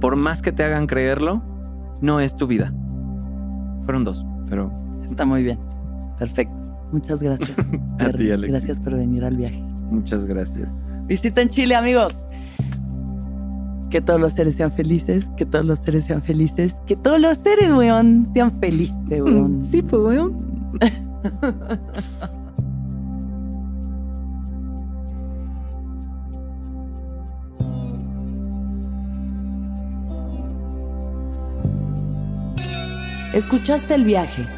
[0.01, 1.43] por más que te hagan creerlo,
[2.01, 2.73] no es tu vida.
[3.85, 4.73] Fueron dos, pero
[5.05, 5.59] Está muy bien.
[6.19, 6.55] Perfecto.
[6.93, 7.51] Muchas gracias.
[7.99, 8.51] A ti, Alexis.
[8.51, 9.63] Gracias por venir al viaje.
[9.91, 10.91] muchas gracias.
[11.07, 12.15] Visiten Chile, amigos.
[13.91, 17.39] Que todos los seres sean felices, que todos los seres sean felices, que todos los
[17.39, 19.63] seres, weón, sean felices, weón.
[19.63, 20.49] Sí, pues, weón.
[33.33, 34.58] ¿Escuchaste el viaje?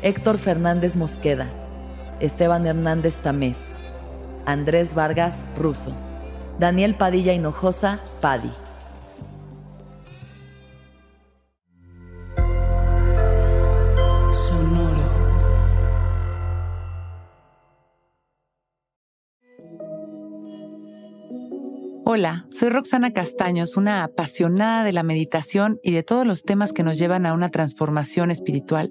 [0.00, 1.50] Héctor Fernández Mosqueda,
[2.20, 3.56] Esteban Hernández Tamés,
[4.46, 5.92] Andrés Vargas Russo,
[6.60, 8.50] Daniel Padilla Hinojosa Padi.
[22.10, 26.82] Hola, soy Roxana Castaños, una apasionada de la meditación y de todos los temas que
[26.82, 28.90] nos llevan a una transformación espiritual,